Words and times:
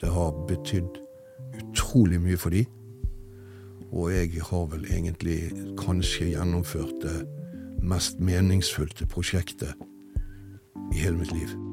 Det 0.00 0.10
har 0.12 0.32
betydd 0.48 0.98
utrolig 1.56 2.20
mye 2.20 2.36
for 2.36 2.52
de. 2.54 2.64
Og 3.92 4.12
jeg 4.12 4.42
har 4.42 4.66
vel 4.72 4.84
egentlig 4.90 5.38
kanskje 5.80 6.32
gjennomført 6.34 6.98
det 7.02 7.16
mest 7.82 8.20
meningsfylte 8.20 9.06
prosjektet 9.06 9.72
i 10.92 11.00
hele 11.00 11.16
mitt 11.16 11.32
liv. 11.32 11.65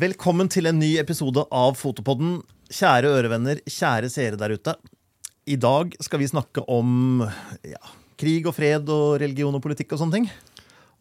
Velkommen 0.00 0.48
til 0.48 0.64
en 0.70 0.78
ny 0.80 0.94
episode 1.00 1.42
av 1.52 1.74
Fotopodden. 1.76 2.38
Kjære 2.72 3.10
ørevenner, 3.18 3.58
kjære 3.68 4.08
seere 4.08 4.38
der 4.40 4.54
ute. 4.54 4.72
I 5.50 5.58
dag 5.60 5.92
skal 6.00 6.22
vi 6.22 6.28
snakke 6.30 6.62
om 6.72 7.20
ja, 7.66 7.80
krig 8.20 8.46
og 8.48 8.54
fred 8.56 8.88
og 8.94 9.18
religion 9.20 9.58
og 9.58 9.60
politikk 9.64 9.92
og 9.92 10.00
sånne 10.00 10.16
ting. 10.16 10.28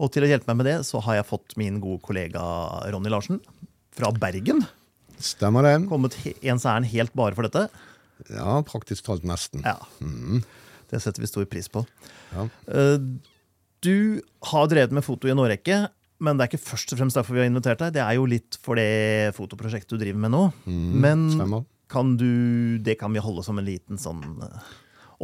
Og 0.04 0.12
til 0.12 0.26
å 0.26 0.30
hjelpe 0.32 0.50
meg 0.52 0.60
med 0.60 0.68
det, 0.68 0.76
så 0.90 1.00
har 1.06 1.20
jeg 1.20 1.30
fått 1.30 1.56
min 1.62 1.78
gode 1.84 2.02
kollega 2.04 2.42
Ronny 2.92 3.12
Larsen 3.14 3.40
fra 3.96 4.12
Bergen. 4.16 4.66
Stemmer 5.22 5.68
det? 5.68 5.76
Kommet 5.92 6.18
ens 6.42 6.68
ærend 6.68 6.90
helt 6.92 7.16
bare 7.16 7.38
for 7.38 7.48
dette. 7.48 7.70
Ja, 8.34 8.58
praktisk 8.68 9.06
talt 9.08 9.24
nesten. 9.28 9.64
Ja. 9.64 9.78
Det 10.92 11.00
setter 11.06 11.24
vi 11.24 11.30
stor 11.32 11.48
pris 11.48 11.72
på. 11.72 11.86
Ja. 12.34 12.50
Eh, 12.68 12.98
Du 13.80 14.20
har 14.44 14.68
drevet 14.68 14.92
med 14.92 15.06
foto 15.08 15.30
i 15.30 15.32
en 15.32 15.40
årrekke, 15.40 15.86
men 16.20 16.38
det 16.38 16.46
er 16.46 16.52
ikke 16.52 16.68
først 16.68 16.94
og 16.94 17.00
fremst 17.00 17.18
derfor 17.20 17.38
vi 17.38 17.44
har 17.44 17.50
invitert 17.50 17.82
deg. 17.82 17.96
Det 17.96 18.04
er 18.04 18.18
jo 18.18 18.28
litt 18.30 18.58
for 18.64 18.80
det 18.80 19.32
fotoprosjektet 19.38 19.96
du 19.96 20.02
driver 20.02 20.24
med 20.26 20.34
nå. 20.36 20.44
Men 20.68 21.26
kan 21.90 22.14
du, 22.20 22.78
det 22.84 23.00
kan 23.00 23.14
vi 23.16 23.24
holde 23.24 23.44
som 23.46 23.58
en 23.58 23.66
liten 23.66 23.98
sånn 23.98 24.22
eh, 24.46 24.70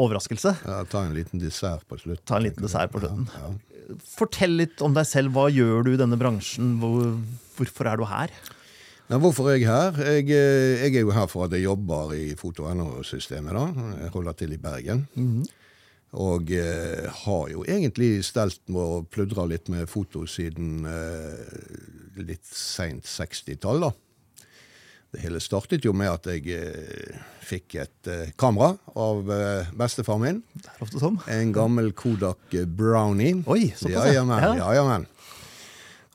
overraskelse. 0.01 0.55
Ja, 0.65 0.81
ta 0.89 1.03
en 1.05 1.13
liten 1.15 1.41
dessert 1.43 1.85
på 1.89 1.99
slutt. 2.01 2.23
Ta 2.25 2.39
en 2.39 2.47
liten 2.47 2.65
dessert 2.65 2.93
på 2.93 3.03
slutten. 3.03 3.27
Ja, 3.35 3.51
ja. 3.51 3.97
Fortell 4.15 4.55
litt 4.57 4.81
om 4.81 4.95
deg 4.95 5.05
selv. 5.05 5.35
Hva 5.35 5.45
gjør 5.53 5.85
du 5.85 5.91
i 5.93 5.99
denne 6.01 6.17
bransjen? 6.17 6.77
Hvor, 6.81 7.11
hvorfor 7.59 7.91
er 7.91 8.01
du 8.01 8.07
her? 8.09 8.33
Nei, 9.05 9.19
hvorfor 9.21 9.51
er 9.51 9.59
jeg 9.59 9.67
her? 9.69 9.99
Jeg, 10.15 10.25
eh, 10.33 10.87
jeg 10.87 10.95
er 10.95 11.05
jo 11.05 11.13
her 11.13 11.29
for 11.29 11.45
at 11.45 11.53
jeg 11.53 11.67
jobber 11.67 12.15
i 12.17 12.31
Foto.no-systemet. 12.39 13.77
Jeg 14.01 14.13
holder 14.15 14.39
til 14.39 14.55
i 14.55 14.61
Bergen. 14.63 15.05
Og 16.15 16.51
eh, 16.55 17.09
har 17.11 17.49
jo 17.51 17.65
egentlig 17.67 18.21
stelt 18.23 18.61
med 18.71 18.79
å 18.79 19.03
pludre 19.11 19.47
litt 19.51 19.67
med 19.71 19.89
foto 19.91 20.23
siden 20.29 20.85
eh, 20.87 22.21
litt 22.23 22.45
seint 22.47 23.03
60-tall, 23.09 23.83
da. 23.83 23.91
Det 25.15 25.21
hele 25.23 25.39
startet 25.43 25.85
jo 25.87 25.93
med 25.95 26.11
at 26.11 26.27
jeg 26.27 26.47
eh, 26.55 27.19
fikk 27.45 27.77
et 27.83 28.09
eh, 28.11 28.31
kamera 28.39 28.73
av 28.99 29.29
eh, 29.31 29.69
bestefar 29.75 30.19
min. 30.19 30.41
Sånn. 30.91 31.19
En 31.31 31.51
gammel 31.55 31.91
Kodak 31.95 32.55
Brownie. 32.67 33.37
Oi, 33.47 33.69
såpass, 33.75 34.11
ja. 34.11 34.15
ja. 34.15 34.23
Ja, 34.23 34.25
men, 34.27 34.59
Ja. 34.59 34.87
men. 34.87 35.07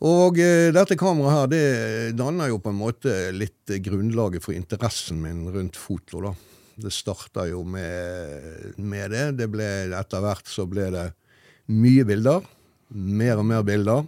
Og 0.01 0.39
eh, 0.41 0.71
dette 0.73 0.97
kameraet 0.97 1.37
her, 1.37 1.48
det 1.53 2.17
danner 2.17 2.48
jo 2.48 2.61
på 2.65 2.73
en 2.73 2.81
måte 2.81 3.17
litt 3.37 3.69
grunnlaget 3.84 4.45
for 4.45 4.56
interessen 4.56 5.21
min 5.21 5.45
rundt 5.53 5.77
foto, 5.77 6.23
da. 6.25 6.33
Det 6.81 6.92
starta 6.95 7.45
jo 7.50 7.62
med, 7.67 8.77
med 8.81 9.12
det. 9.12 9.27
det 9.41 9.48
ble, 9.53 9.67
etter 9.97 10.23
hvert 10.25 10.48
så 10.48 10.64
ble 10.69 10.89
det 10.95 11.09
mye 11.70 12.06
bilder. 12.09 12.47
Mer 12.91 13.42
og 13.42 13.47
mer 13.50 13.67
bilder. 13.67 14.06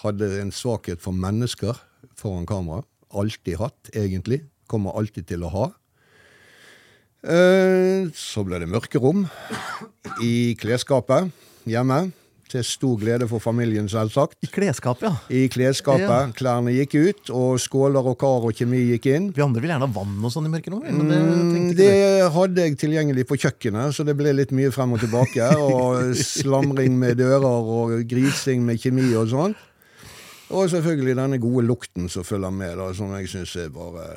Hadde 0.00 0.30
en 0.40 0.52
svakhet 0.54 1.02
for 1.02 1.12
mennesker 1.12 1.76
foran 2.16 2.48
kamera. 2.48 2.82
Alltid 3.12 3.58
hatt, 3.60 3.90
egentlig. 3.92 4.44
Kommer 4.70 4.96
alltid 4.96 5.28
til 5.28 5.44
å 5.44 5.52
ha. 5.52 5.66
Eh, 7.20 8.08
Så 8.16 8.44
ble 8.46 8.62
det 8.62 8.70
mørkerom 8.70 9.26
i 10.24 10.56
klesskapet 10.56 11.28
hjemme. 11.68 12.06
Til 12.50 12.64
stor 12.66 12.96
glede 12.98 13.28
for 13.30 13.38
familien, 13.38 13.86
selvsagt. 13.86 14.34
I 14.42 14.48
klesskapet, 14.50 15.04
ja. 15.06 15.12
I 15.30 15.44
klesskapet. 15.52 16.02
Ja. 16.02 16.32
Klærne 16.34 16.72
gikk 16.74 16.96
ut, 16.98 17.30
og 17.30 17.60
skåler 17.62 18.08
og 18.10 18.16
kar 18.18 18.42
og 18.48 18.56
kjemi 18.58 18.80
gikk 18.88 19.06
inn. 19.12 19.28
Vi 19.36 19.44
andre 19.44 19.62
vil 19.62 19.70
gjerne 19.70 19.86
ha 19.86 19.94
vann 19.94 20.16
og 20.26 20.32
sånn 20.34 20.48
i 20.48 20.50
mørket 20.50 20.74
nå. 20.74 20.80
Men 20.88 21.06
det 21.12 21.20
Mm, 21.20 21.68
Det 21.78 22.32
hadde 22.34 22.64
jeg 22.66 22.76
tilgjengelig 22.80 23.24
på 23.30 23.38
kjøkkenet, 23.38 23.94
så 23.94 24.02
det 24.04 24.16
ble 24.18 24.32
litt 24.34 24.50
mye 24.50 24.72
frem 24.74 24.96
og 24.96 25.00
tilbake. 25.04 25.46
Og 25.70 26.14
slamring 26.18 26.96
med 26.98 27.18
dører 27.22 27.44
og 27.46 27.92
grising 28.10 28.64
med 28.66 28.80
kjemi 28.82 29.12
og 29.14 29.28
sånn. 29.30 29.54
Og 30.50 30.66
selvfølgelig 30.72 31.14
denne 31.20 31.38
gode 31.38 31.62
lukten 31.68 32.08
som 32.10 32.26
følger 32.26 32.50
med, 32.50 32.74
da, 32.80 32.88
som 32.98 33.12
jeg 33.14 33.30
syns 33.30 33.54
er 33.62 33.68
bare 33.70 34.08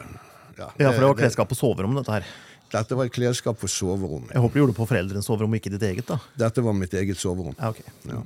ja, 0.58 0.72
Ja, 0.80 0.90
for 0.90 1.00
det 1.04 1.10
var 1.12 1.20
klesskap 1.22 1.50
på 1.54 1.58
soverommet, 1.58 2.02
dette 2.02 2.18
her. 2.18 2.26
Dette 2.74 2.96
var 2.98 3.06
et 3.10 3.14
klesskap 3.14 3.60
for 3.62 3.70
soverommet. 3.72 4.32
Jeg 4.34 4.42
håper 4.44 4.58
du 4.58 4.62
gjorde 4.64 4.74
det 4.74 4.80
på 4.82 4.88
foreldrenes 4.90 5.28
soverom, 5.30 5.54
ikke 5.60 5.72
ditt 5.76 5.84
eget, 5.86 6.08
da. 6.10 6.18
Dette 6.42 6.64
var 6.66 6.74
mitt 6.78 6.94
eget 6.98 7.20
soverom. 7.22 7.54
Ja, 7.60 7.70
ok. 7.70 7.82
Ja. 8.10 8.22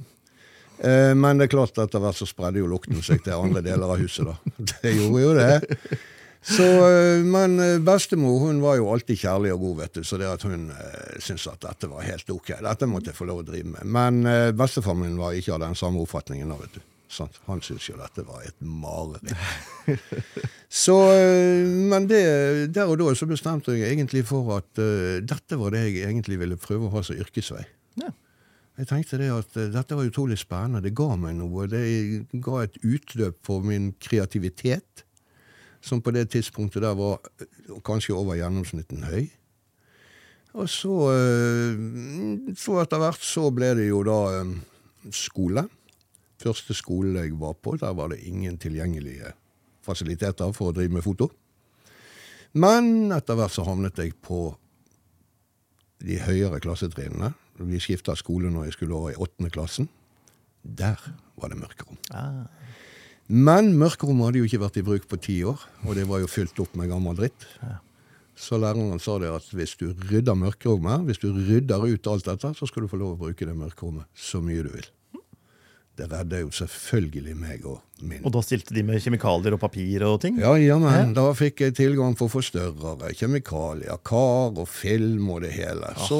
Eh, 0.87 1.13
Men 1.17 1.37
det 1.41 1.47
er 1.47 1.55
klart 1.57 1.77
etter 1.81 1.99
hvert 2.03 2.15
så 2.19 2.27
spredde 2.29 2.61
jo 2.61 2.67
lukten 2.69 3.01
seg 3.03 3.23
til 3.25 3.33
andre 3.37 3.63
deler 3.65 3.89
av 3.95 3.99
huset. 3.99 4.27
da. 4.29 4.37
Det 4.83 4.93
gjorde 4.95 5.23
jo 5.25 5.33
det. 5.37 5.99
Så, 6.47 6.63
eh, 6.63 7.23
Men 7.27 7.59
eh, 7.59 7.77
bestemor 7.83 8.39
hun 8.45 8.61
var 8.63 8.77
jo 8.79 8.91
alltid 8.93 9.17
kjærlig 9.19 9.55
og 9.55 9.63
god, 9.65 9.75
vet 9.81 9.97
du, 9.99 10.03
så 10.07 10.19
det 10.21 10.29
at 10.31 10.45
hun 10.47 10.69
eh, 10.71 11.17
syntes 11.19 11.47
at 11.51 11.59
dette 11.65 11.89
var 11.91 12.05
helt 12.07 12.29
ok. 12.29 12.53
Dette 12.63 12.87
måtte 12.87 13.11
jeg 13.11 13.17
få 13.19 13.27
lov 13.27 13.41
å 13.41 13.47
drive 13.49 13.73
med. 13.73 13.83
Men 13.89 14.21
eh, 14.29 14.51
bestefaren 14.55 15.01
min 15.01 15.17
var 15.19 15.35
ikke 15.35 15.57
av 15.57 15.65
den 15.65 15.75
samme 15.75 15.99
oppfatningen. 16.05 16.53
da, 16.53 16.59
vet 16.61 16.77
du. 16.79 16.85
Sant? 17.07 17.39
Han 17.47 17.61
syntes 17.63 17.87
jo 17.87 17.95
dette 17.97 18.23
var 18.27 18.43
et 18.43 18.57
mareritt. 18.59 19.31
Så, 20.83 20.95
eh, 21.15 21.63
men 21.63 22.07
det, 22.09 22.21
der 22.75 22.91
og 22.91 22.99
da 22.99 23.13
så 23.15 23.27
bestemte 23.29 23.77
jeg 23.77 23.93
egentlig 23.93 24.25
for 24.27 24.57
at 24.57 24.81
uh, 24.83 25.23
dette 25.23 25.59
var 25.59 25.71
det 25.71 25.85
jeg 25.85 26.09
egentlig 26.09 26.39
ville 26.41 26.59
prøve 26.59 26.89
å 26.89 26.93
ha 26.97 27.03
som 27.07 27.15
yrkesvei. 27.15 27.63
Ja. 28.01 28.11
Jeg 28.77 28.89
tenkte 28.91 29.19
det 29.21 29.31
at 29.31 29.55
uh, 29.55 29.69
dette 29.71 29.95
var 29.95 30.09
utrolig 30.09 30.39
spennende. 30.41 30.83
Det 30.83 30.91
ga 30.97 31.15
meg 31.15 31.37
noe. 31.39 31.69
Det 31.71 31.85
ga 32.43 32.65
et 32.65 32.75
utløp 32.83 33.39
for 33.47 33.63
min 33.63 33.93
kreativitet, 34.03 35.05
som 35.79 36.03
på 36.03 36.11
det 36.11 36.27
tidspunktet 36.35 36.83
der 36.83 36.99
var 36.99 37.23
kanskje 37.87 38.17
over 38.17 38.35
gjennomsnitten 38.35 39.07
høy. 39.07 39.23
Og 40.59 40.67
så, 40.67 40.99
uh, 41.15 42.53
så 42.59 42.81
etter 42.83 43.05
hvert 43.05 43.23
så 43.23 43.47
ble 43.55 43.71
det 43.79 43.87
jo 43.87 44.03
da 44.03 44.19
skole. 45.15 45.69
Første 46.41 46.75
skole 46.77 47.23
jeg 47.23 47.33
var 47.39 47.57
på, 47.57 47.75
der 47.81 47.95
var 47.97 48.11
det 48.13 48.21
ingen 48.29 48.57
tilgjengelige 48.61 49.33
fasiliteter 49.85 50.53
for 50.53 50.71
å 50.71 50.75
drive 50.75 50.93
med 50.93 51.05
foto. 51.05 51.31
Men 52.57 53.11
etter 53.15 53.37
hvert 53.37 53.55
så 53.55 53.65
havnet 53.67 53.99
jeg 53.99 54.15
på 54.23 54.51
de 56.05 56.19
høyere 56.21 56.61
klassetrinnene. 56.61 57.33
Vi 57.57 57.81
skifta 57.81 58.13
skole 58.17 58.51
når 58.53 58.67
jeg 58.67 58.77
skulle 58.77 58.97
over 58.97 59.15
i 59.15 59.21
åttende 59.21 59.49
klassen. 59.53 59.89
Der 60.61 60.99
var 61.39 61.49
det 61.49 61.59
mørkerom. 61.61 61.97
Ah. 62.13 62.45
Men 63.27 63.73
mørkerommet 63.75 64.29
hadde 64.29 64.41
jo 64.41 64.47
ikke 64.47 64.61
vært 64.61 64.77
i 64.79 64.85
bruk 64.87 65.07
på 65.09 65.19
ti 65.19 65.41
år, 65.47 65.59
og 65.83 65.97
det 65.97 66.05
var 66.07 66.21
jo 66.23 66.29
fylt 66.31 66.59
opp 66.63 66.77
med 66.79 66.91
gammel 66.91 67.17
dritt. 67.17 67.47
Så 68.37 68.59
læreren 68.61 69.01
sa 69.01 69.17
det 69.19 69.31
at 69.33 69.47
hvis 69.57 69.73
du 69.79 69.89
rydder 70.11 70.37
mørkerommet, 70.37 71.07
hvis 71.09 71.19
du 71.23 71.31
rydder 71.33 71.87
ut 71.89 72.07
alt 72.07 72.29
dette, 72.29 72.53
så 72.53 72.69
skal 72.69 72.85
du 72.85 72.91
få 72.91 72.99
lov 73.01 73.15
å 73.15 73.21
bruke 73.25 73.47
det 73.49 73.57
mørkerommet 73.57 74.07
så 74.13 74.39
mye 74.43 74.63
du 74.63 74.69
vil. 74.77 74.87
Det 75.97 76.07
redda 76.11 76.39
jo 76.43 76.51
selvfølgelig 76.53 77.33
meg 77.37 77.65
og 77.65 77.79
min 78.05 78.21
Og 78.25 78.33
da 78.35 78.43
stilte 78.45 78.75
de 78.75 78.83
med 78.85 79.01
kjemikalier 79.01 79.55
og 79.55 79.61
papir 79.63 80.03
og 80.05 80.19
ting? 80.21 80.37
ja, 80.37 80.53
jammen. 80.61 81.15
Da 81.17 81.31
fikk 81.33 81.63
jeg 81.65 81.75
tilgang 81.79 82.13
på 82.17 82.27
forstørrere, 82.29 83.13
kjemikalier, 83.17 83.97
kar 84.05 84.53
og 84.53 84.67
film 84.69 85.31
og 85.33 85.41
det 85.41 85.55
hele. 85.55 85.89
Så 86.05 86.19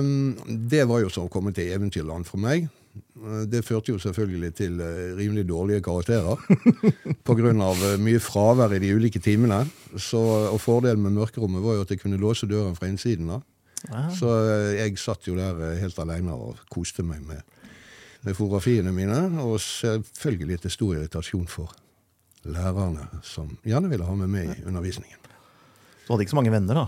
um, 0.00 0.32
det 0.48 0.86
var 0.88 1.04
jo 1.04 1.12
som 1.12 1.28
å 1.28 1.32
komme 1.32 1.52
til 1.52 1.68
eventyrland 1.76 2.24
for 2.28 2.40
meg. 2.40 2.70
Eh, 2.96 3.44
Det 3.52 3.60
førte 3.66 3.92
jo 3.92 4.00
selvfølgelig 4.00 4.54
til 4.56 4.80
eh, 4.80 5.12
rimelig 5.18 5.44
dårlige 5.50 5.84
karakterer. 5.84 6.40
Pga. 7.28 7.52
uh, 7.52 7.94
mye 8.00 8.20
fravær 8.24 8.72
i 8.72 8.80
de 8.80 8.94
ulike 8.96 9.20
timene. 9.20 9.66
Så, 9.96 10.18
og 10.48 10.60
fordelen 10.60 11.04
med 11.04 11.12
mørkerommet 11.20 11.62
var 11.62 11.76
jo 11.76 11.84
at 11.84 11.90
jeg 11.92 12.00
kunne 12.00 12.16
låse 12.20 12.48
døren 12.48 12.76
fra 12.76 12.88
innsiden 12.88 13.28
da. 13.28 13.42
Aha. 13.92 14.10
Så 14.14 14.26
eh, 14.42 14.72
jeg 14.80 14.98
satt 14.98 15.28
jo 15.28 15.36
der 15.38 15.58
eh, 15.62 15.78
helt 15.82 15.98
alene 16.02 16.34
og 16.34 16.58
koste 16.72 17.04
meg 17.06 17.22
med, 17.26 17.44
med 18.24 18.34
fotografiene 18.36 18.92
mine. 18.94 19.18
Og 19.44 19.58
selvfølgelig 19.62 20.60
til 20.64 20.70
stor 20.74 20.94
irritasjon 20.96 21.46
for 21.50 21.74
lærerne, 22.48 23.08
som 23.22 23.50
gjerne 23.66 23.90
ville 23.90 24.06
ha 24.06 24.14
med 24.14 24.28
meg 24.32 24.54
i 24.56 24.64
undervisningen. 24.68 25.18
Du 26.06 26.12
hadde 26.14 26.24
ikke 26.24 26.32
så 26.36 26.40
mange 26.40 26.52
venner, 26.54 26.74
da? 26.74 26.86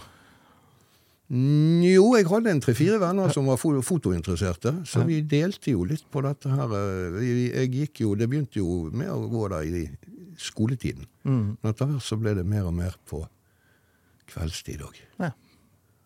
Mm, 1.31 1.83
Jo, 1.87 2.07
jeg 2.17 2.27
hadde 2.27 2.51
en 2.51 2.61
tre-fire 2.65 2.97
venner 2.99 3.31
som 3.31 3.47
var 3.47 3.59
fotointeresserte, 3.61 4.73
så 4.89 5.05
vi 5.07 5.21
delte 5.23 5.71
jo 5.75 5.85
litt 5.87 6.03
på 6.11 6.23
dette 6.27 6.51
her. 6.51 6.73
eh, 6.75 7.21
Jeg 7.61 7.71
gikk 7.71 8.01
jo, 8.03 8.15
Det 8.17 8.29
begynte 8.29 8.59
jo 8.59 8.91
med 8.91 9.09
å 9.09 9.29
gå 9.31 9.49
der 9.53 9.63
i 9.63 9.85
skoletiden. 10.41 11.07
Men 11.25 11.57
etter 11.63 11.87
hvert 11.87 12.03
så 12.03 12.17
ble 12.19 12.35
det 12.35 12.47
mer 12.47 12.65
og 12.67 12.75
mer 12.75 12.97
på 13.07 13.23
kveldstid 14.33 14.81
òg. 14.87 14.97
Ja. 15.21 15.31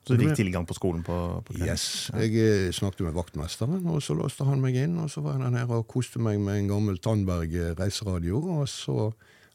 Så 0.05 0.17
du 0.19 0.21
fikk 0.21 0.37
tilgang 0.37 0.67
på 0.69 0.77
skolen 0.77 1.05
på, 1.05 1.17
på? 1.47 1.55
Yes. 1.65 2.11
Jeg 2.13 2.35
eh, 2.37 2.73
snakket 2.77 3.07
med 3.07 3.15
vaktmesteren, 3.17 3.87
og 3.89 4.03
så 4.05 4.17
låste 4.19 4.45
han 4.45 4.61
meg 4.61 4.77
inn. 4.77 4.99
Og 5.01 5.09
så 5.13 5.23
var 5.25 5.39
jeg 5.41 5.55
der 5.55 5.71
og 5.73 5.87
koste 5.89 6.21
meg 6.21 6.43
med 6.45 6.61
en 6.61 6.69
gammel 6.75 6.99
Tandberg 7.01 7.55
eh, 7.57 7.73
reiseradio, 7.79 8.43
og 8.59 8.69
så 8.69 9.09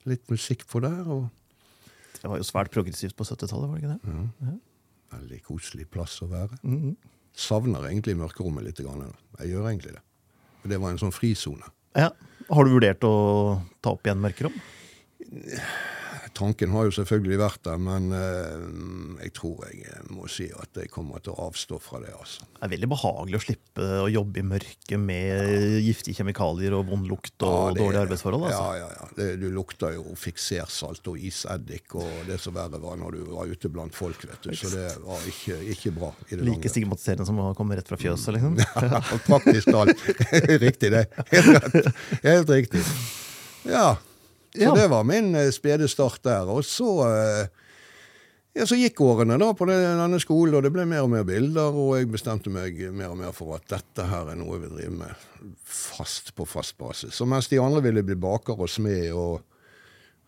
litt 0.10 0.25
musikk 0.31 0.66
på 0.69 0.81
der. 0.81 1.06
og 1.06 1.30
Det 2.18 2.31
var 2.31 2.42
jo 2.42 2.48
svært 2.50 2.74
progressivt 2.74 3.18
på 3.19 3.28
70-tallet, 3.30 3.69
var 3.69 3.78
det 3.78 3.84
ikke 3.84 3.94
det? 3.94 4.57
Veldig 5.13 5.40
koselig 5.46 5.86
plass 5.94 6.18
å 6.25 6.31
være. 6.31 6.57
Mhm. 6.66 6.98
Savner 7.40 7.86
egentlig 7.88 8.18
mørkerommet 8.19 8.66
litt. 8.66 8.81
Grann, 8.84 9.13
jeg 9.40 9.54
gjør 9.54 9.69
egentlig 9.69 9.94
det. 9.95 10.02
For 10.63 10.74
det 10.74 10.80
var 10.81 10.92
en 10.92 11.00
sånn 11.00 11.13
frisone. 11.16 11.69
Ja. 11.95 12.10
Har 12.50 12.66
du 12.66 12.74
vurdert 12.74 13.06
å 13.06 13.13
ta 13.86 13.94
opp 13.94 14.07
igjen 14.07 14.19
mørkerom? 14.24 14.56
Tanken 16.38 16.72
har 16.74 16.86
jo 16.88 16.92
selvfølgelig 16.96 17.38
vært 17.42 17.62
der, 17.66 17.78
men 17.81 18.12
eh, 18.16 19.24
jeg 19.26 19.34
tror 19.38 19.64
jeg 19.70 20.04
må 20.14 20.28
si 20.31 20.48
at 20.52 20.80
jeg 20.81 20.90
kommer 20.94 21.20
til 21.24 21.34
å 21.34 21.48
avstå 21.50 21.80
fra 21.81 22.00
det. 22.04 22.12
altså. 22.16 22.46
Det 22.60 22.68
er 22.68 22.74
veldig 22.74 22.90
behagelig 22.92 23.40
å 23.40 23.44
slippe 23.44 23.88
å 24.04 24.08
jobbe 24.12 24.42
i 24.42 24.46
mørket 24.48 25.00
med 25.00 25.80
giftige 25.86 26.18
kjemikalier 26.20 26.76
og 26.78 26.88
vond 26.92 27.08
lukt 27.10 27.36
og 27.44 27.54
Ja, 27.54 27.74
det- 27.74 27.81
dårlige 27.84 28.04
arbeidsforhold. 28.08 28.46
Altså. 28.50 28.60
Ja, 28.60 28.76
ja, 28.84 28.90
ja. 29.00 29.08
Det, 29.20 29.28
du 29.42 29.48
lukter 29.56 29.94
jo 29.98 30.04
fiksersalt 30.16 31.08
og 31.12 31.18
iseddik 31.30 31.96
og 32.00 32.10
det 32.28 32.40
som 32.44 32.54
verre 32.56 32.80
var 32.84 32.98
når 33.02 33.18
du 33.20 33.24
var 33.34 33.46
ute 33.52 33.70
blant 33.72 33.96
folk. 33.96 34.24
vet 34.28 34.42
du. 34.44 34.52
Så 34.56 34.70
det 34.74 34.90
var 35.06 35.20
ikke, 35.28 35.60
ikke 35.76 35.92
bra. 35.96 36.14
i 36.30 36.36
det 36.36 36.46
Like 36.46 36.70
stigmatiserende 36.72 37.26
som 37.30 37.40
å 37.44 37.54
komme 37.58 37.76
rett 37.80 37.88
fra 37.88 37.98
fjøset. 38.00 38.34
liksom. 38.38 38.60
Ja, 38.90 39.02
praktisk 39.28 39.72
talt. 39.72 39.98
riktig, 40.66 40.92
det. 40.94 41.06
Helt. 41.34 41.90
Helt 42.24 42.50
riktig. 42.50 42.84
Ja. 43.68 43.98
Så 44.56 44.62
Ja. 44.66 44.74
det 44.75 44.88
var 44.90 45.04
min 45.06 45.36
eh, 45.36 45.51
spede 45.51 45.88
start 45.88 46.24
der. 46.24 46.48
Og 46.50 46.63
så 46.66 46.90
eh, 47.07 47.48
ja, 48.56 48.66
så 48.66 48.75
gikk 48.75 48.98
årene 49.06 49.38
da 49.40 49.51
på 49.54 49.68
den- 49.69 50.00
denne 50.01 50.19
skolen, 50.19 50.56
og 50.57 50.63
det 50.66 50.72
ble 50.74 50.86
mer 50.90 51.04
og 51.06 51.10
mer 51.13 51.24
bilder, 51.24 51.69
og 51.75 51.98
jeg 52.00 52.10
bestemte 52.12 52.50
meg 52.50 52.80
mer 52.92 53.12
og 53.13 53.18
mer 53.18 53.31
for 53.31 53.56
at 53.56 53.68
dette 53.69 54.07
her 54.10 54.31
er 54.31 54.36
noe 54.36 54.57
jeg 54.57 54.63
vil 54.66 54.74
drive 54.80 54.98
med 54.98 55.54
fast 55.63 56.34
på 56.36 56.48
fast 56.50 56.78
basis. 56.81 57.13
Så 57.13 57.28
mens 57.30 57.48
de 57.48 57.60
andre 57.62 57.81
ville 57.86 58.04
bli 58.04 58.16
baker 58.16 58.57
og 58.60 58.68
smed 58.69 59.12
og, 59.13 59.42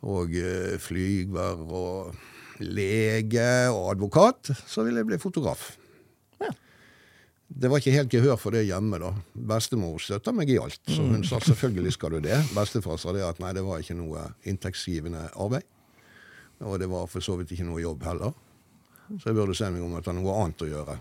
og 0.03 0.29
eh, 0.37 0.77
flyger 0.77 1.65
og 1.71 2.15
lege 2.61 3.69
og 3.73 3.89
advokat, 3.95 4.51
så 4.69 4.83
ville 4.85 5.01
jeg 5.01 5.07
bli 5.07 5.17
fotograf. 5.17 5.71
Det 7.51 7.67
var 7.67 7.81
ikke 7.81 7.93
helt 7.93 8.13
gehør 8.13 8.37
for 8.39 8.55
det 8.55 8.63
hjemme. 8.63 8.99
da. 9.01 9.11
Bestemor 9.35 9.99
støtta 9.99 10.31
meg 10.35 10.49
i 10.53 10.59
alt, 10.61 10.79
så 10.87 11.03
hun 11.03 11.25
sa 11.27 11.41
selvfølgelig 11.43 11.93
skal 11.97 12.15
du 12.15 12.21
det. 12.23 12.37
Bestefar 12.55 12.99
sa 13.01 13.11
det 13.15 13.25
at 13.27 13.41
nei, 13.43 13.51
det 13.57 13.65
var 13.65 13.83
ikke 13.83 13.97
noe 13.99 14.29
inntektsgivende 14.47 15.27
arbeid. 15.35 15.67
Og 16.61 16.79
det 16.79 16.87
var 16.89 17.09
for 17.11 17.25
så 17.25 17.35
vidt 17.39 17.51
ikke 17.51 17.67
noe 17.67 17.81
jobb 17.81 18.05
heller. 18.07 18.35
Så 19.17 19.31
jeg 19.31 19.35
burde 19.35 19.55
se 19.57 19.67
meg 19.73 19.83
om 19.83 19.97
etter 19.99 20.15
noe 20.15 20.35
annet 20.39 20.63
å 20.63 20.69
gjøre. 20.69 20.95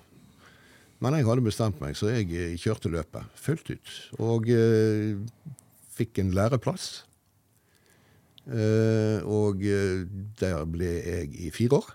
Men 1.01 1.17
jeg 1.17 1.29
hadde 1.29 1.45
bestemt 1.47 1.79
meg, 1.81 1.95
så 1.97 2.11
jeg 2.11 2.27
eh, 2.37 2.57
kjørte 2.61 2.91
løpet 2.93 3.39
fullt 3.39 3.71
ut. 3.71 3.93
Og 4.21 4.51
eh, 4.53 5.15
fikk 5.97 6.21
en 6.21 6.35
læreplass. 6.37 6.91
Eh, 8.51 9.23
og 9.25 9.63
eh, 9.65 10.03
der 10.41 10.67
ble 10.69 10.91
jeg 10.99 11.31
i 11.47 11.53
fire 11.55 11.79
år. 11.79 11.95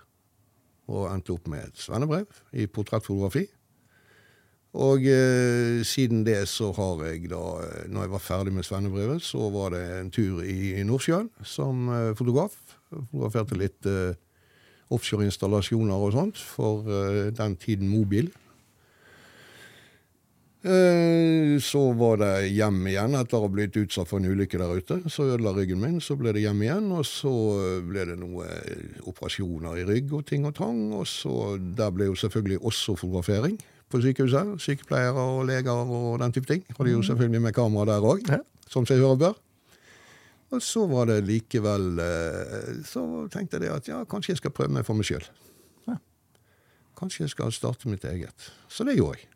Og 0.96 1.06
endte 1.10 1.34
opp 1.34 1.46
med 1.50 1.68
et 1.68 1.82
svennebrev 1.82 2.40
i 2.56 2.66
portrettfotografi. 2.70 3.44
Og 4.76 5.06
eh, 5.08 5.80
siden 5.88 6.24
det 6.26 6.42
så 6.52 6.68
har 6.76 7.00
jeg 7.06 7.30
da 7.32 7.42
eh, 7.64 7.84
Når 7.88 8.06
jeg 8.06 8.12
var 8.12 8.24
ferdig 8.24 8.52
med 8.52 8.66
svennebrevet, 8.66 9.22
så 9.24 9.48
var 9.54 9.72
det 9.72 9.84
en 10.00 10.10
tur 10.12 10.42
i, 10.44 10.74
i 10.76 10.84
Nordsjøen 10.84 11.30
som 11.44 11.88
eh, 11.88 12.14
fotograf. 12.18 12.56
Fotograferte 12.92 13.56
litt 13.56 13.88
eh, 13.88 14.18
offshoreinstallasjoner 14.92 16.02
og 16.08 16.12
sånt 16.14 16.42
for 16.42 16.84
eh, 16.92 17.30
den 17.34 17.56
tiden 17.62 17.88
mobil. 17.88 18.28
Eh, 20.66 21.56
Så 21.62 21.80
var 21.96 22.20
det 22.20 22.50
hjem 22.52 22.82
igjen 22.90 23.16
etter 23.16 23.38
å 23.38 23.46
ha 23.46 23.52
blitt 23.54 23.78
utsatt 23.80 24.10
for 24.10 24.20
en 24.20 24.28
ulykke 24.28 24.60
der 24.60 24.76
ute. 24.76 24.98
Så 25.08 25.24
ødela 25.30 25.54
ryggen 25.56 25.80
min, 25.80 26.02
så 26.04 26.18
ble 26.20 26.34
det 26.36 26.42
hjem 26.44 26.60
igjen. 26.66 26.90
Og 26.92 27.06
så 27.08 27.32
eh, 27.62 27.78
ble 27.86 28.04
det 28.10 28.18
noen 28.20 29.00
operasjoner 29.08 29.80
i 29.80 29.88
rygg 29.88 30.12
og 30.20 30.26
ting 30.28 30.44
og 30.44 30.58
tang. 30.60 30.84
Og 30.92 31.08
så 31.08 31.56
der 31.56 31.96
ble 31.96 32.10
jo 32.10 32.18
selvfølgelig 32.26 32.60
også 32.60 32.98
fotografering 33.00 33.56
på 33.90 34.00
sykehuset. 34.02 34.54
Sykepleiere 34.62 35.14
og 35.36 35.44
leger 35.48 35.70
og 35.96 36.18
den 36.22 36.32
type 36.34 36.46
ting. 36.50 36.62
Hadde 36.78 36.90
jo 36.94 37.02
selvfølgelig 37.06 37.42
med 37.48 37.54
kamera 37.54 37.84
der 37.94 38.06
òg, 38.06 38.24
Ja. 38.30 38.38
som 38.68 38.86
seg 38.86 38.98
hører 39.02 39.16
bør. 39.16 39.34
Og 40.54 40.62
så 40.62 40.86
var 40.86 41.06
det 41.10 41.24
likevel 41.26 41.98
eh, 41.98 42.82
Så 42.86 43.02
tenkte 43.34 43.58
jeg 43.58 43.72
at 43.74 43.88
ja, 43.88 44.04
kanskje 44.06 44.30
jeg 44.30 44.38
skal 44.38 44.52
prøve 44.54 44.70
meg 44.76 44.84
for 44.86 44.94
meg 44.94 45.04
sjøl. 45.08 45.24
Ja. 45.88 45.96
Kanskje 46.98 47.24
jeg 47.26 47.30
skal 47.34 47.50
starte 47.52 47.88
mitt 47.90 48.04
eget. 48.04 48.52
Så 48.70 48.84
det 48.86 48.94
gjorde 48.96 49.18
jeg. 49.18 49.26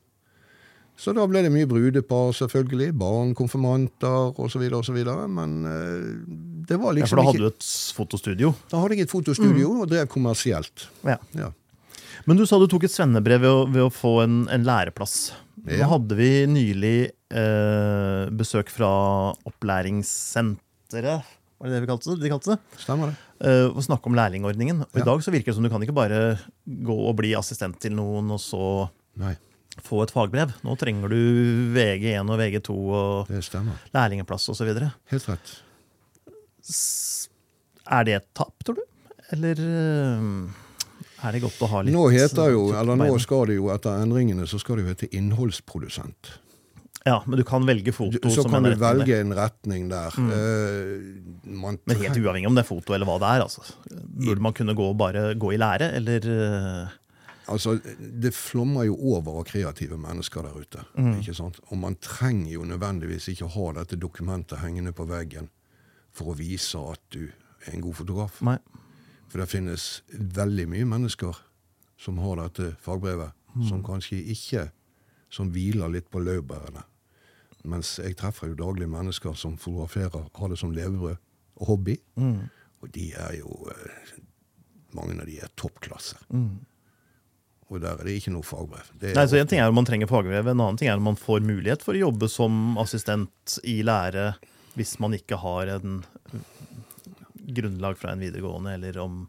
Så 1.00 1.14
da 1.16 1.24
ble 1.26 1.40
det 1.42 1.50
mye 1.50 1.64
brudepar, 1.66 2.30
selvfølgelig. 2.36 2.90
Barn, 3.00 3.30
konfirmanter 3.34 4.36
osv. 4.38 4.66
osv. 4.76 4.98
Men 5.32 5.54
eh, 5.64 6.10
det 6.68 6.76
var 6.78 6.92
Ja, 6.92 7.00
liksom 7.00 7.16
for 7.16 7.22
da 7.22 7.26
hadde 7.26 7.38
ikke 7.40 7.48
du 7.48 7.54
et 7.56 7.68
fotostudio. 7.96 8.54
Da 8.70 8.82
hadde 8.82 8.98
jeg 8.98 9.06
et 9.08 9.10
fotostudio 9.14 9.70
og 9.80 9.88
drev 9.90 10.06
kommersielt. 10.12 10.88
Ja. 11.08 11.16
Ja. 11.34 11.50
Men 12.28 12.36
du 12.40 12.44
sa 12.48 12.58
du 12.60 12.66
tok 12.70 12.84
et 12.88 12.92
svennebrev 12.92 13.40
ved 13.42 13.50
å, 13.50 13.60
ved 13.70 13.84
å 13.86 13.90
få 13.94 14.20
en, 14.24 14.42
en 14.52 14.64
læreplass. 14.66 15.32
Nå 15.64 15.86
hadde 15.90 16.16
vi 16.16 16.30
nylig 16.48 16.96
eh, 17.36 18.30
besøk 18.36 18.70
fra 18.72 18.90
opplæringssenteret, 19.48 21.36
var 21.60 21.68
det 21.68 21.74
det 21.76 21.80
vi 21.84 21.88
kalte 21.90 22.08
det? 22.14 22.22
De 22.24 22.30
kalte 22.32 22.54
det? 22.54 22.78
Stemmer 22.80 23.10
det? 23.10 23.16
Eh, 23.44 23.66
og 23.68 23.82
snakke 23.84 24.08
om 24.08 24.14
lærlingordningen. 24.16 24.78
Og 24.86 24.96
Ja. 24.96 25.02
I 25.02 25.08
dag 25.10 25.20
så 25.20 25.32
virker 25.34 25.52
det 25.52 25.56
som 25.58 25.66
du 25.66 25.68
kan 25.68 25.82
ikke 25.84 25.92
bare 25.96 26.20
gå 26.64 26.96
og 26.96 27.16
bli 27.18 27.34
assistent 27.36 27.76
til 27.82 27.92
noen 27.98 28.30
og 28.32 28.40
så 28.40 28.88
Nei, 29.20 29.34
få 29.84 30.00
et 30.06 30.14
fagbrev. 30.14 30.54
Nå 30.64 30.76
trenger 30.80 31.12
du 31.12 31.18
VG1 31.76 32.32
og 32.32 32.40
VG2 32.40 32.76
og 32.96 33.28
lærlingeplass 33.92 34.48
osv. 34.54 34.72
Helt 35.12 35.28
rett. 35.28 35.52
Er 37.90 38.08
det 38.08 38.16
et 38.22 38.28
tap, 38.40 38.56
tror 38.64 38.80
du? 38.80 38.84
Eller 39.36 39.60
eh, 39.60 40.24
er 41.24 41.32
det 41.36 41.40
godt 41.42 41.60
å 41.62 41.68
ha 41.72 41.80
litt 41.82 41.94
Nå 41.94 42.04
heter 42.12 42.52
jo, 42.54 42.62
eller 42.76 42.96
nå 42.96 43.10
skal 43.22 43.46
det 43.50 43.56
jo 43.58 43.70
etter 43.74 44.02
endringene 44.04 44.46
så 44.50 44.58
skal 44.62 44.76
det 44.80 44.84
jo 44.86 44.92
hete 44.94 45.08
innholdsprodusent. 45.16 46.30
Ja, 47.06 47.22
men 47.26 47.38
du 47.40 47.44
kan 47.48 47.64
velge 47.64 47.92
foto 47.96 48.18
Du, 48.20 48.28
så 48.28 48.42
kan 48.44 48.62
du 48.62 48.68
retning 48.68 48.80
der. 48.80 48.94
velge 48.98 49.20
en 49.24 49.32
retning 49.36 49.86
der. 49.88 50.16
Eh, 50.20 51.46
man 51.48 51.78
Men 51.88 51.96
helt 52.02 52.18
uavhengig 52.20 52.46
om 52.50 52.54
det 52.58 52.64
er 52.66 52.68
foto 52.68 52.92
eller 52.92 53.08
hva 53.08 53.14
det 53.22 53.30
er. 53.38 53.44
altså. 53.46 53.62
Burde 54.20 54.44
man 54.44 54.52
kunne 54.52 54.74
gå, 54.76 54.88
bare 55.00 55.34
gå 55.34 55.52
i 55.54 55.60
lære, 55.60 55.92
eller 55.96 56.26
eh, 56.34 56.96
Altså, 57.50 57.80
Det 57.98 58.30
flommer 58.36 58.84
jo 58.86 58.94
over 59.16 59.40
av 59.40 59.44
kreative 59.48 59.96
mennesker 59.98 60.44
der 60.46 60.60
ute. 60.60 60.84
ikke 61.18 61.34
sant? 61.34 61.56
Og 61.72 61.78
man 61.78 61.96
trenger 61.96 62.52
jo 62.52 62.64
nødvendigvis 62.68 63.26
ikke 63.32 63.48
ha 63.56 63.72
dette 63.80 63.96
dokumentet 63.98 64.60
hengende 64.60 64.92
på 64.92 65.08
veggen 65.08 65.48
for 66.12 66.30
å 66.30 66.36
vise 66.38 66.78
at 66.92 67.00
du 67.10 67.24
er 67.66 67.74
en 67.74 67.80
god 67.82 67.94
fotograf. 67.94 68.38
Nei. 68.46 68.58
For 69.30 69.38
det 69.42 69.50
finnes 69.52 70.02
veldig 70.10 70.66
mye 70.72 70.86
mennesker 70.90 71.36
som 72.00 72.18
har 72.18 72.40
dette 72.40 72.72
fagbrevet, 72.82 73.36
som 73.68 73.82
kanskje 73.86 74.18
ikke 74.32 74.68
som 75.30 75.52
hviler 75.54 75.92
litt 75.92 76.08
på 76.10 76.22
laurbærene. 76.22 76.82
Mens 77.70 77.98
jeg 78.00 78.16
treffer 78.18 78.50
jo 78.50 78.56
daglig 78.58 78.88
mennesker 78.90 79.36
som 79.36 79.58
fotograferer, 79.60 80.26
har 80.34 80.50
det 80.50 80.58
som 80.58 80.72
levebrød 80.74 81.18
og 81.60 81.66
hobby. 81.68 81.98
Og 82.80 82.90
de 82.94 83.10
er 83.12 83.38
jo 83.42 83.70
eh, 83.70 84.18
Mange 84.96 85.14
av 85.22 85.28
de 85.28 85.36
er 85.38 85.50
toppklasse. 85.54 86.16
Og 87.70 87.76
der 87.78 88.00
er 88.00 88.08
det 88.08 88.16
ikke 88.18 88.32
noe 88.34 88.42
fagbrev. 88.42 88.88
Det 88.98 89.12
Nei, 89.14 89.26
så 89.30 89.38
En 89.38 89.46
ting 89.46 89.60
er 89.62 89.70
om 89.70 89.76
man 89.78 89.86
trenger 89.86 90.10
fagbrev, 90.10 90.48
en 90.50 90.56
annen 90.58 90.80
ting 90.80 90.90
er 90.90 90.98
om 90.98 91.06
man 91.12 91.18
får 91.20 91.44
mulighet 91.46 91.84
for 91.86 91.94
å 91.94 92.00
jobbe 92.08 92.26
som 92.26 92.74
assistent 92.82 93.60
i 93.62 93.76
lære 93.86 94.32
hvis 94.74 94.96
man 95.02 95.14
ikke 95.14 95.38
har 95.38 95.70
en 95.76 96.00
grunnlag 97.56 97.98
fra 97.98 98.14
en 98.14 98.22
videregående, 98.22 98.74
eller 98.78 98.98
om 98.98 99.20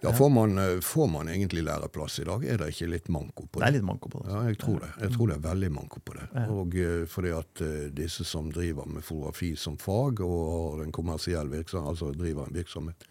Ja, 0.00 0.12
får 0.12 0.28
man, 0.30 0.58
eh, 0.58 0.80
får 0.80 1.06
man 1.06 1.28
egentlig 1.28 1.62
læreplass 1.62 2.18
i 2.18 2.24
dag? 2.24 2.44
Er 2.44 2.58
det 2.58 2.68
ikke 2.70 2.86
litt 2.86 3.08
manko 3.08 3.46
på 3.46 3.58
Det 3.58 3.66
er 3.66 3.72
litt 3.72 3.84
manko 3.84 4.08
på 4.08 4.20
det. 4.22 4.30
Ja, 4.30 4.42
jeg 4.46 4.58
tror 4.58 4.78
det. 4.80 4.90
Jeg 5.00 5.10
tror 5.16 5.26
det 5.26 5.34
er 5.36 5.48
veldig 5.48 5.70
manko 5.74 6.00
på 6.00 6.14
det. 6.14 6.26
Og 6.54 6.76
eh, 6.78 7.06
fordi 7.10 7.32
at 7.34 7.62
eh, 7.66 7.88
disse 7.90 8.24
som 8.24 8.52
driver 8.52 8.86
med 8.86 9.02
fotografi 9.02 9.56
som 9.56 9.78
fag, 9.78 10.20
og 10.20 10.76
har 10.76 10.84
en 10.84 10.92
kommersiell 10.92 11.50
virksomhet, 11.50 11.88
altså 11.88 12.12
driver 12.14 12.46
en 12.46 12.54
virksomhet, 12.54 13.08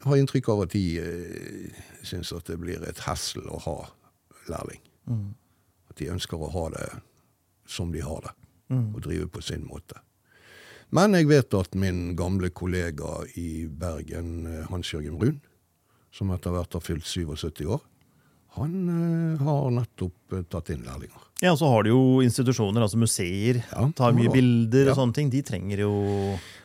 har 0.00 0.16
inntrykk 0.16 0.48
av 0.48 0.62
at 0.62 0.72
de 0.72 0.84
uh, 0.96 1.80
syns 2.08 2.30
at 2.32 2.46
det 2.48 2.56
blir 2.56 2.80
et 2.88 3.02
hessel 3.04 3.44
å 3.52 3.58
ha 3.66 3.74
lærling. 4.48 4.80
At 5.90 5.98
de 5.98 6.08
ønsker 6.08 6.40
å 6.40 6.48
ha 6.54 6.62
det 6.72 6.86
som 7.68 7.92
de 7.92 8.00
har 8.00 8.22
det, 8.24 8.32
og 8.78 9.02
drive 9.04 9.28
på 9.28 9.42
sin 9.44 9.66
måte. 9.68 10.00
Men 10.96 11.14
jeg 11.14 11.28
vet 11.30 11.54
at 11.54 11.74
min 11.78 12.16
gamle 12.18 12.50
kollega 12.50 13.20
i 13.38 13.66
Bergen, 13.70 14.46
eh, 14.50 14.66
Hans 14.70 14.90
Jørgen 14.92 15.18
Brun, 15.20 15.40
som 16.12 16.32
etter 16.34 16.50
hvert 16.54 16.72
har 16.74 16.82
fylt 16.82 17.06
77 17.06 17.66
år, 17.70 17.82
han 18.56 18.72
eh, 18.90 19.42
har 19.46 19.68
nettopp 19.76 20.34
eh, 20.34 20.42
tatt 20.50 20.72
inn 20.74 20.82
lærlinger. 20.82 21.26
Ja, 21.40 21.52
og 21.54 21.60
så 21.60 21.68
har 21.70 21.86
du 21.86 21.92
jo 21.92 22.00
institusjoner, 22.24 22.82
altså 22.84 22.98
museer, 23.00 23.62
Ja, 23.70 23.84
tar 23.96 24.12
mye 24.16 24.32
bilder 24.34 24.90
Ja. 24.90 24.92
og 24.92 24.98
sånne 24.98 25.14
ting. 25.16 25.30
De 25.32 25.40
trenger 25.46 25.84
jo 25.86 25.92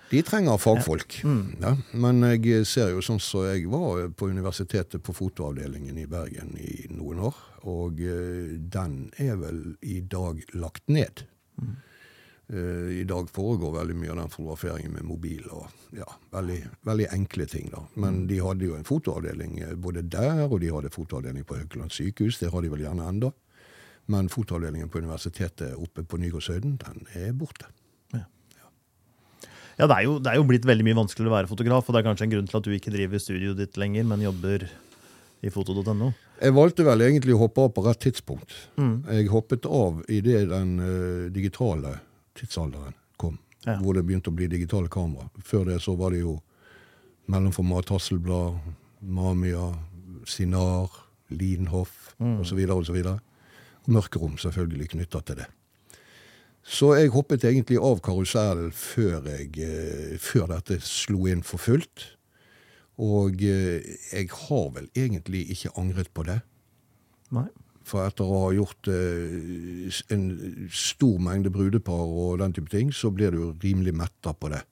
De 0.10 0.20
trenger 0.22 0.58
fagfolk. 0.62 1.20
Ja, 1.62 1.72
men 1.94 2.20
jeg 2.22 2.66
ser 2.70 2.92
jo 2.94 3.00
sånn 3.06 3.22
som 3.22 3.46
jeg 3.48 3.66
var 3.72 4.10
på 4.14 4.28
universitetet 4.30 5.02
på 5.06 5.14
fotoavdelingen 5.18 5.98
i 5.98 6.06
Bergen 6.10 6.52
i 6.62 6.86
noen 6.94 7.20
år, 7.26 7.36
og 7.66 7.98
den 7.98 8.98
er 9.18 9.36
vel 9.42 9.64
i 9.82 10.02
dag 10.02 10.44
lagt 10.54 10.84
ned. 10.94 11.24
Eh, 11.62 11.74
I 12.48 13.04
dag 13.10 13.30
foregår 13.34 13.72
veldig 13.80 13.96
mye 13.98 14.12
av 14.14 14.20
den 14.20 14.30
fotograferingen 14.30 14.92
med 14.94 15.06
mobil 15.10 15.48
og 15.50 15.64
ja, 15.98 16.06
veldig, 16.36 16.60
veldig 16.86 17.08
enkle 17.16 17.48
ting. 17.50 17.72
da. 17.72 17.82
Men 17.98 18.26
de 18.30 18.38
hadde 18.44 18.68
jo 18.68 18.76
en 18.78 18.86
fotoavdeling 18.86 19.58
eh, 19.66 19.74
både 19.74 20.04
der, 20.06 20.44
og 20.46 20.60
de 20.62 20.70
hadde 20.74 20.94
fotoavdeling 20.94 21.48
på 21.48 21.58
Haukeland 21.58 21.96
sykehus. 21.96 22.38
Det 22.42 22.52
har 22.54 22.62
de 22.62 22.70
vel 22.70 22.86
gjerne 22.86 23.08
enda. 23.10 23.32
Men 24.14 24.30
fotoavdelingen 24.30 24.92
på 24.94 25.02
universitetet 25.02 25.74
oppe 25.82 26.06
på 26.06 26.22
Nygårdshøyden, 26.22 26.78
den 26.84 27.10
er 27.18 27.34
borte. 27.34 27.72
Ja, 29.76 29.90
det 29.90 29.96
er, 29.98 30.04
jo, 30.06 30.20
det 30.24 30.32
er 30.32 30.38
jo 30.40 30.46
blitt 30.48 30.64
veldig 30.64 30.86
mye 30.88 30.96
vanskeligere 31.02 31.34
å 31.34 31.36
være 31.36 31.50
fotograf, 31.50 31.88
og 31.90 31.96
det 31.96 32.00
er 32.00 32.06
kanskje 32.06 32.26
en 32.30 32.32
grunn 32.32 32.46
til 32.48 32.58
at 32.62 32.68
du 32.68 32.72
ikke 32.72 32.94
driver 32.94 33.20
studioet 33.20 33.60
ditt 33.60 33.80
lenger, 33.82 34.06
men 34.08 34.24
jobber 34.24 34.64
i 35.44 35.52
foto.no. 35.52 36.14
Jeg 36.40 36.56
valgte 36.56 36.86
vel 36.88 37.04
egentlig 37.04 37.36
å 37.36 37.42
hoppe 37.42 37.66
av 37.66 37.74
på 37.76 37.84
rett 37.84 38.00
tidspunkt. 38.06 38.56
Jeg 39.12 39.28
hoppet 39.34 39.68
av 39.68 40.00
idet 40.08 40.46
den 40.54 40.72
uh, 40.80 41.26
digitale 41.36 41.98
tidsalderen 42.36 42.94
kom, 43.18 43.40
Ja. 43.66 43.78
hvor 43.82 43.94
det 43.94 44.06
begynte 44.06 44.30
å 44.30 44.36
bli 44.36 44.48
digitale 44.48 44.88
kamera. 44.90 45.30
Før 45.44 45.66
det 45.66 45.80
så 45.82 45.96
var 45.98 46.12
det 46.12 46.20
jo 46.22 46.40
mellomformat 47.28 47.90
Hasselblad, 47.90 48.60
Mamia, 49.02 49.74
Sinar, 50.26 50.90
Lidenhoff 51.30 52.16
osv. 52.20 52.60
osv. 52.70 53.00
Mørkerom 53.88 54.38
selvfølgelig 54.38 54.90
knytta 54.90 55.22
til 55.26 55.36
det. 55.36 55.48
Så 56.66 56.96
jeg 56.98 57.12
hoppet 57.14 57.44
egentlig 57.46 57.78
av 57.78 58.00
karusellen 58.02 58.72
før, 58.74 59.22
jeg, 59.30 59.52
eh, 59.62 60.18
før 60.18 60.48
dette 60.48 60.80
slo 60.82 61.28
inn 61.30 61.44
for 61.46 61.58
fullt. 61.62 62.06
Og 62.98 63.42
eh, 63.44 63.84
jeg 64.14 64.30
har 64.32 64.70
vel 64.74 64.88
egentlig 64.96 65.44
ikke 65.54 65.74
angret 65.78 66.10
på 66.14 66.24
det. 66.26 66.40
Nei. 67.32 67.48
For 67.86 68.06
etter 68.08 68.26
å 68.26 68.46
ha 68.48 68.54
gjort 68.56 68.90
eh, 68.90 70.00
en 70.14 70.24
stor 70.74 71.20
mengde 71.22 71.52
brudepar 71.54 72.06
og 72.06 72.40
den 72.42 72.56
type 72.56 72.72
ting, 72.74 72.94
så 72.94 73.12
blir 73.14 73.36
du 73.36 73.54
rimelig 73.62 73.94
metta 73.94 74.34
på 74.34 74.50
det. 74.54 74.64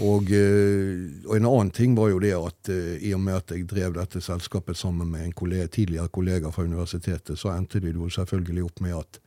Og, 0.00 0.30
eh, 0.32 1.26
og 1.26 1.36
en 1.36 1.48
annen 1.50 1.70
ting 1.74 1.96
var 1.98 2.12
jo 2.12 2.20
det 2.22 2.32
at 2.36 2.70
eh, 2.72 2.96
i 3.04 3.12
og 3.16 3.20
med 3.24 3.40
at 3.40 3.52
jeg 3.52 3.66
drev 3.68 3.96
dette 3.98 4.22
selskapet 4.24 4.78
sammen 4.78 5.10
med 5.10 5.26
en 5.26 5.36
kollega, 5.36 5.66
tidligere 5.66 6.12
kollega 6.14 6.52
fra 6.54 6.64
universitetet, 6.64 7.36
så 7.38 7.52
endte 7.52 7.82
det 7.82 7.92
jo 7.92 8.08
selvfølgelig 8.14 8.68
opp 8.68 8.84
med 8.86 8.96
at 8.98 9.20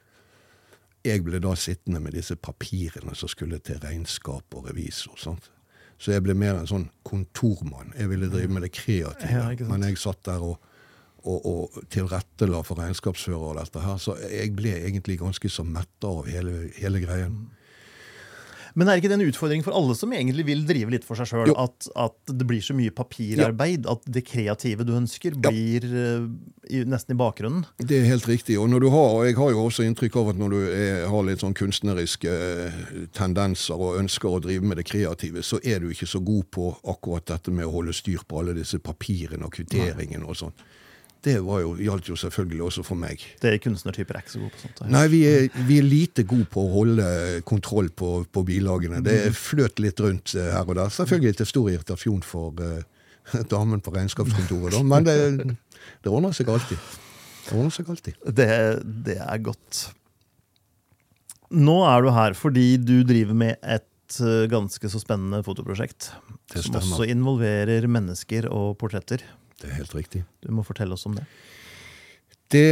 jeg 1.05 1.23
ble 1.25 1.41
da 1.41 1.55
sittende 1.57 2.01
med 2.01 2.15
disse 2.15 2.37
papirene 2.37 3.13
som 3.17 3.29
skulle 3.29 3.59
til 3.59 3.81
regnskap 3.81 4.57
og 4.57 4.69
revisor. 4.69 5.17
sant? 5.17 5.51
Så 6.01 6.15
jeg 6.15 6.23
ble 6.25 6.33
mer 6.37 6.57
en 6.57 6.69
sånn 6.69 6.87
kontormann. 7.05 7.93
Jeg 7.97 8.09
ville 8.09 8.29
drive 8.29 8.49
med 8.53 8.65
det 8.65 8.71
kreative. 8.73 9.41
Ja, 9.53 9.67
men 9.69 9.85
jeg 9.85 9.99
satt 10.01 10.23
der 10.25 10.41
og, 10.41 10.57
og, 11.23 11.45
og 11.45 11.89
tilrettela 11.93 12.61
for 12.65 12.81
regnskapsfører 12.81 13.51
og 13.53 13.57
dette 13.61 13.83
her, 13.83 13.97
så 14.01 14.17
jeg 14.25 14.53
ble 14.57 14.75
egentlig 14.81 15.19
ganske 15.21 15.51
så 15.51 15.65
metta 15.67 16.11
av 16.11 16.29
hele, 16.31 16.69
hele 16.77 17.03
greien. 17.03 17.41
Men 18.77 18.87
er 18.87 18.99
ikke 18.99 19.09
det 19.11 19.17
en 19.17 19.25
utfordring 19.25 19.63
for 19.65 19.75
alle 19.75 19.95
som 19.97 20.13
egentlig 20.15 20.45
vil 20.47 20.63
drive 20.67 20.93
litt 20.93 21.05
for 21.07 21.19
seg 21.19 21.27
sjøl, 21.27 21.51
at, 21.59 21.87
at 21.99 22.31
det 22.31 22.47
blir 22.47 22.63
så 22.63 22.75
mye 22.77 22.93
papirarbeid 22.95 23.87
at 23.91 24.05
det 24.07 24.23
kreative 24.27 24.85
du 24.87 24.93
ønsker, 24.95 25.35
blir 25.41 25.87
ja. 25.87 26.13
i, 26.71 26.83
nesten 26.87 27.15
i 27.15 27.19
bakgrunnen? 27.19 27.65
Det 27.77 27.99
er 27.99 28.07
helt 28.07 28.27
riktig. 28.29 28.57
Og 28.61 28.69
når 28.71 28.85
du 28.85 28.89
har, 28.93 29.15
og 29.17 29.25
jeg 29.27 29.37
har 29.39 29.53
jo 29.53 29.65
også 29.65 29.87
inntrykk 29.87 30.19
av 30.21 30.33
at 30.33 30.41
når 30.41 30.55
du 30.55 30.59
er, 30.69 31.05
har 31.11 31.27
litt 31.27 31.43
sånn 31.43 31.57
kunstneriske 31.57 32.35
eh, 32.35 32.83
tendenser 33.17 33.79
og 33.79 33.99
ønsker 33.99 34.37
å 34.37 34.43
drive 34.43 34.71
med 34.71 34.79
det 34.79 34.87
kreative, 34.87 35.43
så 35.43 35.59
er 35.63 35.83
du 35.83 35.91
ikke 35.91 36.09
så 36.09 36.23
god 36.23 36.47
på 36.55 36.71
akkurat 36.93 37.27
dette 37.33 37.53
med 37.55 37.67
å 37.67 37.75
holde 37.75 37.95
styr 37.95 38.23
på 38.27 38.39
alle 38.39 38.55
disse 38.57 38.79
papirene 38.83 39.47
og 39.47 39.57
kvitteringene 39.57 40.27
og 40.27 40.39
sånn. 40.45 40.55
Det 41.21 41.35
var 41.45 41.59
jo, 41.61 41.75
gjaldt 41.77 42.07
jo 42.09 42.15
selvfølgelig 42.17 42.63
også 42.65 42.83
for 42.85 42.97
meg. 42.97 43.21
Dere 43.43 43.59
kunstnertyper 43.61 44.17
er 44.17 44.23
ikke 44.23 44.33
så 44.33 44.41
gode 44.41 44.55
på 44.55 44.63
sånt. 44.63 44.79
Nei, 44.89 45.03
vi 45.11 45.19
er, 45.29 45.43
vi 45.67 45.77
er 45.77 45.85
lite 45.85 46.25
gode 46.25 46.47
på 46.49 46.63
å 46.65 46.71
holde 46.79 47.05
kontroll 47.45 47.91
på, 47.93 48.23
på 48.25 48.43
bilagene. 48.47 49.03
Det 49.05 49.19
fløt 49.37 49.81
litt 49.83 50.01
rundt 50.01 50.33
eh, 50.33 50.49
her 50.55 50.65
og 50.65 50.79
der. 50.79 50.89
Selvfølgelig 50.95 51.37
til 51.37 51.49
stor 51.51 51.69
irritasjon 51.69 52.25
for 52.25 52.57
uh, 52.57 52.81
damen 53.53 53.83
på 53.85 53.93
regnskapskontoret, 53.93 54.73
da. 54.73 54.81
Men 54.81 55.05
det, 55.05 55.17
det 56.01 56.09
ordner 56.09 56.33
seg 56.33 56.49
alltid. 56.49 56.81
Det 57.45 57.57
ordner 57.57 57.75
seg 57.75 57.91
alltid. 57.93 58.17
Det, 58.25 58.49
det 59.05 59.17
er 59.21 59.43
godt. 59.45 59.83
Nå 61.51 61.77
er 61.85 62.01
du 62.01 62.09
her 62.15 62.35
fordi 62.37 62.65
du 62.79 63.01
driver 63.07 63.37
med 63.37 63.57
et 63.61 64.17
eh, 64.23 64.47
ganske 64.49 64.89
så 64.89 65.01
spennende 65.03 65.43
fotoprosjekt. 65.45 66.09
Det 66.49 66.65
Som 66.65 66.79
også 66.81 67.05
involverer 67.11 67.85
mennesker 67.91 68.49
og 68.49 68.73
portretter. 68.81 69.21
Det 69.61 69.69
er 69.69 69.79
helt 69.79 69.95
riktig. 69.95 70.23
Du 70.41 70.51
må 70.51 70.65
fortelle 70.65 70.97
oss 70.97 71.05
om 71.09 71.15
det. 71.17 71.27
Det, 72.51 72.67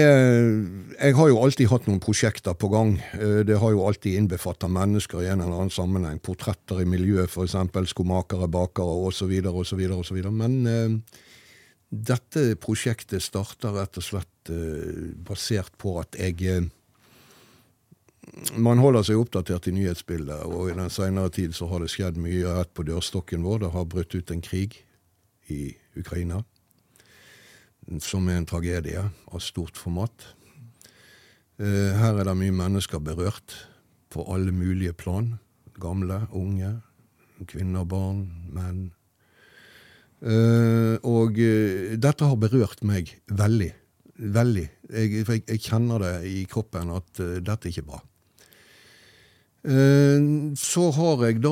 jeg 1.00 1.16
har 1.16 1.30
jo 1.32 1.38
alltid 1.40 1.70
hatt 1.72 1.86
noen 1.88 2.02
prosjekter 2.04 2.56
på 2.60 2.68
gang. 2.74 2.98
Eh, 3.16 3.46
Det 3.48 3.56
har 3.62 3.72
jo 3.72 3.86
alltid 3.88 4.18
innbefatta 4.18 4.68
mennesker 4.68 5.22
i 5.24 5.30
en 5.32 5.40
eller 5.40 5.56
annen 5.56 5.72
sammenheng. 5.72 6.20
Portretter 6.20 6.82
i 6.82 6.86
miljøet, 6.90 7.32
f.eks. 7.32 7.56
Skomakere, 7.94 8.50
bakere 8.52 8.98
osv. 9.08 9.32
osv. 9.48 9.86
osv. 9.96 10.20
Men 10.36 10.58
eh, 10.68 10.98
dette 11.90 12.58
prosjektet 12.60 13.24
starter 13.24 13.72
rett 13.78 14.02
og 14.02 14.04
slett 14.04 14.52
eh, 14.52 15.16
basert 15.16 15.72
på 15.80 15.96
at 16.04 16.20
jeg 16.20 16.44
eh, 16.44 16.68
Man 18.60 18.78
holder 18.78 19.02
seg 19.08 19.18
oppdatert 19.18 19.66
i 19.68 19.74
nyhetsbildet, 19.74 20.44
og 20.46 20.70
i 20.70 20.76
den 20.78 20.92
senere 20.94 21.32
tid 21.34 21.56
så 21.56 21.66
har 21.72 21.82
det 21.82 21.90
skjedd 21.90 22.20
mye 22.22 22.52
rett 22.60 22.70
på 22.78 22.84
dørstokken 22.86 23.42
vår. 23.48 23.64
Det 23.64 23.72
har 23.74 23.88
brutt 23.90 24.14
ut 24.14 24.32
en 24.32 24.44
krig 24.44 24.76
i 25.50 25.72
Ukraina 25.98 26.44
som 27.98 28.28
er 28.30 28.38
en 28.38 28.46
tragedie 28.46 29.02
av 29.02 29.42
stort 29.42 29.78
format. 29.80 30.14
Eh, 31.60 31.98
Her 31.98 32.20
er 32.22 32.30
det 32.30 32.38
mye 32.38 32.54
mennesker 32.54 33.02
berørt 33.02 33.56
på 34.14 34.26
alle 34.30 34.54
mulige 34.54 34.94
plan. 34.94 35.40
Gamle, 35.82 36.28
unge, 36.36 36.82
kvinner, 37.50 37.88
barn, 37.90 38.28
menn. 38.54 38.92
Eh, 40.22 41.00
Og 41.02 41.40
eh, 41.40 41.98
dette 41.98 42.28
har 42.30 42.38
berørt 42.38 42.84
meg 42.84 43.16
veldig. 43.28 43.72
Veldig. 44.20 44.68
Jeg, 44.92 45.26
jeg, 45.26 45.44
jeg 45.48 45.60
kjenner 45.64 46.00
det 46.04 46.16
i 46.28 46.44
kroppen 46.46 46.92
at 46.92 47.10
dette 47.16 47.42
dette 47.48 47.68
er 47.70 47.74
ikke 47.74 47.88
bra. 47.88 48.02
Så 49.60 50.84
har 50.96 51.24
jeg 51.26 51.42
da 51.44 51.50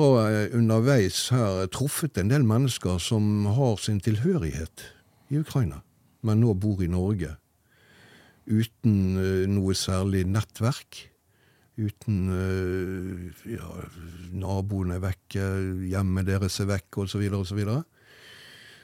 underveis 0.56 1.26
her 1.28 1.66
truffet 1.68 2.16
en 2.16 2.30
del 2.32 2.44
mennesker 2.48 2.96
som 3.04 3.44
har 3.52 3.76
sin 3.76 4.00
tilhørighet 4.00 4.84
i 5.28 5.36
Ukraina, 5.42 5.82
men 6.28 6.42
nå 6.44 6.54
bor 6.60 6.82
i 6.84 6.90
Norge. 6.90 7.34
Uten 8.48 9.20
eh, 9.20 9.44
noe 9.50 9.76
særlig 9.76 10.24
nettverk. 10.28 11.04
Uten 11.78 12.16
eh, 12.34 13.44
ja, 13.54 13.68
naboene 14.34 14.98
vekke, 15.02 15.44
hjemmet 15.90 16.28
deres 16.30 16.58
er 16.62 16.70
vekke, 16.72 17.04
osv. 17.04 17.24
osv. 17.38 17.60
Så, 17.60 17.76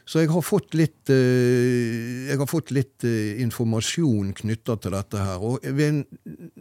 så 0.04 0.20
jeg 0.20 0.30
har 0.34 0.44
fått 0.44 0.76
litt, 0.76 1.00
eh, 1.12 2.28
jeg 2.28 2.40
har 2.40 2.50
fått 2.50 2.74
litt 2.76 3.06
informasjon 3.06 4.34
knytta 4.42 4.76
til 4.84 4.98
dette 4.98 5.24
her. 5.24 5.40
Og 5.40 5.64
ved 5.64 5.86
en, 5.88 6.04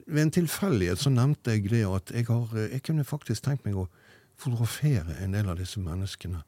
ved 0.07 0.23
en 0.25 0.33
tilfeldighet 0.39 1.03
så 1.03 1.11
nevnte 1.13 1.57
jeg 1.57 1.67
det 1.73 1.83
at 1.89 2.15
jeg, 2.15 2.29
har, 2.31 2.55
jeg 2.69 2.87
kunne 2.87 3.07
faktisk 3.07 3.45
tenkt 3.45 3.67
meg 3.67 3.77
å 3.83 3.89
fotografere 4.39 5.19
en 5.21 5.35
del 5.35 5.51
av 5.51 5.59
disse 5.59 5.83
menneskene. 5.83 6.41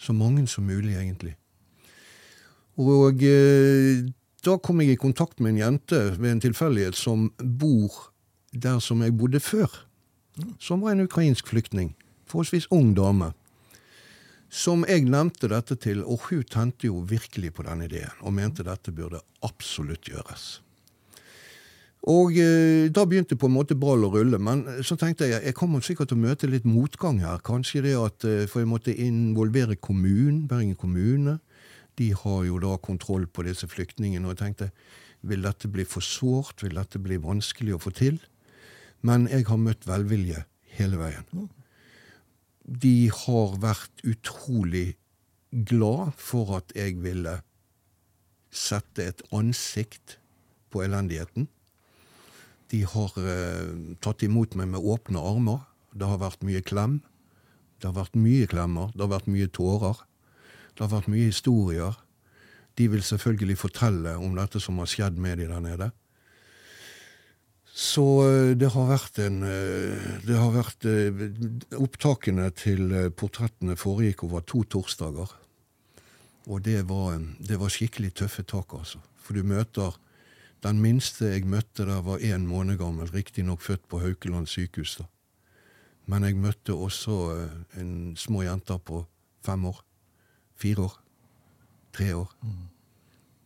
Så 0.00 0.16
mange 0.16 0.46
som 0.48 0.64
mulig, 0.64 0.96
egentlig. 0.96 1.36
Og 2.78 3.24
eh, 3.26 4.06
da 4.44 4.56
kom 4.62 4.80
jeg 4.80 4.94
i 4.94 5.00
kontakt 5.00 5.40
med 5.40 5.54
en 5.54 5.62
jente 5.64 6.00
ved 6.16 6.30
en 6.30 6.44
tilfeldighet 6.46 6.96
som 6.96 7.28
bor 7.40 8.12
der 8.52 8.78
som 8.82 9.02
jeg 9.02 9.16
bodde 9.18 9.40
før. 9.40 9.68
Som 10.58 10.84
var 10.84 10.94
en 10.94 11.04
ukrainsk 11.04 11.50
flyktning. 11.50 11.92
Forholdsvis 12.30 12.70
ung 12.70 12.94
dame. 12.96 13.32
Som 14.50 14.82
jeg 14.88 15.06
nevnte 15.06 15.50
dette 15.50 15.76
til, 15.78 16.02
og 16.02 16.26
hun 16.30 16.42
tente 16.42 16.88
jo 16.88 17.04
virkelig 17.06 17.52
på 17.54 17.66
den 17.66 17.84
ideen, 17.86 18.16
og 18.20 18.34
mente 18.34 18.66
dette 18.66 18.90
burde 18.90 19.20
absolutt 19.46 20.08
gjøres. 20.10 20.58
Og 22.08 22.32
eh, 22.40 22.88
da 22.88 23.04
begynte 23.04 23.36
på 23.36 23.50
en 23.50 23.54
måte 23.58 23.76
ball 23.76 24.06
å 24.06 24.10
rulle, 24.14 24.40
men 24.40 24.64
så 24.86 24.96
tenkte 24.96 25.28
jeg 25.28 25.44
jeg 25.44 25.56
kommer 25.56 25.84
sikkert 25.84 26.10
til 26.10 26.18
å 26.18 26.24
møte 26.24 26.48
litt 26.48 26.64
motgang 26.64 27.20
her. 27.20 27.42
Kanskje 27.44 27.84
det 27.84 27.94
at 28.00 28.24
eh, 28.24 28.46
For 28.48 28.62
jeg 28.62 28.70
måtte 28.70 28.96
involvere 28.96 29.76
kommunen, 29.76 30.46
Bergen 30.48 30.78
kommune. 30.80 31.38
De 32.00 32.10
har 32.16 32.44
jo 32.48 32.58
da 32.62 32.74
kontroll 32.80 33.26
på 33.28 33.44
disse 33.44 33.68
flyktningene, 33.68 34.24
og 34.24 34.34
jeg 34.34 34.42
tenkte 34.44 34.70
vil 35.20 35.44
dette 35.44 35.68
bli 35.68 35.84
for 35.84 36.04
sårt, 36.04 36.62
vil 36.64 36.78
dette 36.80 37.00
bli 37.02 37.18
vanskelig 37.20 37.76
å 37.76 37.82
få 37.82 37.92
til? 37.92 38.20
Men 39.04 39.26
jeg 39.28 39.46
har 39.48 39.60
møtt 39.60 39.84
velvilje 39.88 40.44
hele 40.76 41.00
veien. 41.00 41.48
De 42.64 43.10
har 43.12 43.56
vært 43.60 44.04
utrolig 44.06 44.94
glad 45.50 46.14
for 46.16 46.56
at 46.60 46.72
jeg 46.76 47.00
ville 47.02 47.40
sette 48.50 49.06
et 49.12 49.22
ansikt 49.34 50.18
på 50.70 50.84
elendigheten. 50.84 51.48
De 52.70 52.84
har 52.86 53.16
eh, 53.18 53.96
tatt 54.02 54.22
imot 54.22 54.54
meg 54.58 54.70
med 54.72 54.84
åpne 54.84 55.20
armer. 55.20 55.64
Det 55.92 56.06
har 56.06 56.20
vært 56.22 56.44
mye 56.46 56.62
klem. 56.62 57.00
Det 57.80 57.90
har 57.90 57.96
vært 57.96 58.18
mye 58.18 58.46
klemmer. 58.50 58.92
Det 58.94 59.02
har 59.02 59.12
vært 59.16 59.30
mye 59.32 59.50
tårer. 59.50 60.04
Det 60.80 60.86
har 60.86 60.94
vært 60.94 61.10
mye 61.12 61.26
historier. 61.28 61.96
De 62.80 62.86
vil 62.88 63.02
selvfølgelig 63.04 63.58
fortelle 63.60 64.14
om 64.16 64.32
dette 64.38 64.62
som 64.64 64.78
har 64.80 64.86
skjedd 64.88 65.18
med 65.20 65.36
de 65.36 65.48
der 65.50 65.60
nede. 65.60 65.90
Så 67.68 68.04
eh, 68.24 68.52
det 68.56 68.70
har 68.72 68.88
vært 68.88 69.20
en 69.20 69.42
eh, 69.44 70.06
Det 70.24 70.38
har 70.40 70.54
vært 70.54 70.86
eh, 70.88 71.20
Opptakene 71.76 72.48
til 72.56 72.94
portrettene 73.12 73.76
foregikk 73.76 74.24
over 74.24 74.40
to 74.40 74.62
torsdager. 74.64 75.34
Og 76.48 76.64
det 76.64 76.78
var, 76.88 77.20
det 77.20 77.60
var 77.60 77.68
skikkelig 77.68 78.14
tøffe 78.22 78.46
tak, 78.48 78.72
altså. 78.72 79.02
For 79.20 79.36
du 79.36 79.44
møter 79.44 80.00
Den 80.64 80.80
minste 80.80 81.28
jeg 81.34 81.44
møtte 81.44 81.84
der, 81.84 82.00
var 82.00 82.24
én 82.24 82.48
måned 82.48 82.80
gammel, 82.80 83.12
riktignok 83.12 83.60
født 83.60 83.84
på 83.84 84.00
Haukeland 84.00 84.48
sykehus. 84.48 84.96
da. 84.96 85.04
Men 86.06 86.24
jeg 86.24 86.40
møtte 86.40 86.72
også 86.72 87.20
en 87.76 88.16
små 88.16 88.48
jenter 88.48 88.80
på 88.80 89.04
fem 89.44 89.64
år. 89.64 89.84
Fire 90.60 90.84
år. 90.86 90.98
Tre 91.96 92.12
år. 92.16 92.34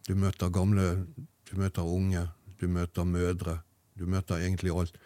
Du 0.08 0.14
møter 0.14 0.50
gamle, 0.52 1.06
du 1.50 1.56
møter 1.56 1.86
unge, 1.86 2.26
du 2.60 2.66
møter 2.68 3.04
mødre. 3.04 3.58
Du 3.98 4.06
møter 4.06 4.36
egentlig 4.42 4.72
alt. 4.74 4.98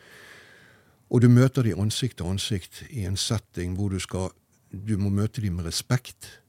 Og 1.10 1.22
du 1.22 1.28
møter 1.28 1.62
dem 1.62 1.80
ansikt 1.80 2.18
til 2.18 2.26
ansikt 2.26 2.82
i 2.90 3.04
en 3.04 3.16
setting 3.16 3.76
hvor 3.76 3.88
du 3.88 3.98
skal 3.98 4.30
Du 4.72 4.98
må 4.98 5.08
møte 5.08 5.40
dem 5.40 5.54
med 5.56 5.64
respekt, 5.64 6.42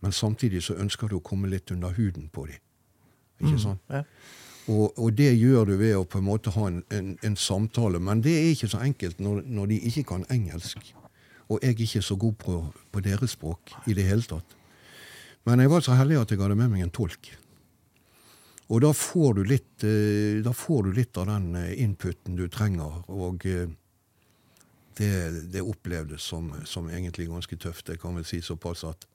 men 0.00 0.12
samtidig 0.12 0.62
så 0.62 0.74
ønsker 0.74 1.08
du 1.08 1.16
å 1.16 1.24
komme 1.24 1.48
litt 1.48 1.70
under 1.70 1.94
huden 1.96 2.28
på 2.28 2.44
dem. 2.46 2.58
Ikke 3.40 3.60
sant? 3.62 3.80
Ja. 3.88 4.02
Og, 4.68 4.98
og 4.98 5.16
det 5.16 5.30
gjør 5.38 5.64
du 5.64 5.76
ved 5.80 5.96
å 5.96 6.04
på 6.04 6.18
en 6.20 6.26
måte 6.26 6.52
ha 6.52 6.66
en, 6.68 6.82
en, 6.92 7.14
en 7.24 7.36
samtale, 7.36 7.96
men 7.98 8.20
det 8.20 8.34
er 8.36 8.50
ikke 8.50 8.68
så 8.68 8.82
enkelt 8.84 9.24
når, 9.24 9.40
når 9.46 9.72
de 9.72 9.78
ikke 9.88 10.04
kan 10.10 10.26
engelsk. 10.28 10.92
Og 11.48 11.58
jeg 11.62 11.72
er 11.72 11.80
ikke 11.86 12.02
så 12.02 12.16
god 12.16 12.36
på, 12.44 12.58
på 12.92 13.00
deres 13.00 13.38
språk 13.38 13.72
i 13.88 13.96
det 13.96 14.04
hele 14.04 14.28
tatt. 14.28 14.58
Men 15.48 15.62
jeg 15.62 15.70
var 15.72 15.84
så 15.84 15.96
heldig 15.98 16.20
at 16.20 16.32
jeg 16.32 16.40
hadde 16.42 16.58
med 16.58 16.70
meg 16.72 16.84
en 16.84 16.94
tolk. 16.94 17.32
Og 18.72 18.80
da 18.80 18.92
får 18.96 19.34
du 19.36 19.44
litt, 19.44 19.84
eh, 19.84 20.52
får 20.54 20.82
du 20.86 20.92
litt 20.96 21.18
av 21.20 21.26
den 21.28 21.54
eh, 21.58 21.82
inputen 21.82 22.36
du 22.38 22.46
trenger. 22.48 23.02
Og 23.12 23.44
eh, 23.46 23.68
det, 24.96 25.12
det 25.52 25.64
opplevdes 25.64 26.22
som, 26.22 26.52
som 26.64 26.88
egentlig 26.88 27.28
ganske 27.28 27.56
tøft. 27.56 27.90
Jeg 27.92 28.00
kan 28.00 28.16
vel 28.16 28.24
si 28.28 28.40
såpass 28.40 28.84
at 28.88 29.06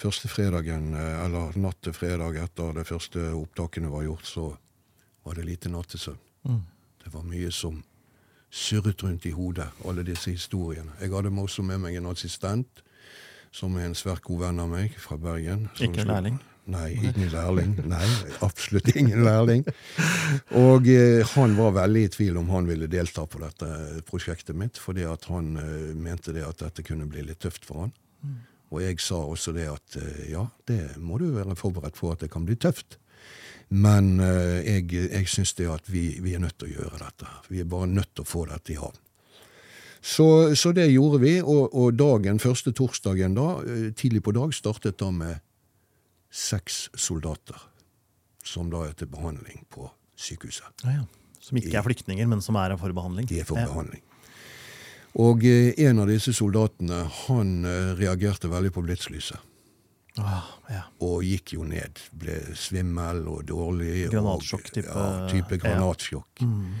første 0.00 0.30
fredagen, 0.32 0.94
eller 0.96 1.56
natt 1.60 1.82
til 1.84 1.92
fredag 1.92 2.38
etter 2.40 2.72
det 2.78 2.86
første 2.88 3.26
opptakene 3.36 3.90
var 3.92 4.06
gjort, 4.06 4.28
så 4.28 4.46
var 5.26 5.36
det 5.36 5.44
lite 5.44 5.72
nattesøvn. 5.72 6.20
Mm. 6.48 6.62
Det 7.04 7.12
var 7.12 7.26
mye 7.28 7.50
som 7.52 7.82
surret 8.50 9.02
rundt 9.04 9.26
i 9.28 9.34
hodet, 9.36 9.68
alle 9.84 10.04
disse 10.04 10.32
historiene. 10.32 10.96
Jeg 11.00 11.12
hadde 11.12 11.32
også 11.36 11.62
med 11.62 11.82
meg 11.84 11.98
en 11.98 12.08
assistent, 12.10 12.80
som 13.54 13.74
er 13.78 13.88
en 13.88 13.98
svært 13.98 14.22
god 14.26 14.46
venn 14.46 14.62
av 14.62 14.70
meg, 14.70 14.94
fra 15.00 15.18
Bergen. 15.20 15.68
Ikke 15.78 16.04
en 16.04 16.12
lærling? 16.12 16.38
Nei, 16.70 16.90
ingen 17.00 17.30
lærling. 17.32 17.72
Nei, 17.88 18.04
absolutt 18.46 18.92
ingen 18.94 19.24
lærling. 19.26 19.64
Og 20.60 20.86
eh, 20.92 21.24
han 21.32 21.56
var 21.58 21.74
veldig 21.80 22.04
i 22.06 22.12
tvil 22.14 22.38
om 22.38 22.52
han 22.54 22.68
ville 22.68 22.90
delta 22.90 23.24
på 23.26 23.40
dette 23.42 23.70
prosjektet 24.06 24.58
mitt, 24.58 24.78
fordi 24.78 25.06
at 25.08 25.26
han 25.32 25.56
eh, 25.58 25.90
mente 25.98 26.34
det 26.36 26.46
at 26.46 26.62
dette 26.62 26.84
kunne 26.86 27.08
bli 27.10 27.24
litt 27.26 27.42
tøft 27.42 27.66
for 27.66 27.86
han. 27.86 27.94
Og 28.70 28.82
jeg 28.84 29.00
sa 29.02 29.18
også 29.18 29.54
det 29.56 29.66
at 29.70 29.98
eh, 29.98 30.30
ja, 30.30 30.46
det 30.70 30.96
må 31.02 31.18
du 31.18 31.30
være 31.34 31.58
forberedt 31.58 31.98
på 31.98 32.12
at 32.12 32.22
det 32.22 32.30
kan 32.30 32.46
bli 32.46 32.58
tøft. 32.60 33.00
Men 33.70 34.18
eh, 34.22 34.60
jeg, 34.66 34.90
jeg 35.10 35.30
syns 35.30 35.56
det 35.58 35.68
at 35.70 35.90
vi, 35.90 36.20
vi 36.22 36.36
er 36.36 36.42
nødt 36.42 36.58
til 36.60 36.70
å 36.70 36.76
gjøre 36.78 37.02
dette. 37.02 37.30
Vi 37.50 37.62
er 37.62 37.70
bare 37.70 37.90
nødt 37.90 38.14
til 38.14 38.26
å 38.26 38.30
få 38.30 38.46
dette 38.50 38.74
i 38.74 38.78
havn. 38.78 38.98
Så, 40.02 40.56
så 40.56 40.72
det 40.72 40.86
gjorde 40.94 41.20
vi, 41.20 41.34
og, 41.42 41.74
og 41.76 41.92
dagen, 42.00 42.38
første 42.40 42.72
torsdagen 42.72 43.34
da, 43.36 43.48
eh, 43.68 43.90
tidlig 43.92 44.22
på 44.24 44.32
dag, 44.32 44.54
startet 44.56 44.96
da 45.00 45.10
med 45.12 45.40
seks 46.32 46.86
soldater. 46.96 47.58
Som 48.46 48.70
da 48.72 48.86
er 48.88 48.94
til 48.96 49.10
behandling 49.12 49.66
på 49.72 49.90
sykehuset. 50.16 50.70
Ja, 50.86 51.02
ja. 51.02 51.04
Som 51.40 51.58
ikke 51.60 51.76
er 51.76 51.84
flyktninger, 51.84 52.28
men 52.28 52.40
som 52.44 52.56
er 52.60 52.72
for 52.80 52.92
behandling. 52.96 53.26
De 53.28 53.40
er 53.40 53.48
for 53.48 53.60
behandling. 53.60 54.00
Og 55.20 55.44
eh, 55.44 55.72
en 55.88 55.98
av 56.00 56.08
disse 56.08 56.32
soldatene, 56.36 57.02
han 57.26 57.54
eh, 57.66 57.92
reagerte 57.98 58.48
veldig 58.52 58.72
på 58.76 58.84
blitslyset. 58.86 59.40
Ah, 60.20 60.46
ja. 60.68 60.82
Og 61.06 61.22
gikk 61.24 61.54
jo 61.54 61.64
ned. 61.68 62.00
Ble 62.18 62.38
svimmel 62.58 63.22
og 63.30 63.44
dårlig. 63.48 64.08
Granatsjokk-type- 64.12 64.88
Ja, 64.90 65.28
type 65.30 65.58
granatsjokk. 65.62 66.42
Mm. 66.44 66.80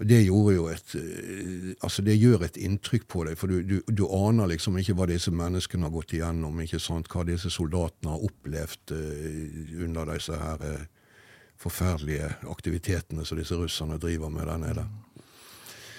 Det 0.00 0.22
gjorde 0.24 0.54
jo 0.54 0.68
et 0.72 0.94
eh, 0.96 1.72
Altså, 1.84 2.02
det 2.02 2.16
gjør 2.16 2.46
et 2.46 2.56
inntrykk 2.56 3.04
på 3.10 3.24
deg, 3.28 3.36
for 3.36 3.52
du, 3.52 3.60
du, 3.66 3.76
du 3.84 4.06
aner 4.08 4.48
liksom 4.48 4.78
ikke 4.80 4.94
hva 4.96 5.08
disse 5.10 5.32
menneskene 5.34 5.88
har 5.88 5.92
gått 5.92 6.14
igjennom, 6.16 6.62
ikke 6.64 6.80
sant? 6.80 7.10
hva 7.12 7.24
disse 7.28 7.52
soldatene 7.52 8.14
har 8.14 8.24
opplevd 8.24 8.94
uh, 8.96 9.76
under 9.84 10.12
disse 10.14 10.36
her 10.40 10.64
uh, 10.64 10.88
forferdelige 11.60 12.30
aktivitetene 12.48 13.24
som 13.28 13.40
disse 13.40 13.56
russerne 13.56 14.00
driver 14.00 14.32
med 14.32 14.48
der 14.48 14.60
nede. 14.60 14.86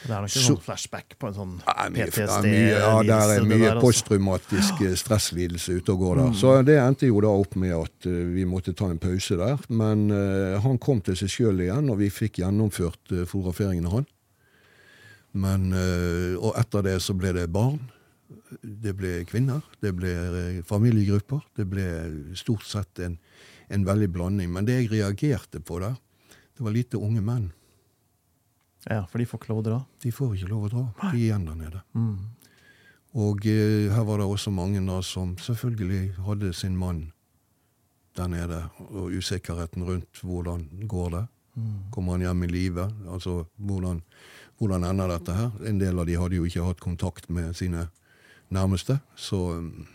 Det 0.01 0.09
er 0.09 0.21
nok 0.21 0.23
en 0.23 0.29
Så- 0.29 0.55
sånn 0.55 0.61
flashback 0.61 1.17
på 1.19 1.27
en 1.27 1.33
sånn 1.33 1.61
Ja, 1.61 1.73
det 1.73 1.85
er 1.85 1.91
mye, 1.91 2.05
PTSD. 2.05 2.45
ja, 2.71 3.03
det 3.03 3.09
er 3.11 3.45
mye 3.45 3.57
der, 3.57 3.75
altså. 3.75 3.81
posttraumatisk 3.81 4.81
eh, 4.81 4.95
stresslidelse 4.95 5.75
ute 5.77 5.89
og 5.93 5.99
går 5.99 6.15
der. 6.15 6.31
Så 6.33 6.65
det 6.65 6.77
endte 6.79 7.07
jo 7.07 7.21
da 7.21 7.27
opp 7.27 7.55
med 7.55 7.71
at 7.71 8.05
eh, 8.07 8.25
vi 8.33 8.45
måtte 8.45 8.73
ta 8.73 8.89
en 8.89 8.97
pause 8.97 9.37
der. 9.37 9.59
Men 9.69 10.09
uh, 10.09 10.59
han 10.59 10.79
kom 10.79 11.01
til 11.01 11.15
seg 11.15 11.29
sjøl 11.29 11.61
igjen, 11.61 11.89
og 11.89 11.99
vi 11.99 12.09
fikk 12.09 12.41
gjennomført 12.41 13.11
uh, 13.11 13.47
av 13.47 13.91
han. 13.91 14.07
Men, 15.33 15.71
og 16.41 16.57
etter 16.59 16.81
det 16.83 17.01
så 17.01 17.13
ble 17.15 17.31
det 17.31 17.47
barn. 17.53 17.79
Det 18.61 18.93
ble 18.97 19.23
kvinner. 19.23 19.61
Det 19.79 19.95
ble 19.95 20.61
familiegrupper. 20.67 21.39
Det 21.55 21.69
ble 21.69 22.35
stort 22.35 22.65
sett 22.65 22.99
en, 22.99 23.17
en 23.69 23.85
veldig 23.85 24.11
blanding. 24.11 24.51
Men 24.51 24.65
det 24.65 24.81
jeg 24.81 24.91
reagerte 24.91 25.61
på 25.63 25.79
der, 25.79 25.95
det 26.57 26.65
var 26.65 26.71
lite 26.71 26.99
unge 26.99 27.21
menn. 27.21 27.51
Ja, 28.89 29.04
for 29.06 29.22
de 29.22 29.26
får 29.30 29.39
ikke 29.41 29.52
lov 29.54 29.60
å 29.62 29.65
dra. 29.70 29.80
De 30.02 30.12
får 30.12 30.36
ikke 30.38 30.50
lov 30.50 30.63
å 30.65 30.72
dra. 30.72 30.84
De 31.02 31.08
er 31.12 31.17
igjen 31.20 31.46
der 31.46 31.58
nede. 31.60 31.82
Mm. 31.94 32.15
Og 33.22 33.46
eh, 33.46 33.91
her 33.94 34.06
var 34.08 34.22
det 34.22 34.26
også 34.32 34.54
mange 34.56 34.82
da 34.88 35.02
som 35.06 35.36
selvfølgelig 35.38 36.15
hadde 36.26 36.54
sin 36.58 36.78
mann 36.80 37.12
der 38.17 38.28
nede, 38.28 38.63
og 38.91 39.13
usikkerheten 39.15 39.86
rundt 39.88 40.20
hvordan 40.26 40.65
går 40.91 41.10
det. 41.15 41.26
Kommer 41.91 42.15
han 42.15 42.24
hjem 42.26 42.44
i 42.44 42.48
live? 42.48 42.86
Altså, 43.12 43.46
hvordan, 43.60 44.02
hvordan 44.60 44.86
ender 44.88 45.12
dette 45.12 45.36
her? 45.36 45.50
En 45.67 45.80
del 45.80 46.00
av 46.00 46.08
de 46.08 46.15
hadde 46.20 46.38
jo 46.39 46.48
ikke 46.48 46.63
hatt 46.65 46.80
kontakt 46.84 47.30
med 47.32 47.54
sine 47.60 47.86
nærmeste, 48.52 48.98
så 49.15 49.39
mm, 49.60 49.88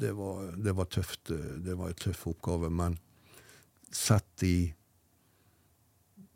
det 0.00 0.12
var, 0.16 0.50
det 0.56 0.74
var 0.76 0.88
tøft. 0.92 1.32
eh, 1.32 1.56
Det 1.64 1.76
var 1.76 1.88
en 1.92 2.00
tøff 2.00 2.26
oppgave, 2.32 2.70
men 2.70 2.98
sett 3.92 4.44
i 4.46 4.72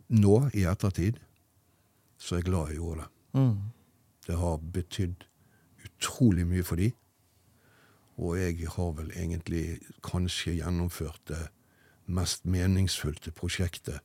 nå, 0.09 0.35
i 0.53 0.65
ettertid, 0.69 1.21
så 2.25 2.35
er 2.35 2.41
jeg 2.41 2.49
glad 2.49 2.73
jeg 2.73 2.81
gjorde 2.81 3.05
det. 3.05 3.09
Mm. 3.37 3.57
Det 4.25 4.37
har 4.41 4.63
betydd 4.73 5.27
utrolig 5.85 6.47
mye 6.49 6.65
for 6.65 6.81
de. 6.81 6.89
Og 8.17 8.39
jeg 8.39 8.71
har 8.71 8.95
vel 8.97 9.11
egentlig 9.13 9.65
kanskje 10.07 10.57
gjennomført 10.61 11.21
det 11.29 11.43
mest 12.07 12.45
meningsfylte 12.49 13.33
prosjektet 13.35 14.01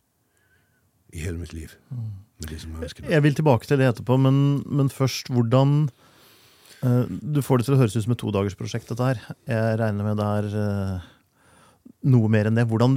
i 1.13 1.23
hele 1.23 1.39
mitt 1.41 1.53
liv 1.55 1.73
menneskene. 2.39 3.10
Jeg 3.12 3.23
vil 3.25 3.38
tilbake 3.38 3.67
til 3.67 3.79
det 3.82 3.89
etterpå, 3.89 4.17
men, 4.21 4.62
men 4.65 4.91
først 4.93 5.32
hvordan 5.34 5.89
uh, 6.84 7.05
Du 7.10 7.41
får 7.43 7.60
det 7.60 7.67
til 7.67 7.75
å 7.75 7.79
høres 7.82 7.97
ut 7.97 8.05
som 8.05 8.15
et 8.15 8.21
todagersprosjekt, 8.21 8.91
dette 8.91 9.08
her. 9.08 9.23
Jeg 9.49 9.79
regner 9.82 10.08
med 10.08 10.19
det 10.21 10.27
er 10.39 10.60
eh, 10.62 11.08
noe 12.07 12.31
mer 12.31 12.47
enn 12.47 12.57
det. 12.59 12.67
Hvordan 12.69 12.95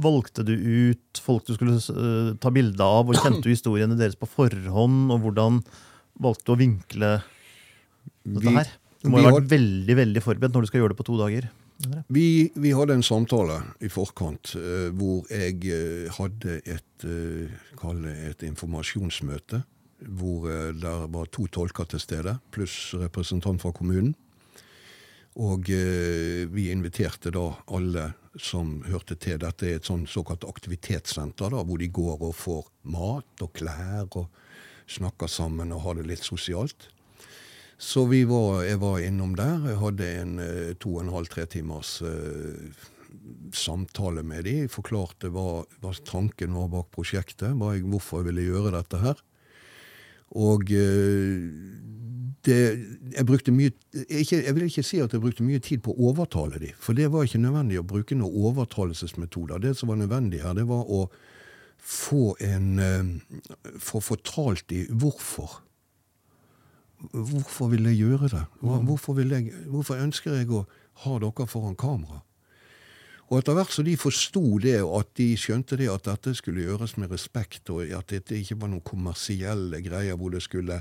valgte 0.00 0.44
du 0.46 0.54
ut 0.54 1.20
folk 1.22 1.46
du 1.48 1.54
skulle 1.56 1.76
eh, 1.76 2.34
ta 2.40 2.52
bilde 2.54 2.84
av, 2.84 3.08
og 3.08 3.20
kjente 3.20 3.44
du 3.44 3.52
historiene 3.52 3.98
deres 3.98 4.18
på 4.18 4.28
forhånd, 4.30 5.08
og 5.12 5.24
hvordan 5.24 5.62
valgte 6.22 6.48
du 6.48 6.54
å 6.54 6.60
vinkle 6.60 7.14
dette 8.24 8.58
her? 8.60 8.76
Du 9.02 9.12
må 9.12 9.22
ha 9.22 9.30
vært 9.36 9.50
veldig 9.52 9.94
veldig 10.00 10.22
forberedt 10.24 10.54
når 10.54 10.64
du 10.64 10.70
skal 10.70 10.82
gjøre 10.82 10.94
det 10.94 11.00
på 11.00 11.06
to 11.06 11.18
dager. 11.20 11.48
Vi, 12.10 12.28
vi 12.58 12.72
hadde 12.74 12.96
en 12.98 13.04
samtale 13.06 13.60
i 13.86 13.90
forkant 13.92 14.56
uh, 14.58 14.88
hvor 14.98 15.28
jeg 15.30 15.60
uh, 15.70 16.08
hadde 16.16 16.56
et, 16.66 17.04
et 17.06 18.46
informasjonsmøte. 18.48 19.62
Hvor 19.98 20.44
det 20.46 20.78
der 20.78 21.08
var 21.10 21.26
to 21.34 21.48
tolker 21.50 21.86
til 21.90 21.98
stede, 21.98 22.36
pluss 22.54 22.92
representant 22.94 23.58
fra 23.58 23.72
kommunen. 23.74 24.12
Og 25.38 25.70
eh, 25.70 26.48
vi 26.50 26.68
inviterte 26.72 27.30
da 27.34 27.46
alle 27.70 28.10
som 28.38 28.80
hørte 28.86 29.14
til. 29.18 29.38
Dette 29.42 29.68
er 29.68 29.78
et 29.78 29.88
sånn 29.88 30.06
såkalt 30.10 30.46
aktivitetssenter, 30.48 31.52
da, 31.54 31.62
hvor 31.66 31.78
de 31.78 31.90
går 31.94 32.22
og 32.26 32.34
får 32.34 32.68
mat 32.90 33.44
og 33.44 33.52
klær 33.54 34.06
og 34.18 34.28
snakker 34.88 35.30
sammen 35.30 35.74
og 35.74 35.84
har 35.84 35.98
det 35.98 36.08
litt 36.08 36.26
sosialt. 36.26 36.88
Så 37.78 38.08
var, 38.10 38.64
jeg 38.66 38.80
var 38.82 38.98
innom 38.98 39.36
der. 39.38 39.62
Jeg 39.70 39.78
hadde 39.78 40.12
en 40.22 40.38
eh, 40.42 40.72
to 40.82 40.96
og 40.96 41.04
en 41.04 41.12
halv, 41.14 41.30
tre 41.30 41.46
timers 41.46 42.00
eh, 42.02 42.86
samtale 43.54 44.24
med 44.26 44.48
de. 44.48 44.56
Jeg 44.64 44.72
forklarte 44.74 45.30
hva, 45.30 45.62
hva 45.78 45.92
tanken 46.02 46.56
var 46.58 46.72
bak 46.72 46.90
prosjektet, 46.94 47.54
jeg, 47.54 47.86
hvorfor 47.86 48.24
jeg 48.24 48.32
ville 48.32 48.48
gjøre 48.48 48.74
dette 48.74 49.02
her. 49.04 49.22
Og 50.42 50.66
eh, 50.74 51.46
det, 52.48 52.58
jeg 53.12 53.26
brukte 53.28 53.52
mye 53.54 53.72
ikke, 53.92 54.40
Jeg 54.40 54.54
vil 54.56 54.66
ikke 54.66 54.84
si 54.86 55.00
at 55.04 55.12
jeg 55.12 55.22
brukte 55.22 55.44
mye 55.46 55.60
tid 55.64 55.82
på 55.84 55.92
å 55.92 56.10
overtale 56.10 56.60
dem, 56.62 56.76
for 56.80 56.96
det 56.96 57.10
var 57.12 57.26
ikke 57.26 57.40
nødvendig 57.42 57.80
å 57.80 57.86
bruke 57.86 58.16
noen 58.16 58.48
overtalelsesmetoder. 58.50 59.60
Det 59.62 59.74
som 59.76 59.92
var 59.92 60.00
nødvendig 60.00 60.40
her, 60.42 60.56
det 60.56 60.66
var 60.68 60.88
å 60.88 61.06
få 61.78 62.36
en 62.42 62.78
eh, 62.82 63.10
Få 63.78 64.00
fortalt 64.02 64.66
dem 64.70 64.88
hvorfor. 64.98 65.60
Hvorfor 67.12 67.68
vil 67.70 67.86
jeg 67.86 68.00
gjøre 68.00 68.28
det? 68.32 68.44
Hvorfor, 68.60 69.14
vil 69.14 69.30
jeg, 69.30 69.52
hvorfor 69.70 70.00
ønsker 70.02 70.34
jeg 70.40 70.50
å 70.50 70.64
ha 71.04 71.18
dere 71.22 71.46
foran 71.46 71.78
kamera? 71.78 72.24
Og 73.28 73.38
etter 73.38 73.54
hvert 73.58 73.74
som 73.74 73.84
de 73.84 73.94
forsto 74.00 74.42
det, 74.64 74.78
og 74.82 75.02
at 75.02 75.10
de 75.20 75.28
skjønte 75.36 75.76
det 75.78 75.90
at 75.92 76.06
dette 76.08 76.32
skulle 76.38 76.64
gjøres 76.64 76.96
med 76.96 77.12
respekt, 77.12 77.68
og 77.70 77.84
at 77.92 78.08
dette 78.10 78.38
ikke 78.38 78.56
var 78.62 78.72
noen 78.72 78.84
kommersielle 78.84 79.82
greier 79.84 80.16
hvor 80.16 80.32
det 80.32 80.40
skulle 80.42 80.80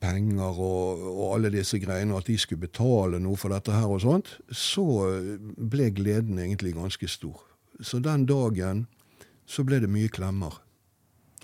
penger 0.00 0.58
og, 0.60 1.04
og, 1.10 1.26
alle 1.34 1.52
disse 1.54 1.78
greiene, 1.82 2.14
og 2.14 2.22
at 2.22 2.30
de 2.30 2.38
skulle 2.40 2.66
betale 2.66 3.20
noe 3.22 3.38
for 3.40 3.52
dette 3.54 3.74
her 3.74 3.90
og 3.90 4.02
sånt, 4.04 4.34
så 4.50 4.84
ble 5.56 5.90
gleden 5.96 6.40
egentlig 6.42 6.74
ganske 6.76 7.08
stor. 7.10 7.42
Så 7.80 8.00
den 8.04 8.26
dagen 8.28 8.86
så 9.48 9.64
ble 9.66 9.80
det 9.82 9.90
mye 9.90 10.10
klemmer. 10.12 10.60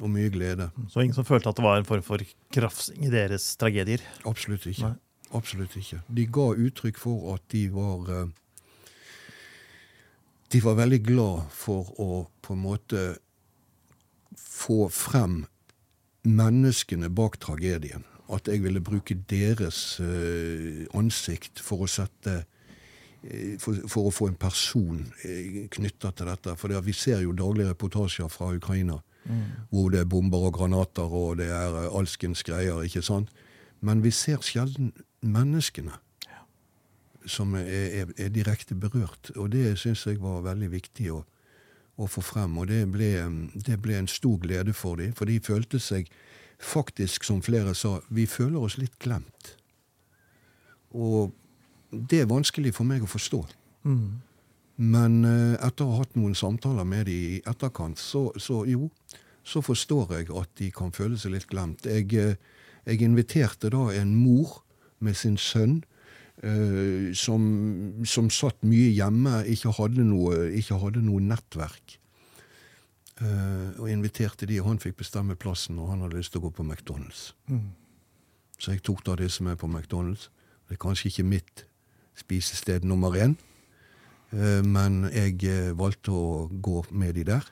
Og 0.05 0.11
mye 0.13 0.29
glede. 0.29 0.69
Så 0.93 1.01
ingen 1.01 1.17
som 1.17 1.25
følte 1.25 1.49
at 1.49 1.57
det 1.57 1.65
var 1.65 1.79
en 1.81 1.87
form 1.89 2.03
for 2.05 2.21
krafsing 2.53 3.07
i 3.09 3.13
deres 3.13 3.55
tragedier? 3.57 4.03
Absolutt 4.29 4.67
ikke. 4.69 4.91
Nei. 4.91 4.99
Absolutt 5.35 5.77
ikke. 5.81 6.03
De 6.07 6.27
ga 6.31 6.51
uttrykk 6.67 7.01
for 7.01 7.33
at 7.35 7.47
de 7.55 7.65
var 7.75 8.11
eh, 8.13 8.27
De 10.53 10.61
var 10.63 10.77
veldig 10.79 11.01
glad 11.03 11.49
for 11.51 11.89
å 11.99 12.11
på 12.45 12.55
en 12.55 12.63
måte 12.63 13.01
få 14.39 14.87
frem 14.95 15.41
menneskene 16.23 17.11
bak 17.11 17.41
tragedien. 17.43 18.05
At 18.33 18.49
jeg 18.51 18.63
ville 18.65 18.83
bruke 18.83 19.15
deres 19.31 20.01
eh, 20.03 20.87
ansikt 20.99 21.61
for 21.63 21.85
å 21.85 21.91
sette 21.91 22.41
eh, 23.23 23.55
for, 23.63 23.85
for, 23.87 24.09
å 24.09 24.15
få 24.15 24.31
en 24.33 24.39
person 24.41 25.05
knytta 25.71 26.11
til 26.11 26.33
dette. 26.33 26.57
For 26.59 26.75
vi 26.83 26.95
ser 26.97 27.23
jo 27.23 27.37
daglige 27.37 27.75
reportasjer 27.75 28.33
fra 28.33 28.51
Ukraina 28.57 28.99
Mm. 29.29 29.43
Hvor 29.71 29.89
det 29.91 30.01
er 30.01 30.05
bomber 30.05 30.39
og 30.39 30.55
granater 30.55 31.03
og 31.03 31.39
det 31.41 31.49
er 31.51 31.75
eh, 31.83 31.99
alskens 31.99 32.43
greier. 32.43 32.83
ikke 32.83 33.03
sant? 33.03 33.31
Men 33.81 34.03
vi 34.05 34.11
ser 34.11 34.43
sjelden 34.43 34.93
menneskene 35.21 35.93
ja. 36.27 36.43
som 37.27 37.55
er, 37.55 37.67
er, 37.67 38.13
er, 38.19 38.29
direkte 38.29 38.75
berørt. 38.75 39.31
Og 39.37 39.51
det 39.53 39.79
syns 39.79 40.07
jeg 40.07 40.21
var 40.23 40.45
veldig 40.47 40.71
viktig 40.71 41.11
å, 41.13 41.25
å 41.97 42.07
få 42.07 42.23
frem. 42.23 42.59
Og 42.59 42.69
det 42.71 42.85
ble, 42.93 43.11
det 43.55 43.81
ble, 43.83 43.99
en 43.99 44.11
stor 44.11 44.39
glede 44.43 44.73
for 44.73 44.97
dem, 44.97 45.13
for 45.13 45.27
de 45.27 45.41
følte 45.43 45.83
seg 45.83 46.11
faktisk, 46.63 47.25
som 47.25 47.43
flere 47.45 47.75
sa, 47.75 47.99
vi 48.09 48.27
føler 48.27 48.61
oss 48.61 48.79
litt 48.81 48.97
glemt. 49.03 49.57
Og 50.97 51.35
det 51.91 52.23
er 52.23 52.31
vanskelig 52.31 52.75
for 52.77 52.89
meg 52.89 53.05
å 53.05 53.11
forstå. 53.11 53.43
Mm. 53.87 54.23
Men 54.77 55.23
eh, 55.25 55.55
etter 55.65 55.87
å 55.87 55.95
ha 55.95 56.03
hatt 56.03 56.17
noen 56.19 56.37
samtaler 56.37 56.85
med 56.89 57.07
dem 57.09 57.17
i 57.17 57.41
etterkant, 57.49 58.01
så, 58.01 58.29
så, 58.41 58.63
jo, 58.69 58.91
så 59.47 59.63
forstår 59.65 60.19
jeg 60.19 60.31
at 60.37 60.53
de 60.61 60.71
kan 60.75 60.93
føle 60.97 61.19
seg 61.21 61.37
litt 61.37 61.49
glemt. 61.51 61.87
Jeg, 61.89 62.11
eh, 62.13 62.37
jeg 62.87 63.05
inviterte 63.07 63.73
da 63.73 63.89
en 63.97 64.15
mor 64.17 64.61
med 65.05 65.17
sin 65.17 65.39
sønn. 65.41 65.83
Uh, 66.37 67.15
som, 67.17 67.41
som, 68.05 68.27
satt 68.29 68.59
mye 68.69 68.91
hjemme, 68.93 69.39
ikke 69.49 69.71
hadde 69.79 70.03
noe, 70.05 70.51
ikke 70.53 70.77
hadde 70.83 71.01
noe 71.01 71.23
nettverk. 71.25 71.95
Uh, 73.17 73.73
og 73.81 73.89
inviterte 73.89 74.45
de, 74.45 74.59
og 74.61 74.67
han 74.69 74.79
fikk 74.83 74.99
bestemme 75.01 75.39
plassen, 75.41 75.79
og 75.81 75.89
han 75.89 76.03
hadde 76.05 76.19
lyst 76.19 76.35
til 76.35 76.43
å 76.43 76.47
gå 76.47 76.51
på 76.59 76.67
McDonald's. 76.67 77.31
Mm. 77.49 77.71
Så 78.61 78.75
jeg 78.75 78.83
tok 78.85 79.01
da 79.07 79.15
det 79.17 79.31
som 79.33 79.49
er 79.49 79.57
på 79.57 79.71
McDonald's. 79.71 80.29
Det 80.69 80.77
er 80.77 80.83
kanskje 80.83 81.09
ikke 81.09 81.25
mitt 81.25 81.65
spisested 82.17 82.85
nummer 82.85 83.17
én. 83.17 83.37
Eh, 84.35 84.63
men 84.67 85.05
jeg 85.13 85.39
eh, 85.47 85.73
valgte 85.77 86.13
å 86.13 86.47
gå 86.51 86.83
med 86.91 87.15
de 87.17 87.25
der. 87.29 87.47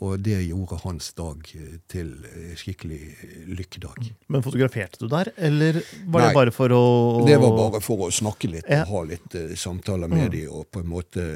Og 0.00 0.20
det 0.24 0.38
gjorde 0.46 0.78
hans 0.84 1.10
dag 1.18 1.44
eh, 1.56 1.76
til 1.90 2.12
skikkelig 2.56 3.00
lykkedag. 3.52 4.10
Men 4.32 4.44
fotograferte 4.44 5.02
du 5.02 5.10
der, 5.12 5.32
eller 5.36 5.80
var 6.06 6.24
Nei, 6.24 6.28
det 6.30 6.38
bare 6.38 6.54
for 6.56 6.72
å 6.72 6.84
Det 7.28 7.36
var 7.42 7.56
bare 7.58 7.82
for 7.84 8.06
å 8.06 8.10
snakke 8.14 8.48
litt 8.54 8.68
ja. 8.70 8.86
og 8.86 8.94
ha 8.94 9.02
litt 9.12 9.36
uh, 9.36 9.52
samtaler 9.58 10.08
med 10.08 10.28
mm. 10.28 10.32
dem, 10.34 10.54
og 10.56 10.70
på 10.72 10.80
en 10.80 10.90
måte 10.90 11.26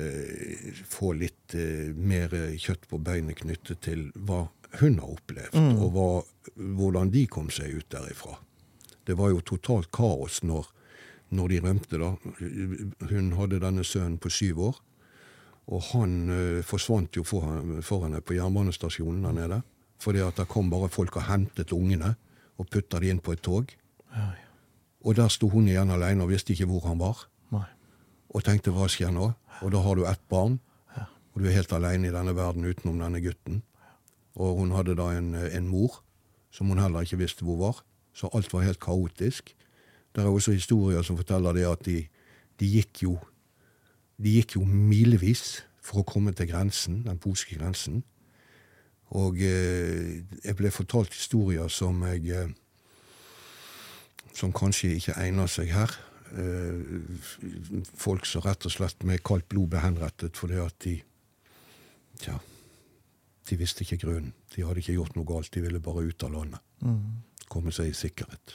få 0.89 1.13
litt 1.19 1.57
uh, 1.59 1.93
mer 1.93 2.33
kjøtt 2.61 2.89
på 2.89 3.01
beinet 3.05 3.43
knyttet 3.43 3.85
til 3.85 4.09
hva 4.15 4.47
hun 4.81 4.97
har 4.99 5.13
opplevd, 5.13 5.55
mm. 5.61 5.75
og 5.85 5.93
hva, 5.95 6.09
hvordan 6.81 7.13
de 7.15 7.27
kom 7.31 7.53
seg 7.53 7.77
ut 7.77 7.91
derifra. 7.93 8.39
Det 9.05 9.15
var 9.19 9.35
jo 9.35 9.45
totalt 9.45 9.93
kaos 9.95 10.41
når 10.43 10.73
når 11.35 11.49
de 11.49 11.61
rømte. 11.61 11.99
da. 11.99 12.13
Hun 13.11 13.33
hadde 13.39 13.63
denne 13.63 13.85
sønnen 13.87 14.19
på 14.23 14.31
syv 14.31 14.61
år. 14.71 14.83
Og 15.73 15.83
han 15.93 16.17
uh, 16.29 16.65
forsvant 16.67 17.17
jo 17.17 17.25
foran, 17.25 17.79
foran 17.83 18.19
på 18.23 18.37
jernbanestasjonen 18.37 19.25
der 19.25 19.37
nede. 19.39 19.61
Fordi 20.03 20.21
at 20.21 20.37
det 20.37 20.49
kom 20.51 20.71
bare 20.71 20.91
folk 20.93 21.17
og 21.17 21.29
hentet 21.29 21.73
ungene 21.73 22.15
og 22.59 22.69
putta 22.71 23.01
de 23.01 23.11
inn 23.11 23.23
på 23.25 23.33
et 23.33 23.43
tog. 23.43 23.71
Ja, 24.15 24.27
ja. 24.35 24.45
Og 25.05 25.17
der 25.17 25.29
sto 25.29 25.51
hun 25.53 25.69
igjen 25.69 25.93
alene 25.93 26.25
og 26.25 26.31
visste 26.33 26.55
ikke 26.55 26.69
hvor 26.71 26.87
han 26.89 27.01
var. 27.01 27.27
Nei. 27.53 27.67
Og 28.33 28.45
tenkte 28.45 28.73
hva 28.73 28.89
skjer 28.89 29.13
nå? 29.13 29.33
Og 29.63 29.73
da 29.73 29.83
har 29.85 29.99
du 29.99 30.07
ett 30.09 30.23
barn, 30.33 30.57
ja. 30.97 31.05
og 31.35 31.43
du 31.43 31.49
er 31.49 31.57
helt 31.59 31.73
alene 31.77 32.09
i 32.09 32.15
denne 32.15 32.33
verden 32.37 32.65
utenom 32.65 33.03
denne 33.03 33.21
gutten. 33.23 33.61
Og 34.41 34.63
hun 34.63 34.73
hadde 34.75 34.97
da 34.99 35.11
en, 35.15 35.35
en 35.37 35.69
mor 35.69 36.01
som 36.55 36.71
hun 36.71 36.81
heller 36.81 37.05
ikke 37.05 37.21
visste 37.21 37.47
hvor 37.47 37.61
var. 37.61 37.85
Så 38.15 38.31
alt 38.35 38.53
var 38.55 38.65
helt 38.67 38.81
kaotisk. 38.83 39.53
Det 40.15 40.23
er 40.23 40.31
også 40.31 40.55
historier 40.55 41.03
som 41.03 41.19
forteller 41.19 41.57
det 41.57 41.67
at 41.67 41.85
de, 41.87 42.01
de, 42.61 42.67
gikk 42.79 43.03
jo 43.03 43.17
de 44.23 44.35
gikk 44.39 44.57
jo 44.59 44.65
milevis 44.67 45.63
for 45.85 46.01
å 46.01 46.09
komme 46.09 46.33
til 46.37 46.49
grensen, 46.51 47.03
den 47.07 47.21
polske 47.21 47.59
grensen. 47.59 48.03
Og 49.15 49.39
eh, 49.45 50.23
jeg 50.43 50.57
ble 50.59 50.73
fortalt 50.75 51.15
historier 51.15 51.69
som 51.71 52.01
jeg 52.09 52.31
eh, 52.35 52.53
Som 54.35 54.51
kanskje 54.51 54.97
ikke 54.97 55.15
egner 55.23 55.47
seg 55.47 55.71
her. 55.71 55.93
Eh, 56.35 57.05
folk 57.95 58.27
som 58.27 58.43
rett 58.43 58.67
og 58.67 58.73
slett 58.73 59.05
med 59.07 59.23
kaldt 59.23 59.47
blod 59.53 59.71
ble 59.71 59.85
henrettet 59.85 60.37
fordi 60.37 60.59
at 60.59 60.75
de 60.83 60.97
Tja, 62.15 62.37
de 63.51 63.57
visste 63.59 63.83
ikke 63.83 63.99
grunnen. 64.07 64.33
De 64.55 64.63
hadde 64.63 64.79
ikke 64.79 64.95
gjort 64.95 65.17
noe 65.19 65.27
galt. 65.27 65.51
De 65.51 65.61
ville 65.61 65.81
bare 65.83 66.05
ut 66.07 66.23
av 66.23 66.31
landet. 66.31 66.63
Mm. 66.79 67.25
Komme 67.51 67.73
seg 67.75 67.91
i 67.91 67.97
sikkerhet. 67.99 68.55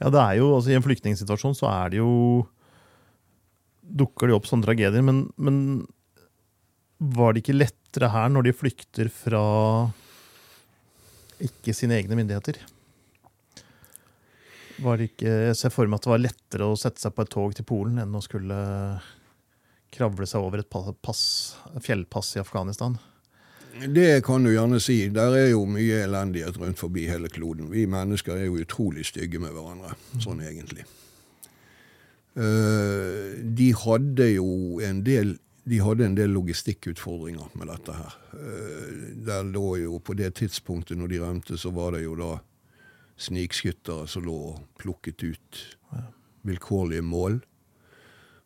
Ja, 0.00 0.10
det 0.10 0.20
er 0.20 0.34
jo, 0.40 0.48
altså 0.56 0.72
I 0.72 0.76
en 0.76 0.84
flyktningsituasjon 0.84 1.54
så 1.56 1.70
er 1.70 1.94
det 1.94 2.00
jo 2.02 2.10
Dukker 3.86 4.30
det 4.30 4.36
opp 4.36 4.48
sånne 4.48 4.66
tragedier. 4.66 5.04
Men, 5.04 5.26
men 5.36 5.58
var 6.98 7.34
det 7.34 7.44
ikke 7.44 7.58
lettere 7.58 8.10
her 8.12 8.32
når 8.32 8.48
de 8.48 8.56
flykter 8.56 9.10
fra 9.12 9.42
ikke 11.44 11.74
sine 11.76 11.98
egne 12.00 12.16
myndigheter? 12.18 12.58
Var 14.82 14.98
det 14.98 15.10
ikke, 15.10 15.34
jeg 15.48 15.56
ser 15.56 15.72
for 15.72 15.88
meg 15.88 16.00
at 16.00 16.06
det 16.06 16.12
var 16.12 16.24
lettere 16.24 16.68
å 16.68 16.78
sette 16.80 17.00
seg 17.00 17.14
på 17.16 17.24
et 17.24 17.32
tog 17.32 17.54
til 17.56 17.66
Polen 17.68 18.00
enn 18.02 18.16
å 18.16 18.24
skulle 18.24 18.56
kravle 19.96 20.28
seg 20.28 20.44
over 20.44 20.60
et 20.60 20.68
pass, 20.68 21.22
fjellpass 21.80 22.34
i 22.36 22.42
Afghanistan. 22.42 22.98
Det 23.76 24.24
kan 24.24 24.44
du 24.44 24.50
gjerne 24.52 24.80
si. 24.80 25.08
Der 25.12 25.36
er 25.36 25.50
jo 25.50 25.64
mye 25.68 26.02
elendighet 26.06 26.56
rundt 26.60 26.80
forbi 26.80 27.06
hele 27.08 27.28
kloden. 27.32 27.68
Vi 27.72 27.84
mennesker 27.88 28.36
er 28.36 28.48
jo 28.48 28.60
utrolig 28.60 29.04
stygge 29.08 29.40
med 29.40 29.52
hverandre, 29.52 29.96
sånn 30.20 30.40
egentlig. 30.44 30.86
Uh, 32.36 33.32
de 33.56 33.70
hadde 33.72 34.30
jo 34.34 34.80
en 34.84 35.02
del 35.06 35.38
de 35.66 35.80
hadde 35.82 36.04
en 36.06 36.14
del 36.14 36.30
logistikkutfordringer 36.30 37.54
med 37.58 37.70
dette 37.72 37.94
her. 37.96 38.18
Uh, 38.36 39.16
der 39.26 39.48
lå 39.48 39.76
jo 39.80 39.98
På 39.98 40.14
det 40.14 40.34
tidspunktet 40.38 40.98
når 40.98 41.10
de 41.10 41.22
rømte, 41.24 41.58
så 41.58 41.72
var 41.74 41.96
det 41.96 42.04
jo 42.04 42.14
da 42.20 42.36
snikskyttere 43.16 44.06
som 44.06 44.26
lå 44.26 44.36
og 44.52 44.62
plukket 44.78 45.24
ut 45.24 45.62
vilkårlige 46.46 47.02
mål. 47.02 47.40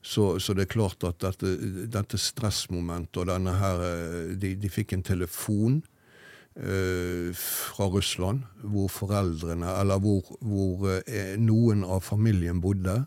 Så, 0.03 0.39
så, 0.41 0.55
det 0.55 0.65
er 0.65 0.73
klart 0.73 1.05
at 1.05 1.21
dette, 1.21 1.51
dette 1.93 2.19
stressmomentet 2.19 3.21
og 3.21 3.27
denne 3.29 3.53
her 3.61 3.83
eh, 3.85 4.31
De, 4.41 4.55
de 4.57 4.71
fikk 4.73 4.95
en 4.97 5.05
telefon 5.05 5.83
eh, 6.57 7.29
fra 7.37 7.91
Russland 7.93 8.47
hvor 8.65 8.89
foreldrene 8.89 9.75
Eller 9.77 10.01
hvor, 10.01 10.25
hvor 10.41 10.89
eh, 11.05 11.37
noen 11.37 11.85
av 11.85 12.01
familien 12.07 12.63
bodde. 12.65 13.03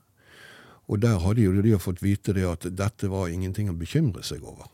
Og 0.94 1.02
der 1.02 1.18
hadde 1.24 1.42
jo 1.42 1.62
de 1.66 1.74
fått 1.82 2.04
vite 2.06 2.36
det 2.38 2.46
at 2.46 2.68
dette 2.70 3.10
var 3.10 3.32
ingenting 3.34 3.72
å 3.72 3.78
bekymre 3.78 4.22
seg 4.26 4.44
over. 4.46 4.70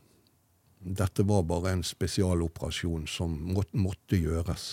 Dette 0.80 1.24
var 1.24 1.46
bare 1.48 1.72
en 1.72 1.84
spesialoperasjon 1.84 3.06
som 3.08 3.32
måtte, 3.40 4.18
gjøres. 4.20 4.66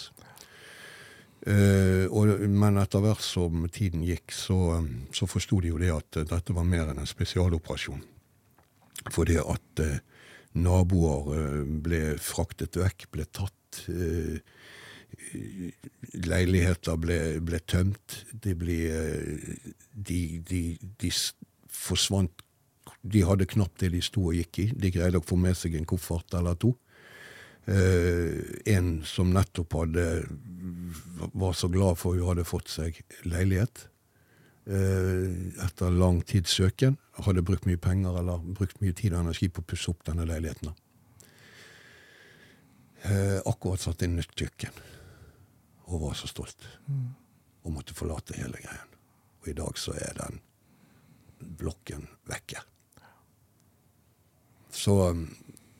Uh, 1.47 2.03
og, 2.11 2.43
men 2.51 2.79
etter 2.81 3.03
hvert 3.03 3.23
som 3.23 3.63
tiden 3.71 4.03
gikk, 4.03 4.33
så, 4.35 4.81
så 5.15 5.27
forsto 5.29 5.61
de 5.63 5.71
jo 5.71 5.79
det 5.79 5.93
at 5.93 6.19
dette 6.33 6.55
var 6.55 6.67
mer 6.67 6.91
enn 6.91 6.99
en 6.99 7.07
spesialoperasjon. 7.07 8.03
Fordi 9.15 9.37
at 9.39 9.83
uh, 9.85 9.99
naboer 10.59 11.31
uh, 11.31 11.63
ble 11.63 12.01
fraktet 12.19 12.75
vekk, 12.79 13.07
ble 13.15 13.27
tatt. 13.31 13.53
Leiligheter 16.27 16.97
ble, 17.01 17.19
ble, 17.45 17.61
tømt. 17.69 18.21
De, 18.33 18.55
ble, 18.57 18.79
de, 19.93 20.19
de, 20.47 20.61
de 21.01 21.11
forsvant 21.67 22.43
de 23.07 23.23
hadde 23.23 23.47
knapt 23.49 23.79
det 23.81 23.91
de 23.93 24.01
sto 24.03 24.27
og 24.29 24.37
gikk 24.37 24.61
i. 24.63 24.67
De 24.75 24.91
greide 24.93 25.19
å 25.19 25.25
få 25.25 25.37
med 25.39 25.57
seg 25.57 25.77
en 25.77 25.87
koffert 25.87 26.35
eller 26.37 26.57
to. 26.59 26.73
Uh, 27.67 28.39
en 28.69 29.01
som 29.03 29.33
nettopp 29.35 29.75
hadde 29.75 30.05
var 31.35 31.55
så 31.57 31.67
glad 31.67 31.99
for 31.99 32.15
hun 32.15 32.29
hadde 32.29 32.47
fått 32.47 32.71
seg 32.71 32.99
leilighet. 33.27 33.87
Uh, 34.67 35.55
etter 35.65 35.93
lang 35.95 36.21
tids 36.27 36.55
søken. 36.59 36.97
Hadde 37.23 37.45
brukt 37.45 37.67
mye 37.67 37.79
penger 37.79 38.19
eller 38.21 38.43
brukt 38.43 38.81
mye 38.83 38.95
tid 38.95 39.15
og 39.15 39.25
energi 39.25 39.51
på 39.51 39.63
å 39.63 39.67
pusse 39.67 39.91
opp 39.91 40.05
denne 40.07 40.27
leiligheten. 40.27 40.75
Uh, 43.07 43.39
akkurat 43.45 43.83
satt 43.83 44.03
inn 44.03 44.17
nytt 44.17 44.35
kjøkken. 44.35 44.83
Og 45.87 46.01
var 46.01 46.17
så 46.19 46.27
stolt. 46.27 46.67
Og 47.63 47.71
måtte 47.71 47.95
forlate 47.95 48.35
hele 48.37 48.59
greien. 48.63 48.95
Og 49.41 49.51
i 49.51 49.55
dag 49.57 49.79
så 49.79 49.95
er 49.95 50.17
den 50.19 50.41
blokken 51.59 52.07
vekke. 52.27 52.61
Så 54.71 54.93
um, 55.09 55.25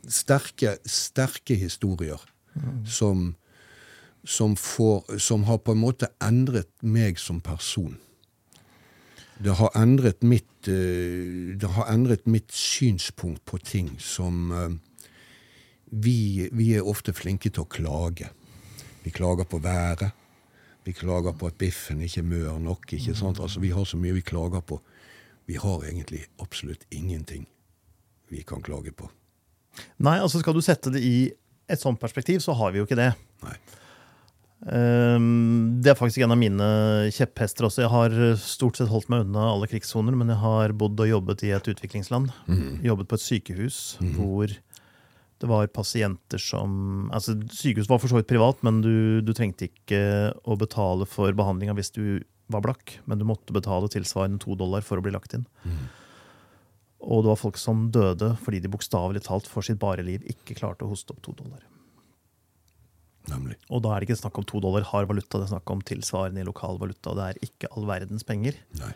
sterke, 0.07 0.77
sterke 0.85 1.55
historier 1.59 2.21
som, 2.85 3.35
som, 4.23 4.55
får, 4.55 5.17
som 5.19 5.43
har 5.43 5.59
på 5.61 5.75
en 5.75 5.83
måte 5.83 6.09
endret 6.23 6.71
meg 6.81 7.19
som 7.21 7.41
person. 7.43 7.97
Det 9.37 9.53
har 9.59 9.75
endret 9.77 10.23
mitt, 10.25 10.67
eh, 10.67 11.53
det 11.59 11.69
har 11.75 11.91
endret 11.93 12.25
mitt 12.25 12.51
synspunkt 12.51 13.43
på 13.45 13.59
ting 13.61 13.91
som 14.01 14.51
eh, 14.51 14.71
vi, 15.91 16.49
vi 16.51 16.71
er 16.73 16.87
ofte 16.87 17.13
flinke 17.13 17.51
til 17.51 17.67
å 17.67 17.69
klage. 17.69 18.31
Vi 19.07 19.13
klager 19.15 19.47
på 19.47 19.61
været. 19.63 20.09
Vi 20.83 20.91
klager 20.95 21.31
på 21.39 21.47
at 21.47 21.55
biffen 21.59 22.01
ikke 22.03 22.25
mør 22.27 22.57
nok. 22.59 22.89
ikke 22.93 23.15
sant? 23.15 23.39
Altså, 23.39 23.61
Vi 23.63 23.69
har 23.71 23.85
så 23.87 23.95
mye 23.99 24.17
vi 24.17 24.21
klager 24.21 24.59
på. 24.61 24.81
Vi 25.47 25.55
har 25.55 25.83
egentlig 25.87 26.25
absolutt 26.43 26.83
ingenting 26.91 27.45
vi 28.29 28.41
kan 28.43 28.59
klage 28.61 28.91
på. 28.91 29.07
Nei, 30.03 30.17
altså 30.19 30.41
skal 30.41 30.53
du 30.57 30.59
sette 30.65 30.91
det 30.91 30.99
i 31.07 31.31
et 31.69 31.79
sånt 31.79 31.99
perspektiv, 32.01 32.41
så 32.43 32.51
har 32.59 32.73
vi 32.73 32.81
jo 32.81 32.87
ikke 32.87 32.97
det. 32.99 33.13
Nei. 33.45 33.55
Ehm, 34.73 35.79
Det 35.81 35.91
er 35.93 35.95
faktisk 35.99 36.23
en 36.25 36.33
av 36.33 36.39
mine 36.41 36.67
kjepphester 37.13 37.67
også. 37.69 37.83
Jeg 37.85 37.93
har 37.93 38.35
stort 38.41 38.75
sett 38.79 38.89
holdt 38.91 39.07
meg 39.13 39.23
unna 39.23 39.53
alle 39.53 39.67
krigssoner, 39.71 40.15
men 40.17 40.33
jeg 40.33 40.41
har 40.41 40.73
bodd 40.73 40.99
og 40.99 41.07
jobbet 41.11 41.43
i 41.47 41.53
et 41.55 41.67
utviklingsland. 41.71 42.31
Jobbet 42.83 43.07
på 43.07 43.15
et 43.15 43.23
sykehus 43.23 43.97
hvor 44.17 44.51
det 45.41 45.49
var 45.49 45.69
pasienter 45.69 46.41
som 46.41 47.11
altså 47.13 47.35
Sykehuset 47.53 47.91
var 47.91 48.01
for 48.01 48.11
så 48.11 48.17
vidt 48.19 48.29
privat, 48.31 48.63
men 48.65 48.81
du, 48.81 49.21
du 49.21 49.33
trengte 49.37 49.69
ikke 49.69 50.01
å 50.47 50.57
betale 50.59 51.05
for 51.09 51.35
behandlinga 51.37 51.75
hvis 51.77 51.93
du 51.93 52.03
var 52.51 52.63
blakk, 52.63 52.97
men 53.05 53.19
du 53.19 53.25
måtte 53.27 53.55
betale 53.55 53.89
tilsvarende 53.91 54.39
to 54.41 54.55
dollar 54.57 54.85
for 54.85 54.99
å 54.99 55.03
bli 55.05 55.13
lagt 55.13 55.35
inn. 55.37 55.45
Og 57.03 57.23
det 57.23 57.29
var 57.29 57.39
folk 57.39 57.59
som 57.61 57.87
døde 57.93 58.33
fordi 58.41 58.61
de 58.63 58.71
bokstavelig 58.71 59.25
talt 59.27 59.49
for 59.51 59.65
sitt 59.65 59.79
bare 59.81 60.05
liv 60.05 60.25
ikke 60.31 60.57
klarte 60.57 60.87
å 60.87 60.91
hoste 60.91 61.13
opp 61.13 61.21
to 61.25 61.35
dollar. 61.37 61.61
Nemlig. 63.27 63.57
Og 63.67 63.83
da 63.83 63.91
er 63.91 63.99
det 63.99 64.07
ikke 64.07 64.21
snakk 64.21 64.39
om 64.39 64.47
to 64.47 64.61
dollar 64.63 64.85
hard 64.87 65.09
valuta, 65.09 65.35
det 65.35 65.49
er 65.49 65.57
snakk 65.57 65.73
om 65.73 65.83
tilsvarende 65.83 66.41
i 66.41 66.47
lokal 66.47 66.79
valuta. 66.79 67.13
Det 67.17 67.25
er 67.27 67.49
ikke 67.49 67.69
all 67.75 67.87
verdens 67.89 68.25
penger. 68.27 68.55
Nei. 68.79 68.93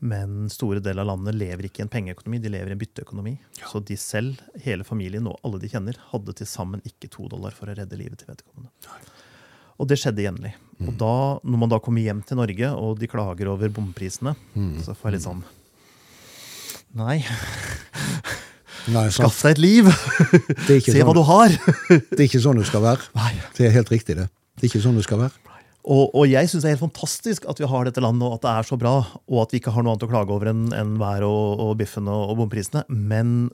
Men 0.00 0.48
store 0.48 0.80
deler 0.80 1.04
av 1.04 1.10
landet 1.10 1.36
lever 1.36 1.66
ikke 1.68 1.82
i 1.82 1.84
en 1.84 1.92
pengeøkonomi, 1.92 2.40
de 2.40 2.52
lever 2.52 2.72
i 2.72 2.76
en 2.76 2.80
bytteøkonomi. 2.80 3.34
Så 3.68 3.82
de 3.84 3.96
selv, 4.00 4.40
hele 4.64 4.86
familien 4.88 5.28
og 5.28 5.36
alle 5.44 5.60
de 5.60 5.68
kjenner, 5.68 5.98
hadde 6.12 6.34
til 6.38 6.48
sammen 6.48 6.80
ikke 6.88 7.10
to 7.12 7.28
dollar 7.28 7.52
for 7.56 7.68
å 7.68 7.76
redde 7.76 7.98
livet 8.00 8.22
til 8.22 8.30
vedkommende. 8.32 8.72
Og 9.80 9.88
det 9.88 9.98
skjedde 10.00 10.24
jevnlig. 10.24 10.54
Og 10.80 10.94
da, 11.00 11.14
når 11.44 11.60
man 11.60 11.72
da 11.72 11.78
kommer 11.84 12.04
hjem 12.04 12.22
til 12.24 12.40
Norge, 12.40 12.72
og 12.76 13.00
de 13.00 13.08
klager 13.12 13.48
over 13.52 13.72
bomprisene, 13.76 14.32
så 14.84 14.96
får 14.96 15.10
jeg 15.10 15.18
litt 15.18 15.26
sånn 15.28 15.42
Nei, 16.96 17.20
Nei, 18.90 19.04
skaff 19.14 19.36
deg 19.44 19.52
et 19.54 19.60
liv! 19.62 19.90
Se 20.66 20.80
sånn. 20.82 21.04
Hva 21.06 21.14
du 21.14 21.22
har! 21.28 21.54
det 21.92 22.16
er 22.16 22.26
ikke 22.26 22.40
sånn 22.42 22.58
det 22.58 22.66
skal 22.66 22.82
være. 22.82 23.06
Nei. 23.20 23.30
Det 23.56 23.68
er 23.68 23.76
helt 23.76 23.92
riktig, 23.92 24.16
det. 24.18 24.26
Det 24.56 24.66
er 24.66 24.72
ikke 24.72 24.82
sånn 24.88 24.98
det 24.98 25.04
skal 25.06 25.20
være. 25.22 25.49
Og, 25.80 26.10
og 26.14 26.26
jeg 26.28 26.48
syns 26.50 26.62
det 26.62 26.68
er 26.68 26.74
helt 26.76 26.84
fantastisk 26.84 27.46
at 27.48 27.60
vi 27.62 27.68
har 27.70 27.86
dette 27.88 28.02
landet, 28.04 28.26
og 28.26 28.34
at 28.36 28.42
det 28.44 28.50
er 28.52 28.66
så 28.68 28.76
bra, 28.80 28.94
og 29.30 29.38
at 29.42 29.54
vi 29.54 29.60
ikke 29.62 29.72
har 29.72 29.82
noe 29.86 29.94
annet 29.94 30.04
å 30.04 30.10
klage 30.10 30.34
over 30.34 30.50
enn 30.52 30.66
en 30.76 30.96
vær 31.00 31.24
og, 31.24 31.60
og 31.64 31.70
biffen 31.80 32.08
og, 32.12 32.26
og 32.34 32.36
bomprisene. 32.42 32.82
Men 32.90 33.48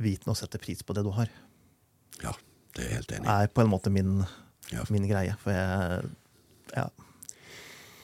viten 0.00 0.32
å 0.32 0.36
sette 0.38 0.58
pris 0.62 0.80
på 0.82 0.96
det 0.96 1.04
du 1.04 1.12
har, 1.14 1.28
Ja, 2.22 2.32
det 2.78 2.86
er 2.86 2.94
helt 2.96 3.12
enig. 3.12 3.28
er 3.28 3.50
på 3.52 3.60
en 3.64 3.70
måte 3.70 3.90
min, 3.92 4.22
Ja. 4.72 4.84
min 4.90 5.04
greie. 5.10 5.34
For 5.42 5.52
jeg 5.52 6.08
ja. 6.74 6.86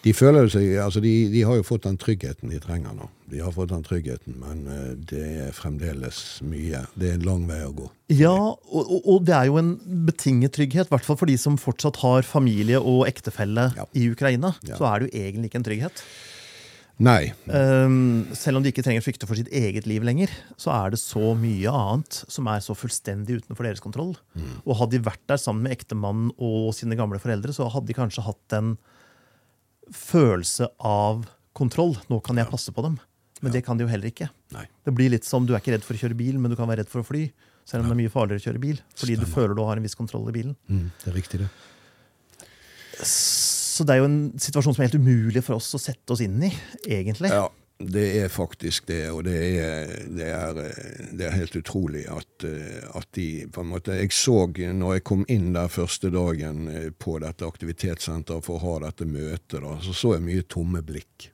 De 0.00 0.12
føler 0.16 0.48
seg, 0.48 0.70
altså 0.80 1.02
de, 1.04 1.12
de 1.28 1.42
har 1.44 1.58
jo 1.58 1.64
fått 1.66 1.84
den 1.84 1.98
tryggheten 2.00 2.52
de 2.52 2.60
trenger 2.62 2.94
nå. 2.96 3.08
De 3.30 3.42
har 3.44 3.52
fått 3.52 3.68
den 3.70 3.84
tryggheten, 3.84 4.38
men 4.40 4.62
eh, 4.72 4.94
det 5.10 5.26
er 5.44 5.52
fremdeles 5.54 6.40
mye. 6.46 6.80
Det 6.96 7.10
er 7.10 7.18
en 7.18 7.26
lang 7.26 7.44
vei 7.50 7.60
å 7.66 7.74
gå. 7.76 7.90
Ja, 8.16 8.32
og, 8.32 8.94
og, 9.04 9.20
det 9.28 9.36
er 9.36 9.50
jo 9.50 9.60
en 9.60 9.74
betinget 10.08 10.56
trygghet, 10.56 10.88
i 10.88 10.94
hvert 10.94 11.06
fall 11.06 11.20
for 11.20 11.30
de 11.30 11.36
som 11.38 11.60
fortsatt 11.60 12.00
har 12.02 12.26
familie 12.26 12.80
og 12.80 13.04
ektefelle 13.10 13.70
Ja. 13.76 13.86
i 13.92 14.08
Ukraina. 14.10 14.54
Ja. 14.66 14.80
Så 14.80 14.88
er 14.88 14.98
det 15.02 15.10
jo 15.10 15.24
egentlig 15.26 15.52
ikke 15.52 15.60
en 15.60 15.68
trygghet. 15.68 16.04
Nei. 17.00 17.30
Um, 17.48 18.26
selv 18.36 18.58
om 18.58 18.64
de 18.64 18.72
ikke 18.74 18.84
trenger 18.84 19.04
frykte 19.04 19.28
for 19.28 19.38
sitt 19.38 19.48
eget 19.56 19.86
liv 19.88 20.04
lenger, 20.04 20.32
så 20.60 20.72
er 20.74 20.92
det 20.92 21.00
så 21.00 21.32
mye 21.38 21.72
annet 21.72 22.18
som 22.28 22.48
er 22.52 22.60
så 22.64 22.76
fullstendig 22.76 23.38
utenfor 23.40 23.64
deres 23.64 23.80
kontroll. 23.80 24.12
Og 24.66 24.76
hadde 24.80 24.98
de 24.98 25.06
vært 25.06 25.22
der 25.30 25.40
sammen 25.40 25.64
med 25.64 25.76
ektemannen 25.78 26.28
og 26.36 26.74
sine 26.76 26.98
gamle 27.00 27.20
foreldre, 27.22 27.56
så 27.56 27.70
hadde 27.72 27.88
de 27.88 27.96
kanskje 27.96 28.26
hatt 28.26 28.58
en 28.58 28.74
følelse 29.94 30.70
av 30.86 31.24
kontroll. 31.56 31.96
Nå 32.10 32.20
kan 32.24 32.38
jeg 32.40 32.50
passe 32.50 32.72
på 32.74 32.84
dem. 32.86 32.98
Men 33.40 33.54
det 33.54 33.62
kan 33.64 33.78
de 33.78 33.86
jo 33.86 33.90
heller 33.90 34.10
ikke. 34.10 34.28
Nei. 34.54 34.66
Det 34.84 34.92
blir 34.96 35.12
litt 35.12 35.24
som 35.24 35.46
du 35.48 35.54
er 35.54 35.62
ikke 35.62 35.72
redd 35.72 35.86
for 35.86 35.96
å 35.96 36.02
kjøre 36.02 36.18
bil, 36.18 36.36
men 36.40 36.52
du 36.52 36.58
kan 36.58 36.68
være 36.68 36.84
redd 36.84 36.92
for 36.92 37.02
å 37.02 37.08
fly. 37.08 37.28
Selv 37.68 37.84
om 37.84 37.90
det 37.90 37.96
er 37.96 38.00
mye 38.02 38.12
farligere 38.12 38.42
å 38.42 38.46
kjøre 38.48 38.62
bil. 38.62 38.80
Fordi 38.98 39.16
du 39.20 39.26
føler 39.28 39.54
du 39.56 39.62
har 39.64 39.80
en 39.80 39.86
viss 39.86 39.96
kontroll 39.96 40.28
i 40.28 40.34
bilen. 40.34 40.56
Mm, 40.68 40.90
det 41.02 41.10
er 41.12 41.16
riktig, 41.16 41.40
det. 41.44 41.50
Så 43.06 43.86
det 43.88 43.94
er 43.94 44.02
jo 44.02 44.10
en 44.10 44.20
situasjon 44.40 44.76
som 44.76 44.82
er 44.82 44.90
helt 44.90 45.00
umulig 45.00 45.42
for 45.46 45.56
oss 45.56 45.70
å 45.76 45.80
sette 45.80 46.12
oss 46.12 46.20
inn 46.24 46.36
i, 46.44 46.50
egentlig. 46.84 47.30
Ja, 47.32 47.46
det 47.80 48.20
er 48.20 48.28
faktisk 48.28 48.86
det, 48.90 49.08
og 49.10 49.24
det 49.24 49.36
er, 49.56 49.92
det 50.12 50.26
er, 50.28 50.58
det 51.16 51.26
er 51.26 51.32
helt 51.32 51.56
utrolig 51.56 52.02
at, 52.12 52.44
at 52.94 53.08
de 53.16 53.46
på 53.52 53.62
en 53.64 53.70
måte 53.72 53.96
Jeg 53.96 54.12
så 54.12 54.42
når 54.52 54.98
jeg 54.98 55.04
kom 55.08 55.24
inn 55.32 55.54
der 55.54 55.72
første 55.72 56.10
dagen 56.12 56.68
eh, 56.68 56.90
på 56.92 57.18
dette 57.24 57.46
aktivitetssenteret 57.46 58.44
for 58.44 58.58
å 58.58 58.64
ha 58.66 58.74
dette 58.84 59.08
møtet, 59.08 59.62
da, 59.64 59.78
så 59.80 59.94
så 59.96 60.14
jeg 60.18 60.26
mye 60.26 60.44
tomme 60.44 60.82
blikk. 60.84 61.30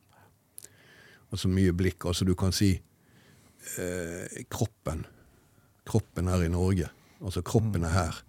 Altså 1.34 1.50
mye 1.50 1.72
blikk. 1.74 2.06
Altså 2.06 2.24
du 2.24 2.34
kan 2.38 2.54
si 2.54 2.76
eh, 2.76 4.44
kroppen. 4.48 5.02
Kroppen 5.86 6.30
er 6.30 6.46
i 6.46 6.52
Norge. 6.52 6.90
Altså 7.20 7.42
kroppen 7.42 7.84
er 7.88 7.94
her. 7.94 8.22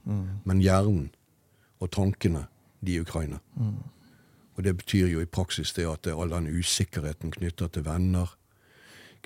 Men 0.46 0.62
hjernen 0.64 1.12
og 1.80 1.92
tankene, 1.94 2.48
de 2.82 2.98
i 2.98 3.02
Ukraina. 3.02 3.40
Og 4.58 4.66
det 4.66 4.74
betyr 4.78 5.08
jo 5.12 5.22
i 5.22 5.30
praksis 5.30 5.74
det 5.78 5.86
at 5.86 6.10
all 6.10 6.34
den 6.34 6.50
usikkerheten 6.50 7.32
knytta 7.36 7.70
til 7.70 7.86
venner, 7.86 8.32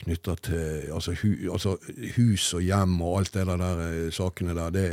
knytta 0.02 0.36
til 0.44 0.92
altså, 0.92 1.16
hu, 1.22 1.30
altså 1.54 1.78
hus 2.18 2.50
og 2.58 2.66
hjem 2.66 2.98
og 3.02 3.20
alt 3.20 3.34
det 3.34 3.46
der, 3.48 3.62
der 3.62 3.82
eh, 3.88 4.12
sakene 4.12 4.56
der, 4.58 4.76
det, 4.76 4.86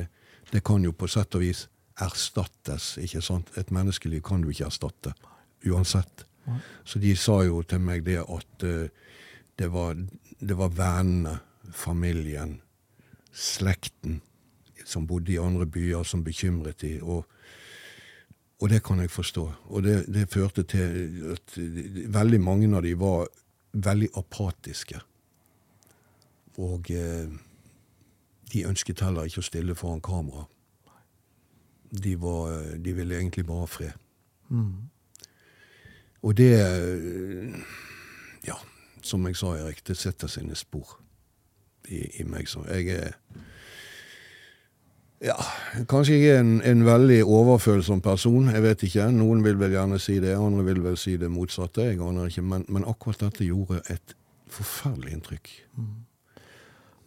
det 0.52 0.62
kan 0.64 0.84
jo 0.84 0.94
på 0.94 1.08
sett 1.10 1.34
og 1.34 1.42
vis 1.42 1.66
erstattes, 1.98 2.96
ikke 3.02 3.22
sant? 3.24 3.50
Et 3.58 3.70
menneskeliv 3.74 4.22
kan 4.26 4.42
du 4.42 4.52
ikke 4.52 4.68
erstatte, 4.68 5.14
uansett. 5.66 6.24
Så 6.84 7.00
de 7.02 7.12
sa 7.18 7.42
jo 7.44 7.60
til 7.66 7.82
meg 7.84 8.06
det 8.06 8.20
at 8.22 8.64
eh, 8.64 8.88
det 9.58 9.68
var, 9.74 9.98
det 10.38 10.56
var 10.56 10.72
vennene, 10.72 11.38
familien, 11.74 12.60
slekten 13.34 14.22
som 14.88 15.04
bodde 15.06 15.34
i 15.34 15.40
andre 15.42 15.66
byer, 15.68 16.06
som 16.06 16.22
bekymret 16.24 16.80
de, 16.80 16.94
og 17.02 17.26
og 18.58 18.70
det 18.70 18.82
kan 18.82 19.00
jeg 19.00 19.10
forstå. 19.10 19.44
Og 19.70 19.82
det, 19.82 20.06
det 20.14 20.28
førte 20.30 20.62
til 20.62 21.22
at 21.32 21.58
veldig 22.14 22.40
mange 22.40 22.76
av 22.76 22.82
de 22.82 22.94
var 22.98 23.28
veldig 23.72 24.08
apatiske. 24.18 25.00
Og 26.58 26.90
eh, 26.90 27.30
de 28.52 28.64
ønsket 28.66 29.00
heller 29.04 29.28
ikke 29.28 29.44
å 29.44 29.46
stille 29.46 29.76
foran 29.78 30.02
kamera. 30.02 30.48
De, 31.90 32.16
var, 32.20 32.56
de 32.82 32.92
ville 32.92 33.16
egentlig 33.16 33.46
bare 33.46 33.62
ha 33.62 33.70
fred. 33.70 33.94
Og 36.22 36.36
det 36.36 36.52
eh, 36.58 37.60
Ja, 38.46 38.56
som 39.02 39.26
jeg 39.26 39.36
sa, 39.36 39.54
Erik, 39.58 39.84
det 39.86 39.96
setter 39.96 40.26
sine 40.26 40.56
spor 40.56 40.98
i, 41.88 42.20
i 42.20 42.24
meg. 42.24 42.48
Så 42.48 42.64
jeg 42.66 42.88
er 42.88 43.14
ja, 45.24 45.36
kanskje 45.90 46.18
er 46.30 46.40
en, 46.42 46.58
en 46.62 46.84
veldig 46.86 47.22
overfølsom 47.26 48.02
person. 48.04 48.50
Jeg 48.54 48.62
vet 48.62 48.84
ikke. 48.86 49.08
Noen 49.14 49.42
vil 49.46 49.58
vel 49.60 49.74
gjerne 49.74 49.98
si 50.02 50.18
det, 50.22 50.36
andre 50.38 50.66
vil 50.68 50.82
vel 50.84 50.98
si 51.00 51.16
det 51.18 51.30
motsatte. 51.32 51.88
Jeg 51.90 52.02
aner 52.04 52.30
ikke, 52.30 52.44
men, 52.46 52.66
men 52.70 52.86
akkurat 52.88 53.26
dette 53.26 53.48
gjorde 53.48 53.80
et 53.90 54.14
forferdelig 54.52 55.16
inntrykk. 55.16 55.50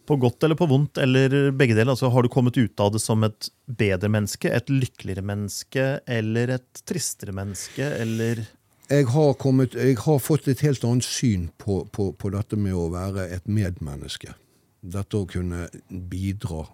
På 0.06 0.18
godt 0.20 0.44
eller 0.44 0.58
på 0.58 0.68
vondt, 0.68 1.00
eller 1.00 1.52
begge 1.56 1.76
deler. 1.78 1.94
Altså, 1.94 2.10
har 2.12 2.26
du 2.26 2.32
kommet 2.32 2.58
ut 2.58 2.84
av 2.84 2.92
det 2.92 3.00
som 3.00 3.24
et 3.24 3.48
bedre 3.66 4.10
menneske, 4.12 4.50
et 4.50 4.68
lykkeligere 4.68 5.24
menneske 5.24 5.86
eller 6.10 6.58
et 6.58 6.84
tristere 6.88 7.34
menneske, 7.36 7.86
eller 8.02 8.44
jeg 8.92 9.06
har, 9.08 9.30
kommet, 9.40 9.72
jeg 9.78 9.96
har 10.04 10.18
fått 10.20 10.50
et 10.52 10.60
helt 10.66 10.82
annet 10.84 11.06
syn 11.06 11.46
på, 11.56 11.78
på, 11.94 12.10
på 12.12 12.30
dette 12.34 12.58
med 12.60 12.74
å 12.76 12.90
være 12.92 13.24
et 13.32 13.46
medmenneske. 13.48 14.34
Dette 14.82 15.16
å 15.16 15.28
kunne 15.30 15.68
bidra 15.88 16.66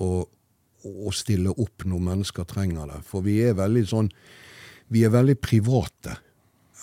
og, 0.00 0.30
og 0.84 1.12
stille 1.14 1.52
opp 1.52 1.84
når 1.88 2.06
mennesker 2.10 2.48
trenger 2.48 2.90
det. 2.90 3.00
For 3.06 3.24
vi 3.26 3.40
er 3.44 3.58
veldig 3.58 3.86
sånn 3.88 4.10
Vi 4.90 5.04
er 5.06 5.12
veldig 5.14 5.36
private 5.38 6.16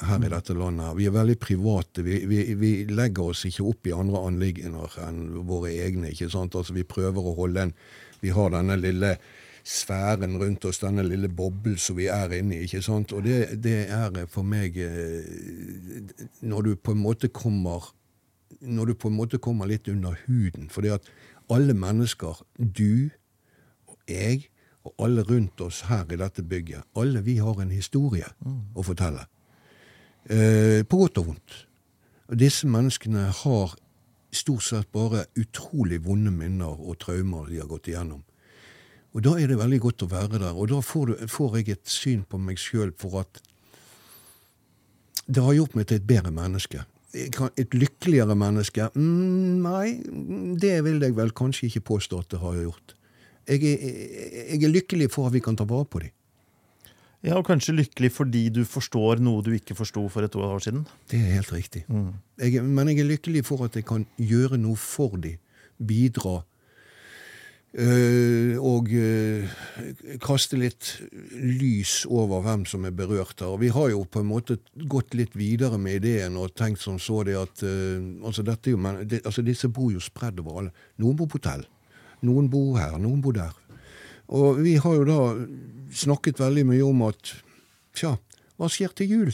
her 0.07 0.21
i 0.23 0.29
dette 0.29 0.53
landet. 0.55 0.93
Vi 0.95 1.07
er 1.09 1.15
veldig 1.15 1.35
private. 1.41 2.03
Vi, 2.05 2.21
vi, 2.29 2.37
vi 2.55 2.69
legger 2.87 3.33
oss 3.33 3.43
ikke 3.49 3.65
opp 3.67 3.89
i 3.89 3.95
andre 3.95 4.21
anliggender 4.29 4.93
enn 5.03 5.19
våre 5.47 5.73
egne. 5.73 6.13
ikke 6.13 6.29
sant? 6.31 6.55
Altså 6.55 6.75
Vi 6.77 6.85
prøver 6.87 7.19
å 7.19 7.35
holde 7.35 7.67
en 7.67 7.75
Vi 8.21 8.31
har 8.33 8.53
denne 8.53 8.77
lille 8.79 9.17
sfæren 9.67 10.37
rundt 10.39 10.65
oss, 10.65 10.79
denne 10.79 11.03
lille 11.03 11.27
boblen 11.27 11.75
som 11.77 11.97
vi 11.97 12.07
er 12.07 12.31
inne 12.37 12.55
i. 12.55 12.63
ikke 12.63 12.81
sant? 12.85 13.11
Og 13.13 13.25
det, 13.25 13.59
det 13.61 13.89
er 13.91 14.23
for 14.31 14.47
meg 14.47 14.77
eh, 14.79 15.27
Når 16.41 16.61
du 16.61 16.75
på 16.75 16.95
en 16.95 17.03
måte 17.03 17.27
kommer 17.27 17.91
når 18.61 18.85
du 18.85 18.93
på 18.95 19.09
en 19.11 19.17
måte 19.17 19.37
kommer 19.37 19.67
litt 19.69 19.87
under 19.87 20.15
huden. 20.25 20.69
at 20.93 21.03
alle 21.49 21.73
mennesker, 21.73 22.41
du 22.57 23.09
jeg 24.07 24.47
og 24.87 24.93
alle 25.03 25.23
rundt 25.27 25.61
oss 25.61 25.83
her 25.89 26.05
i 26.11 26.19
dette 26.19 26.43
bygget, 26.47 26.85
alle 26.95 27.23
vi 27.25 27.37
har 27.43 27.59
en 27.61 27.73
historie 27.73 28.27
å 28.47 28.85
fortelle. 28.85 29.25
Eh, 30.27 30.83
på 30.87 30.99
godt 30.99 31.19
og 31.21 31.31
vondt. 31.31 31.57
Og 32.27 32.39
disse 32.39 32.67
menneskene 32.67 33.29
har 33.43 33.75
stort 34.35 34.65
sett 34.67 34.89
bare 34.91 35.25
utrolig 35.39 36.01
vonde 36.03 36.31
minner 36.31 36.75
og 36.75 36.99
traumer 37.03 37.47
de 37.47 37.61
har 37.61 37.69
gått 37.69 37.87
igjennom. 37.91 38.23
Og 39.15 39.23
da 39.25 39.37
er 39.39 39.49
det 39.49 39.59
veldig 39.59 39.79
godt 39.81 40.03
å 40.03 40.09
være 40.11 40.41
der. 40.41 40.53
Og 40.53 40.67
da 40.69 40.81
får, 40.83 41.07
du, 41.07 41.27
får 41.31 41.59
jeg 41.59 41.77
et 41.77 41.89
syn 41.89 42.25
på 42.27 42.39
meg 42.41 42.59
sjøl 42.61 42.91
for 42.99 43.21
at 43.23 43.39
det 45.27 45.43
har 45.43 45.55
gjort 45.57 45.75
meg 45.75 45.87
til 45.87 45.99
et 45.99 46.07
bedre 46.07 46.31
menneske. 46.35 46.83
Et 47.17 47.73
lykkeligere 47.73 48.35
menneske? 48.37 48.91
Mm, 48.93 49.63
nei, 49.63 49.97
det 50.59 50.75
vil 50.85 51.01
jeg 51.01 51.15
vel 51.17 51.33
kanskje 51.35 51.71
ikke 51.71 51.87
påstå 51.95 52.19
at 52.21 52.35
det 52.35 52.43
har 52.43 52.59
gjort. 52.61 52.93
Jeg 53.47 53.63
er, 53.63 53.83
jeg 54.53 54.63
er 54.63 54.73
lykkelig 54.73 55.09
for 55.13 55.29
at 55.29 55.35
vi 55.35 55.43
kan 55.43 55.55
ta 55.55 55.67
vare 55.67 55.87
på 55.87 56.03
dem. 56.03 56.13
Ja, 57.25 57.37
Og 57.39 57.47
kanskje 57.47 57.73
lykkelig 57.75 58.11
fordi 58.13 58.43
du 58.53 58.61
forstår 58.67 59.19
noe 59.23 59.41
du 59.43 59.49
ikke 59.55 59.75
forsto 59.75 60.03
for 60.11 60.23
et 60.23 60.35
år 60.35 60.59
siden? 60.63 60.85
Det 61.09 61.19
er 61.19 61.39
helt 61.39 61.53
riktig. 61.53 61.83
Mm. 61.89 62.13
Jeg, 62.39 62.63
men 62.63 62.91
jeg 62.91 63.01
er 63.01 63.09
lykkelig 63.09 63.45
for 63.47 63.65
at 63.65 63.75
jeg 63.75 63.87
kan 63.87 64.05
gjøre 64.17 64.59
noe 64.61 64.77
for 64.77 65.17
dem. 65.17 65.41
Bidra 65.77 66.41
Uh, 67.77 68.55
og 68.63 68.87
uh, 68.89 69.43
kaste 70.23 70.57
litt 70.57 70.95
lys 71.35 72.07
over 72.09 72.39
hvem 72.41 72.63
som 72.65 72.87
er 72.87 72.95
berørt 72.95 73.43
her. 73.43 73.51
Og 73.53 73.59
vi 73.61 73.69
har 73.75 73.91
jo 73.91 74.05
på 74.07 74.23
en 74.23 74.29
måte 74.31 74.55
gått 74.89 75.13
litt 75.13 75.35
videre 75.37 75.77
med 75.77 75.99
ideen 75.99 76.39
og 76.41 76.55
tenkt 76.57 76.81
som 76.81 76.97
så 76.97 77.21
det 77.27 77.35
at 77.37 77.61
uh, 77.67 77.99
altså, 78.25 78.47
jo, 78.65 78.79
men, 78.81 79.03
det, 79.05 79.19
altså, 79.27 79.43
Disse 79.45 79.69
bor 79.69 79.91
jo 79.93 80.01
spredd 80.01 80.39
over 80.41 80.61
alle. 80.63 80.73
Noen 80.97 81.19
bor 81.19 81.29
på 81.29 81.37
hotell. 81.37 81.67
Noen 82.25 82.49
bor 82.49 82.77
her, 82.79 82.97
noen 83.01 83.21
bor 83.21 83.35
der. 83.35 83.53
Og 84.27 84.61
vi 84.63 84.75
har 84.81 84.95
jo 84.97 85.05
da 85.07 85.19
snakket 85.93 86.41
veldig 86.41 86.65
mye 86.67 86.85
om 86.85 87.05
at 87.07 87.35
Tja, 87.97 88.11
hva 88.61 88.67
skjer 88.69 88.91
til 88.93 89.09
jul? 89.09 89.31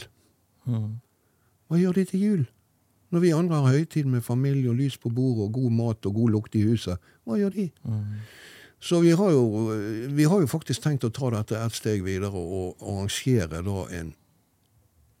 Mm. 0.64 0.92
Hva 1.68 1.76
gjør 1.76 1.98
de 1.98 2.04
til 2.08 2.22
jul? 2.22 2.44
Når 3.12 3.20
vi 3.20 3.32
andre 3.36 3.58
har 3.60 3.76
høytid 3.76 4.08
med 4.08 4.24
familie 4.24 4.70
og 4.72 4.78
lys 4.78 4.96
på 4.96 5.12
bordet 5.12 5.44
og 5.44 5.52
god 5.58 5.74
mat 5.76 6.08
og 6.08 6.16
god 6.16 6.32
lukt 6.32 6.56
i 6.56 6.64
huset, 6.64 7.10
hva 7.28 7.36
gjør 7.36 7.52
de? 7.58 7.66
Mm. 7.84 8.22
Så 8.84 9.00
vi 9.04 9.12
har, 9.16 9.30
jo, 9.32 9.44
vi 10.12 10.26
har, 10.28 10.40
jo, 10.42 10.48
faktisk 10.50 10.82
tenkt 10.84 11.06
å 11.06 11.12
ta 11.14 11.30
dette 11.32 11.60
et 11.60 11.76
steg 11.76 12.02
videre 12.04 12.36
og 12.36 12.80
arrangere 12.82 13.62
da 13.64 13.84
en 13.96 14.10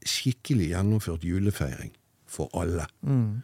skikkelig 0.04 0.72
gjennomført 0.74 1.24
julefeiring 1.24 1.94
for 2.28 2.52
alle. 2.52 2.84
Mm. 3.06 3.40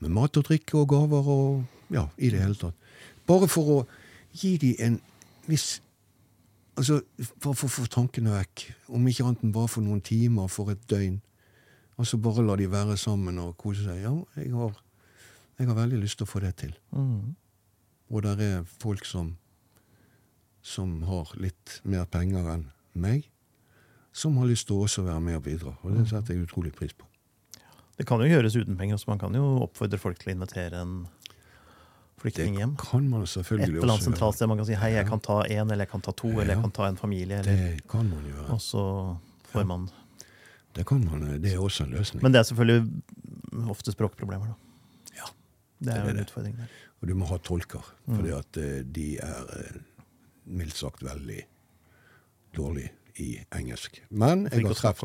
Med 0.00 0.14
mat 0.16 0.40
og 0.40 0.46
drikke 0.48 0.78
og 0.80 0.88
gaver 0.94 1.28
og 1.34 1.92
ja, 1.92 2.06
i 2.16 2.30
det 2.32 2.40
hele 2.40 2.56
tatt. 2.56 2.76
Bare 3.30 3.48
for 3.50 3.72
å 3.76 3.78
gi 4.36 4.56
dem 4.60 4.84
en 4.86 5.00
viss 5.50 5.78
Altså, 6.80 7.00
for 7.42 7.52
å 7.52 7.68
få 7.68 7.82
tankene 7.92 8.30
vekk. 8.32 8.62
Om 8.96 9.08
ikke 9.10 9.24
annet 9.26 9.42
enn 9.44 9.50
bare 9.52 9.68
for 9.68 9.84
noen 9.84 9.98
timer, 10.06 10.46
for 10.48 10.70
et 10.72 10.80
døgn. 10.88 11.18
Og 12.00 12.06
så 12.08 12.16
bare 12.22 12.44
la 12.46 12.54
de 12.56 12.68
være 12.72 12.96
sammen 12.96 13.36
og 13.42 13.50
kose 13.60 13.84
seg. 13.84 13.98
Ja, 14.00 14.14
jeg 14.40 14.54
har, 14.54 14.78
jeg 15.58 15.68
har 15.68 15.76
veldig 15.76 15.98
lyst 16.00 16.16
til 16.22 16.24
å 16.24 16.30
få 16.30 16.40
det 16.40 16.54
til. 16.62 16.72
Mm. 16.96 17.34
Og 18.08 18.24
det 18.24 18.46
er 18.46 18.64
folk 18.80 19.04
som, 19.04 19.34
som 20.64 21.02
har 21.10 21.34
litt 21.42 21.76
mer 21.84 22.08
penger 22.08 22.48
enn 22.54 22.64
meg, 22.96 23.28
som 24.16 24.40
har 24.40 24.48
lyst 24.48 24.70
til 24.70 24.78
å 24.78 24.86
også 24.86 25.04
være 25.04 25.20
med 25.26 25.36
og 25.42 25.44
bidra. 25.50 25.76
Og 25.82 25.92
det 25.92 26.06
mm. 26.06 26.10
setter 26.14 26.38
jeg 26.38 26.48
utrolig 26.48 26.72
pris 26.78 26.96
på. 26.96 27.04
Det 28.00 28.08
kan 28.08 28.22
jo 28.24 28.30
gjøres 28.30 28.56
uten 28.56 28.80
penger, 28.80 28.96
så 28.96 29.12
man 29.12 29.20
kan 29.20 29.36
jo 29.36 29.58
oppfordre 29.66 30.00
folk 30.00 30.22
til 30.22 30.32
å 30.32 30.38
invitere 30.38 30.80
en 30.80 31.02
flyktning 32.20 32.58
hjem. 32.60 32.74
Det 32.76 32.86
kan 32.90 33.08
man 33.08 33.24
selvfølgelig 33.26 33.68
Et 33.68 33.80
eller 33.80 33.94
annet 33.94 34.06
sentralt 34.08 34.36
sted 34.36 34.50
man 34.50 34.60
kan 34.60 34.68
si 34.68 34.76
hei, 34.78 34.92
jeg 34.96 35.08
kan 35.08 35.22
ta 35.24 35.40
én, 35.46 35.64
eller 35.64 35.84
jeg 35.86 35.92
kan 35.94 36.04
ta 36.04 36.14
to, 36.16 36.30
eller 36.34 36.54
jeg 36.54 36.62
kan 36.66 36.76
ta 36.76 36.90
en 36.90 37.00
familie. 37.00 37.40
Eller, 37.40 37.64
det 37.64 37.88
kan 37.90 38.08
man 38.08 38.28
gjøre. 38.28 38.46
Og 38.54 38.62
så 38.64 38.84
får 39.52 39.66
man 39.68 39.88
det 40.76 40.84
kan 40.86 41.02
man, 41.02 41.24
det 41.42 41.54
er 41.54 41.58
også 41.58 41.84
en 41.84 41.96
løsning. 41.96 42.22
Men 42.22 42.32
det 42.32 42.38
er 42.38 42.46
selvfølgelig 42.46 43.72
ofte 43.72 43.90
språkproblemer, 43.90 44.52
da. 44.52 45.16
Ja, 45.18 45.30
det 45.82 45.94
er 45.94 46.04
jo 46.04 46.12
en 46.14 46.22
utfordring 46.22 46.60
der. 46.60 46.76
Og 47.00 47.08
du 47.08 47.14
må 47.18 47.26
ha 47.30 47.38
tolker, 47.42 47.86
mm. 48.04 48.14
fordi 48.14 48.32
at 48.36 48.60
eh, 48.60 48.76
de 48.86 49.06
er 49.24 49.50
eh, 49.56 49.80
mildt 50.60 50.76
sagt 50.78 51.02
veldig 51.02 51.40
dårlig 52.56 52.86
i 53.20 53.32
engelsk. 53.56 53.98
Men 54.10 54.46
jeg 54.50 54.66
har, 54.66 54.78
treff, 54.78 55.02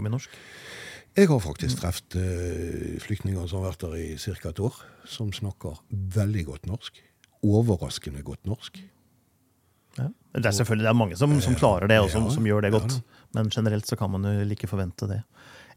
jeg 1.16 1.30
har 1.32 1.40
faktisk 1.40 1.80
truffet 1.80 2.18
uh, 2.20 2.96
flyktninger 3.04 3.48
som 3.48 3.62
har 3.62 3.72
vært 3.72 3.86
der 3.86 3.96
i 4.02 4.08
ca. 4.20 4.50
et 4.52 4.60
år, 4.60 4.80
som 5.08 5.32
snakker 5.34 5.80
veldig 5.90 6.44
godt 6.50 6.68
norsk. 6.68 7.00
Overraskende 7.46 8.24
godt 8.26 8.44
norsk. 8.50 8.82
Ja. 9.96 10.10
Det 10.36 10.50
er 10.50 10.56
selvfølgelig 10.58 10.84
det 10.84 10.92
er 10.92 10.98
mange 11.00 11.16
som, 11.16 11.32
som 11.40 11.56
klarer 11.56 11.88
det, 11.88 12.02
og 12.04 12.10
som, 12.12 12.28
som 12.34 12.48
gjør 12.48 12.66
det 12.66 12.74
godt. 12.76 12.98
Men 13.38 13.52
generelt 13.54 13.88
så 13.88 13.96
kan 13.96 14.12
man 14.12 14.28
jo 14.28 14.44
ikke 14.58 14.68
forvente 14.68 15.08
det. 15.08 15.22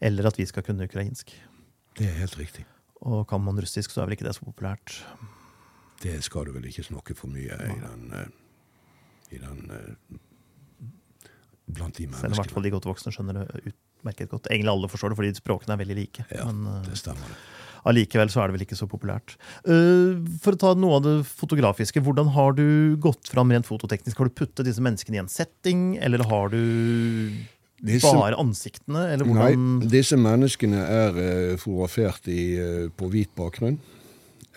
Eller 0.02 0.26
at 0.26 0.38
vi 0.38 0.46
skal 0.46 0.66
kunne 0.66 0.88
ukrainsk. 0.90 1.30
Det 1.98 2.08
er 2.08 2.18
helt 2.18 2.38
riktig. 2.38 2.66
Og 3.06 3.22
kan 3.30 3.42
man 3.42 3.60
russisk, 3.62 3.94
så 3.94 4.02
er 4.02 4.08
vel 4.08 4.18
ikke 4.18 4.26
det 4.26 4.34
så 4.34 4.46
populært. 4.46 4.96
Det 6.02 6.18
skal 6.26 6.46
du 6.46 6.54
vel 6.54 6.66
ikke 6.66 6.86
snakke 6.86 7.14
for 7.18 7.30
mye 7.30 7.54
i 7.54 7.78
den, 7.84 8.10
uh, 8.14 8.26
i 9.30 9.38
den 9.42 9.70
uh, 9.70 10.18
Blant 11.68 11.98
de 11.98 12.06
menneskene. 12.06 12.32
Selv 12.32 12.32
i 12.32 12.40
hvert 12.40 12.52
fall 12.56 12.64
de 12.64 12.70
godt 12.72 12.86
voksne 12.88 13.12
skjønner 13.12 13.42
det 13.44 13.72
utmerket 13.98 14.32
godt. 14.32 14.48
Egentlig 14.50 14.72
alle 14.72 14.90
forstår 14.90 15.12
det, 15.12 15.20
fordi 15.20 15.34
språkene 15.38 15.76
er 15.76 15.82
veldig 15.82 15.98
like. 15.98 16.26
Ja, 16.32 16.48
men, 16.48 16.82
det 16.86 16.98
stemmer 17.00 17.28
det. 17.28 17.38
Allikevel 17.88 18.30
så 18.32 18.42
er 18.42 18.50
det 18.50 18.58
vel 18.58 18.64
ikke 18.66 18.78
så 18.78 18.88
populært. 18.90 19.36
For 19.64 20.54
å 20.54 20.60
ta 20.60 20.72
noe 20.76 20.98
av 20.98 21.04
det 21.06 21.14
fotografiske, 21.28 22.02
hvordan 22.04 22.32
har 22.34 22.56
du 22.58 22.96
gått 23.00 23.30
fram 23.30 23.54
rent 23.54 23.68
fototeknisk? 23.68 24.18
Har 24.18 24.28
du 24.28 24.34
puttet 24.34 24.66
disse 24.66 24.82
menneskene 24.84 25.20
i 25.20 25.22
en 25.22 25.30
setting, 25.32 25.92
eller 26.02 26.26
har 26.28 26.50
du 26.52 26.58
disse, 27.78 28.10
bare 28.10 28.38
ansiktene? 28.40 29.06
Nei, 29.30 29.52
disse 29.88 30.18
menneskene 30.20 30.82
er 30.82 31.22
fotografert 31.62 32.28
i, 32.34 32.42
på 32.98 33.12
hvit 33.14 33.32
bakgrunn. 33.38 33.78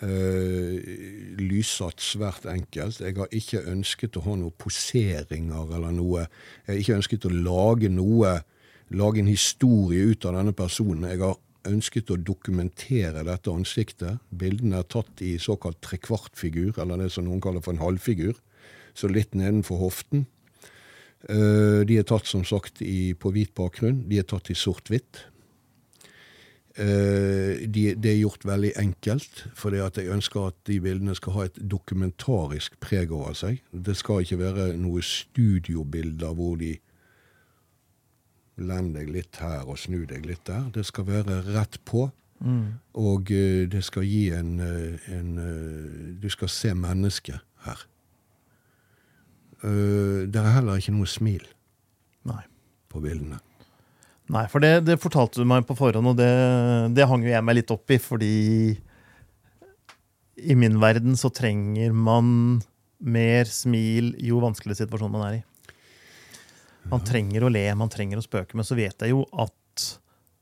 Uh, 0.02 0.82
lyssatt 1.38 2.02
svært 2.02 2.46
enkelt. 2.50 2.98
Jeg 2.98 3.14
har 3.20 3.28
ikke 3.30 3.60
ønsket 3.70 4.16
å 4.18 4.24
ha 4.24 4.32
noen 4.34 4.54
poseringer 4.58 5.76
eller 5.76 5.94
noe. 5.94 6.24
Jeg 6.66 6.72
har 6.72 6.80
ikke 6.80 6.96
ønsket 6.96 7.26
å 7.28 7.30
lage 7.30 7.90
noe, 7.92 8.32
lage 8.94 9.22
en 9.22 9.30
historie 9.30 10.12
ut 10.12 10.26
av 10.28 10.36
denne 10.38 10.54
personen. 10.56 11.08
Jeg 11.10 11.22
har 11.22 11.38
ønsket 11.68 12.10
å 12.10 12.18
dokumentere 12.18 13.24
dette 13.26 13.52
ansiktet. 13.52 14.22
Bildene 14.30 14.82
er 14.82 14.88
tatt 14.90 15.22
i 15.24 15.36
såkalt 15.42 15.80
trekvartfigur, 15.84 16.74
eller 16.82 17.04
det 17.04 17.12
som 17.14 17.26
noen 17.26 17.42
kaller 17.42 17.64
for 17.64 17.74
en 17.74 17.82
halvfigur. 17.82 18.38
Så 18.94 19.08
litt 19.08 19.36
nedenfor 19.38 19.80
hoften. 19.80 20.26
Uh, 21.28 21.86
de 21.86 22.00
er 22.00 22.06
tatt 22.08 22.26
som 22.26 22.42
sagt 22.44 22.82
på 22.82 23.34
hvit 23.34 23.52
bakgrunn. 23.54 24.02
De 24.10 24.18
er 24.18 24.26
tatt 24.28 24.50
i 24.50 24.58
sort-hvitt. 24.58 25.26
Eh, 26.72 27.68
det 27.68 28.08
er 28.08 28.16
gjort 28.16 28.46
veldig 28.48 28.72
enkelt, 28.80 29.44
at 29.60 29.98
jeg 29.98 30.08
ønsker 30.08 30.46
at 30.48 30.56
de 30.66 30.78
bildene 30.80 31.14
skal 31.14 31.34
ha 31.36 31.44
et 31.44 31.58
dokumentarisk 31.60 32.78
preg 32.80 33.12
over 33.12 33.36
seg. 33.36 33.60
Det 33.72 33.96
skal 33.96 34.24
ikke 34.24 34.40
være 34.40 34.70
noen 34.80 35.04
studiobilder 35.04 36.32
hvor 36.32 36.56
de 36.56 36.78
Lend 38.62 38.96
deg 38.96 39.10
litt 39.12 39.38
her 39.42 39.68
og 39.68 39.80
snu 39.80 40.04
deg 40.08 40.26
litt 40.28 40.44
der. 40.48 40.68
Det 40.74 40.84
skal 40.88 41.08
være 41.08 41.40
rett 41.52 41.78
på. 41.88 42.08
Mm. 42.42 42.78
Og 42.98 43.30
uh, 43.30 43.62
det 43.70 43.84
skal 43.86 44.06
gi 44.06 44.24
en, 44.34 44.56
uh, 44.58 45.10
en 45.14 45.32
uh, 45.38 46.12
Du 46.18 46.28
skal 46.32 46.50
se 46.50 46.74
mennesket 46.74 47.42
her. 47.66 47.88
det 49.62 50.38
er 50.40 50.54
heller 50.56 50.80
ikke 50.80 50.90
noe 50.90 51.06
smil 51.06 51.44
Nei. 52.26 52.40
på 52.90 52.98
bildene. 52.98 53.36
Nei, 54.32 54.42
for 54.50 54.58
det, 54.58 54.88
det, 54.88 54.96
fortalte 54.98 55.38
du 55.38 55.46
meg 55.46 55.62
på 55.68 55.76
forhånd, 55.78 56.08
og 56.10 56.16
det, 56.18 56.32
det 56.96 57.06
hang 57.06 57.22
jo 57.22 57.30
jeg 57.30 57.44
meg 57.46 57.60
litt 57.60 57.70
opp 57.70 57.94
i, 57.94 57.98
fordi 58.02 58.32
i 60.42 60.56
min 60.58 60.80
verden 60.82 61.14
så 61.18 61.30
trenger 61.30 61.94
man 61.94 62.60
mer 63.02 63.50
smil 63.50 64.12
jo 64.22 64.40
vanskeligere 64.42 64.84
situasjon 64.84 65.12
man 65.12 65.26
er 65.26 65.38
i. 65.40 65.42
Man 66.90 67.04
trenger 67.06 67.46
å 67.46 67.50
le, 67.52 67.64
man 67.78 67.90
trenger 67.92 68.18
å 68.18 68.24
spøke, 68.24 68.56
men 68.58 68.66
så 68.66 68.76
vet 68.78 69.04
jeg 69.04 69.14
jo 69.14 69.22
at 69.40 69.84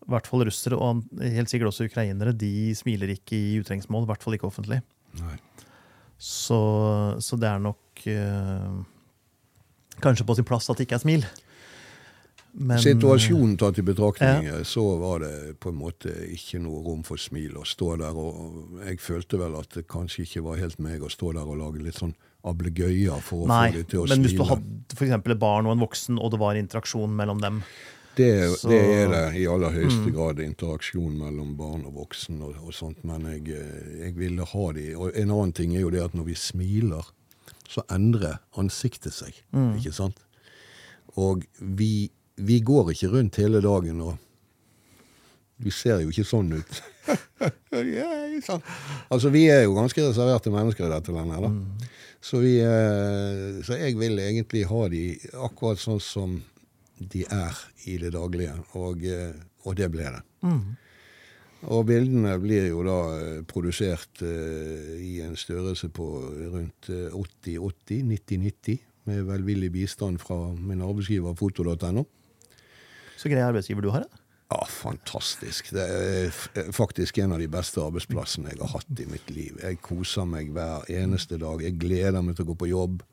i 0.01 0.11
hvert 0.11 0.27
fall 0.27 0.43
russere, 0.49 0.79
og 0.81 1.05
helt 1.21 1.51
sikkert 1.53 1.71
også 1.71 1.87
ukrainere, 1.87 2.33
de 2.35 2.73
smiler 2.75 3.13
ikke 3.15 3.37
i 3.37 3.59
utrengsmål. 3.61 4.07
I 4.07 4.11
hvert 4.11 4.25
fall 4.25 4.37
ikke 4.39 4.49
offentlig. 4.49 4.81
Så, 6.21 6.59
så 7.23 7.39
det 7.41 7.49
er 7.49 7.61
nok 7.63 8.03
øh, 8.11 8.81
kanskje 10.03 10.27
på 10.27 10.37
sin 10.37 10.49
plass 10.49 10.69
at 10.73 10.81
det 10.81 10.89
ikke 10.89 10.99
er 10.99 11.05
smil. 11.05 11.29
Men, 12.53 12.81
Situasjonen 12.83 13.55
tatt 13.61 13.79
i 13.79 13.85
betraktning, 13.87 14.49
så 14.67 14.83
var 14.99 15.23
det 15.23 15.35
på 15.63 15.71
en 15.71 15.79
måte 15.79 16.11
ikke 16.35 16.59
noe 16.63 16.83
rom 16.83 17.05
for 17.07 17.21
smil 17.21 17.61
å 17.61 17.67
stå 17.69 17.93
der. 18.01 18.17
Og 18.19 18.81
jeg 18.89 18.99
følte 19.05 19.39
vel 19.39 19.55
at 19.61 19.77
det 19.77 19.87
kanskje 19.91 20.27
ikke 20.27 20.43
var 20.49 20.59
helt 20.59 20.81
meg 20.83 21.05
å 21.07 21.13
stå 21.13 21.31
der 21.39 21.47
og 21.47 21.61
lage 21.61 21.85
litt 21.85 22.01
sånn 22.01 22.17
ablegøyer 22.45 23.21
for 23.23 23.45
å 23.45 23.49
Nei, 23.51 23.71
få 23.71 23.77
dem 23.81 23.85
til 23.85 23.99
å 24.01 24.07
smile. 24.07 24.17
men 24.17 24.27
hvis 24.27 24.37
du 24.37 24.45
hadde 24.45 24.97
for 24.97 25.31
et 25.33 25.39
barn 25.41 25.67
og 25.67 25.73
en 25.77 25.85
voksen, 25.87 26.19
og 26.19 26.31
det 26.31 26.41
var 26.41 26.55
interaksjon 26.55 27.11
mellom 27.17 27.41
dem 27.41 27.63
Det, 28.17 28.51
Så- 28.59 28.69
det 28.69 28.81
er 28.81 29.09
det 29.09 29.37
i 29.41 29.47
aller 29.47 29.71
høyeste 29.71 30.09
Mm. 30.11 30.13
grad. 30.15 30.41
Interaksjon 30.41 31.13
mellom 31.17 31.57
barn 31.57 31.85
og 31.87 31.95
voksen 31.95 32.43
og, 32.43 32.57
og 32.67 32.73
sånt. 32.75 33.03
Men 33.05 33.23
jeg, 33.23 33.49
eh, 33.55 34.05
jeg 34.07 34.15
ville 34.17 34.45
ha 34.45 34.73
de. 34.73 34.95
Og 34.95 35.13
en 35.17 35.31
annen 35.31 35.53
ting 35.55 35.75
er 35.77 35.81
jo 35.81 35.91
det 35.91 36.03
at 36.03 36.13
når 36.13 36.25
vi 36.27 36.35
smiler, 36.35 37.07
så 37.69 37.83
endrer 37.89 38.41
ansiktet 38.59 39.13
seg. 39.15 39.33
Mm. 39.55 39.77
Ikke 39.79 39.93
sant? 39.95 40.17
Og 41.17 41.47
vi, 41.61 42.11
vi 42.37 42.61
går 42.61 42.91
ikke 42.91 43.11
rundt 43.13 43.37
hele 43.37 43.61
dagen 43.63 44.01
og 44.01 44.19
Vi 45.63 45.71
ser 45.71 46.01
jo 46.01 46.09
ikke 46.09 46.25
sånn 46.25 46.53
ut. 46.57 46.81
Ja, 47.73 48.11
sånn. 48.45 48.63
altså, 49.11 49.31
vi 49.31 49.47
er 49.49 49.63
jo 49.65 49.75
ganske 49.75 50.01
reserverte 50.03 50.51
mennesker 50.51 50.87
i 50.87 50.91
dette 50.91 51.13
landet. 51.13 51.41
da. 51.41 51.51
Så, 52.21 52.43
vi, 52.45 52.59
eh, 52.61 53.61
så 53.65 53.79
jeg 53.81 53.97
vil 53.97 54.21
egentlig 54.21 54.67
ha 54.69 54.85
de 54.93 55.05
akkurat 55.41 55.81
sånn 55.81 56.01
som 56.05 56.37
de 57.01 57.25
er 57.25 57.57
i 57.89 57.97
det 58.01 58.13
daglige, 58.13 58.59
og, 58.77 59.05
eh, 59.09 59.33
og 59.65 59.77
det 59.79 59.89
ble 59.93 60.13
det. 60.13 60.23
Og 61.71 61.85
bildene 61.89 62.37
blir 62.41 62.69
jo 62.71 62.85
da 62.85 62.99
eh, 63.17 63.41
produsert 63.49 64.23
i 64.25 65.19
en 65.25 65.37
størrelse 65.37 65.91
på 65.93 66.07
rundt 66.53 66.93
eh, 66.93 67.09
80-80, 67.13 68.05
90-90, 68.13 68.87
med 69.09 69.25
velvillig 69.29 69.73
bistand 69.73 70.21
fra 70.21 70.37
min 70.53 70.85
arbeidsgiver 70.85 71.37
foto.no. 71.37 72.05
Så 73.17 73.33
grei 73.33 73.45
arbeidsgiver 73.45 73.85
du 73.85 73.93
har, 73.93 74.05
ja. 74.05 74.20
Ja, 74.51 74.65
fantastisk. 74.67 75.71
Det 75.71 75.85
er 75.87 76.73
faktisk 76.75 77.19
en 77.23 77.37
av 77.37 77.39
de 77.39 77.47
beste 77.51 77.83
arbeidsplassene 77.85 78.51
jeg 78.51 78.59
har 78.59 78.73
hatt 78.75 78.99
i 78.99 79.07
mitt 79.07 79.31
liv. 79.31 79.61
Jeg 79.63 79.79
koser 79.85 80.27
meg 80.27 80.51
hver 80.57 80.89
eneste 80.91 81.39
dag. 81.39 81.63
Jeg 81.63 81.79
gleder 81.79 82.19
meg 82.25 82.35
til 82.35 82.49
å 82.49 82.51
gå 82.51 82.59
på 82.65 82.71
jobb. 82.73 83.05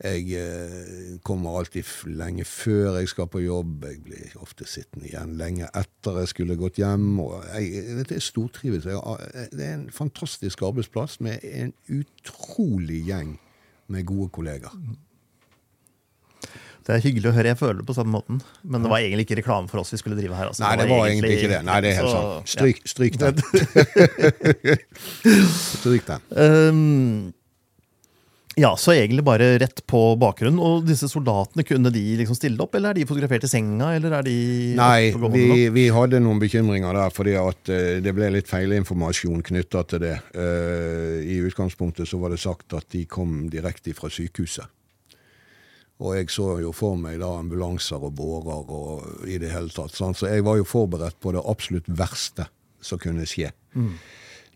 Jeg 0.00 0.32
eh, 0.36 1.16
kommer 1.24 1.58
alltid 1.58 1.84
lenge 2.16 2.44
før 2.48 2.98
jeg 3.00 3.08
skal 3.12 3.28
på 3.32 3.40
jobb. 3.44 3.84
Jeg 3.88 4.00
blir 4.04 4.36
ofte 4.40 4.68
sittende 4.68 5.08
igjen 5.08 5.36
lenge 5.40 5.68
etter 5.76 6.22
jeg 6.22 6.32
skulle 6.34 6.60
gått 6.60 6.80
hjem. 6.80 7.08
Jeg, 7.56 7.84
dette 7.98 8.16
er 8.16 8.24
stortrives. 8.24 8.88
Jeg, 8.88 9.48
det 9.52 9.64
er 9.66 9.76
en 9.78 9.90
fantastisk 9.92 10.64
arbeidsplass 10.68 11.22
med 11.24 11.44
en 11.44 11.72
utrolig 11.88 13.04
gjeng 13.08 13.38
med 13.92 14.08
gode 14.08 14.28
kollegaer. 14.32 14.76
Det 16.86 16.94
er 16.96 17.02
hyggelig 17.04 17.30
å 17.30 17.34
høre. 17.36 17.50
Jeg 17.52 17.58
føler 17.60 17.80
det 17.82 17.86
på 17.88 17.96
samme 17.96 18.14
måten. 18.16 18.40
Men 18.64 18.84
det 18.84 18.90
var 18.92 19.02
egentlig 19.04 19.26
ikke 19.28 19.40
reklame 19.42 19.70
for 19.70 19.82
oss 19.82 19.92
vi 19.94 20.00
skulle 20.00 20.16
drive 20.18 20.34
her. 20.38 20.50
Altså. 20.50 20.64
Nei, 20.64 20.76
det 20.80 20.86
var 20.90 21.08
egentlig 21.08 21.34
ikke 21.38 21.52
det. 21.52 21.60
Nei, 21.68 21.80
det 21.84 21.90
er 21.90 21.98
helt 22.00 22.14
så- 22.14 22.22
sant. 22.22 22.48
Stryk, 22.54 22.78
stryk 22.88 23.18
den. 23.20 23.34
Stryk 25.80 26.08
den. 26.08 26.20
Um, 26.30 27.32
ja, 28.58 28.72
så 28.76 28.92
egentlig 28.92 29.22
bare 29.24 29.58
rett 29.62 29.80
på 29.88 30.00
bakgrunnen. 30.20 30.58
Og 30.60 30.82
disse 30.88 31.08
soldatene, 31.08 31.64
kunne 31.66 31.92
de 31.94 32.02
liksom 32.18 32.36
stille 32.36 32.60
opp, 32.60 32.74
eller 32.74 32.90
er 32.90 32.98
de 32.98 33.06
fotografert 33.08 33.46
i 33.46 33.50
senga? 33.50 33.92
Eller 33.96 34.16
er 34.18 34.26
de 34.26 34.34
Nei, 34.76 35.12
vi, 35.32 35.68
vi 35.72 35.86
hadde 35.94 36.20
noen 36.20 36.42
bekymringer 36.42 36.98
der, 36.98 37.14
fordi 37.14 37.36
at 37.40 37.70
eh, 37.72 38.00
det 38.04 38.14
ble 38.16 38.32
litt 38.34 38.50
feilinformasjon 38.50 39.44
knytta 39.46 39.84
til 39.92 40.02
det. 40.02 40.16
Uh, 40.34 41.22
I 41.22 41.38
utgangspunktet 41.46 42.10
så 42.10 42.20
var 42.20 42.34
det 42.34 42.42
sagt 42.42 42.74
at 42.76 42.88
de 42.92 43.06
kom 43.08 43.46
direkte 43.52 43.94
fra 43.96 44.10
sykehuset. 44.12 44.66
Og 46.00 46.14
jeg 46.16 46.30
så 46.32 46.46
jo 46.62 46.70
for 46.72 46.96
meg 46.96 47.18
da 47.20 47.28
ambulanser 47.38 48.00
og 48.00 48.14
bårer 48.16 48.70
og 48.72 49.28
i 49.28 49.36
det 49.42 49.50
hele 49.52 49.68
tatt. 49.74 49.92
sant? 49.92 50.16
Så 50.16 50.30
jeg 50.32 50.44
var 50.46 50.56
jo 50.56 50.64
forberedt 50.64 51.18
på 51.20 51.34
det 51.36 51.42
absolutt 51.44 51.90
verste 51.92 52.46
som 52.80 52.98
kunne 53.02 53.26
skje. 53.28 53.50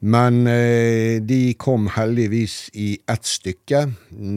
Men 0.04 0.46
eh, 0.50 1.20
de 1.24 1.54
kom 1.60 1.86
heldigvis 1.94 2.70
i 2.80 2.94
ett 3.08 3.28
stykke. 3.28 3.84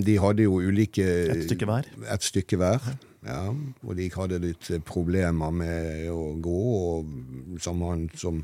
De 0.05 0.17
hadde 0.23 0.45
jo 0.45 0.59
ulike 0.63 1.03
Et 1.33 1.45
stykke 1.47 1.67
hver. 1.67 1.87
et 2.13 2.23
stykke 2.23 2.59
hver. 2.59 2.91
Ja, 3.27 3.49
og 3.83 3.95
de 3.97 4.05
hadde 4.13 4.37
litt 4.43 4.67
problemer 4.87 5.51
med 5.51 6.05
å 6.13 6.29
gå, 6.39 6.59
og 6.93 7.59
som 7.59 7.81
han 7.83 8.05
som 8.15 8.43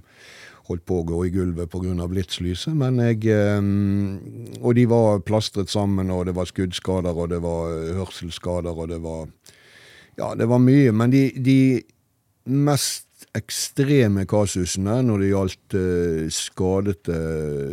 holdt 0.70 0.86
på 0.88 1.00
å 1.02 1.08
gå 1.08 1.22
i 1.28 1.32
gulvet 1.34 1.72
pga. 1.72 2.08
blitslyset. 2.08 2.76
Men 2.76 3.00
jeg 3.00 3.26
eh, 3.28 3.62
Og 4.62 4.76
de 4.76 4.86
var 4.88 5.24
plastret 5.28 5.70
sammen, 5.70 6.12
og 6.12 6.26
det 6.26 6.36
var 6.36 6.46
skuddskader, 6.46 7.14
og 7.14 7.30
det 7.30 7.42
var 7.44 7.72
eh, 7.72 7.96
hørselsskader, 7.98 8.72
og 8.72 8.90
det 8.90 9.02
var 9.04 9.28
Ja, 10.18 10.36
det 10.36 10.48
var 10.48 10.60
mye. 10.60 10.92
Men 10.92 11.12
de, 11.12 11.32
de 11.36 11.82
mest 12.46 13.08
ekstreme 13.34 14.28
kasusene 14.30 15.00
når 15.02 15.24
det 15.24 15.30
gjaldt 15.32 15.76
eh, 15.80 16.28
skadete 16.30 17.18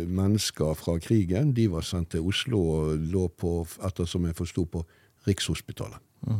mennesker 0.09 0.73
fra 0.79 0.97
krigen, 0.99 1.53
de 1.53 1.67
var 1.69 1.85
sendt 1.85 2.15
til 2.15 2.25
Oslo 2.25 2.61
og 2.75 3.05
lå 3.11 3.27
på, 3.29 3.61
ettersom 3.85 4.25
jeg 4.25 4.39
forsto, 4.39 4.65
på 4.65 4.83
Rikshospitalet. 5.27 6.01
Ja. 6.25 6.39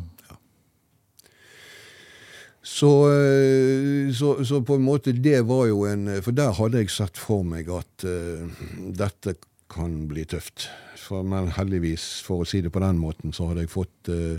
Så, 2.62 2.92
eh, 3.10 4.14
så, 4.14 4.46
så 4.46 4.62
på 4.62 4.76
en 4.78 4.86
måte 4.86 5.16
det 5.18 5.40
var 5.50 5.66
jo 5.66 5.86
en 5.90 6.06
For 6.22 6.36
der 6.38 6.54
hadde 6.54 6.84
jeg 6.84 6.92
sett 6.94 7.18
for 7.18 7.42
meg 7.42 7.72
at 7.74 8.06
uh, 8.06 8.46
dette 8.94 9.34
kan 9.72 9.96
bli 10.12 10.28
tøft. 10.30 10.68
For, 11.00 11.26
men 11.26 11.50
heldigvis, 11.56 12.22
for 12.26 12.44
å 12.44 12.48
si 12.48 12.62
det 12.62 12.70
på 12.74 12.84
den 12.84 13.00
måten, 13.02 13.34
så 13.34 13.50
hadde 13.50 13.66
jeg 13.66 13.74
fått 13.74 14.12
uh, 14.14 14.38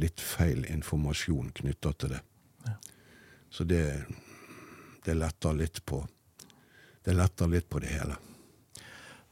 litt 0.00 0.22
feil 0.22 0.64
informasjon 0.70 1.52
knytta 1.60 1.92
til 1.98 2.16
det. 2.16 2.22
Så 3.50 3.64
det, 3.64 3.84
det 5.04 5.14
letter 5.16 5.56
litt 5.56 5.80
på 5.88 6.02
Det 7.04 7.14
letter 7.16 7.48
litt 7.48 7.68
på 7.68 7.80
det 7.80 7.92
hele. 7.94 8.18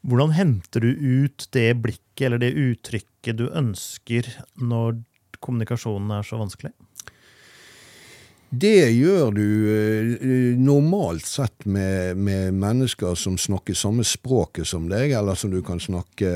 Hvordan 0.07 0.33
henter 0.33 0.81
du 0.81 0.89
ut 0.89 1.49
det 1.53 1.75
blikket 1.83 2.29
eller 2.29 2.41
det 2.41 2.55
uttrykket 2.57 3.37
du 3.37 3.49
ønsker 3.51 4.29
når 4.57 5.03
kommunikasjonen 5.45 6.15
er 6.17 6.25
så 6.25 6.39
vanskelig? 6.41 6.73
Det 8.57 8.91
gjør 8.95 9.33
du 9.35 9.49
eh, 9.69 10.57
normalt 10.57 11.27
sett 11.27 11.67
med, 11.67 12.17
med 12.17 12.55
mennesker 12.55 13.17
som 13.19 13.35
snakker 13.37 13.75
samme 13.77 14.05
språket 14.07 14.69
som 14.71 14.87
deg, 14.89 15.13
eller 15.19 15.37
som 15.37 15.51
du 15.53 15.59
kan 15.67 15.81
snakke 15.83 16.31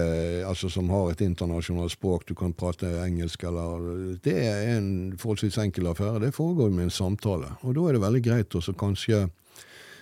Altså 0.44 0.68
som 0.72 0.90
har 0.90 1.12
et 1.12 1.22
internasjonalt 1.24 1.94
språk, 1.94 2.26
du 2.28 2.34
kan 2.36 2.52
prate 2.52 2.88
engelsk 3.04 3.44
eller 3.48 4.18
Det 4.24 4.34
er 4.36 4.72
en 4.74 4.88
forholdsvis 5.20 5.60
enkel 5.62 5.88
affære. 5.92 6.24
Det 6.26 6.34
foregår 6.34 6.72
med 6.74 6.88
en 6.88 6.94
samtale. 6.94 7.54
Og 7.62 7.76
da 7.78 7.86
er 7.86 7.96
det 7.96 8.02
veldig 8.04 8.22
greit 8.26 8.56
også 8.58 8.74
så 8.74 8.80
kanskje 8.84 9.20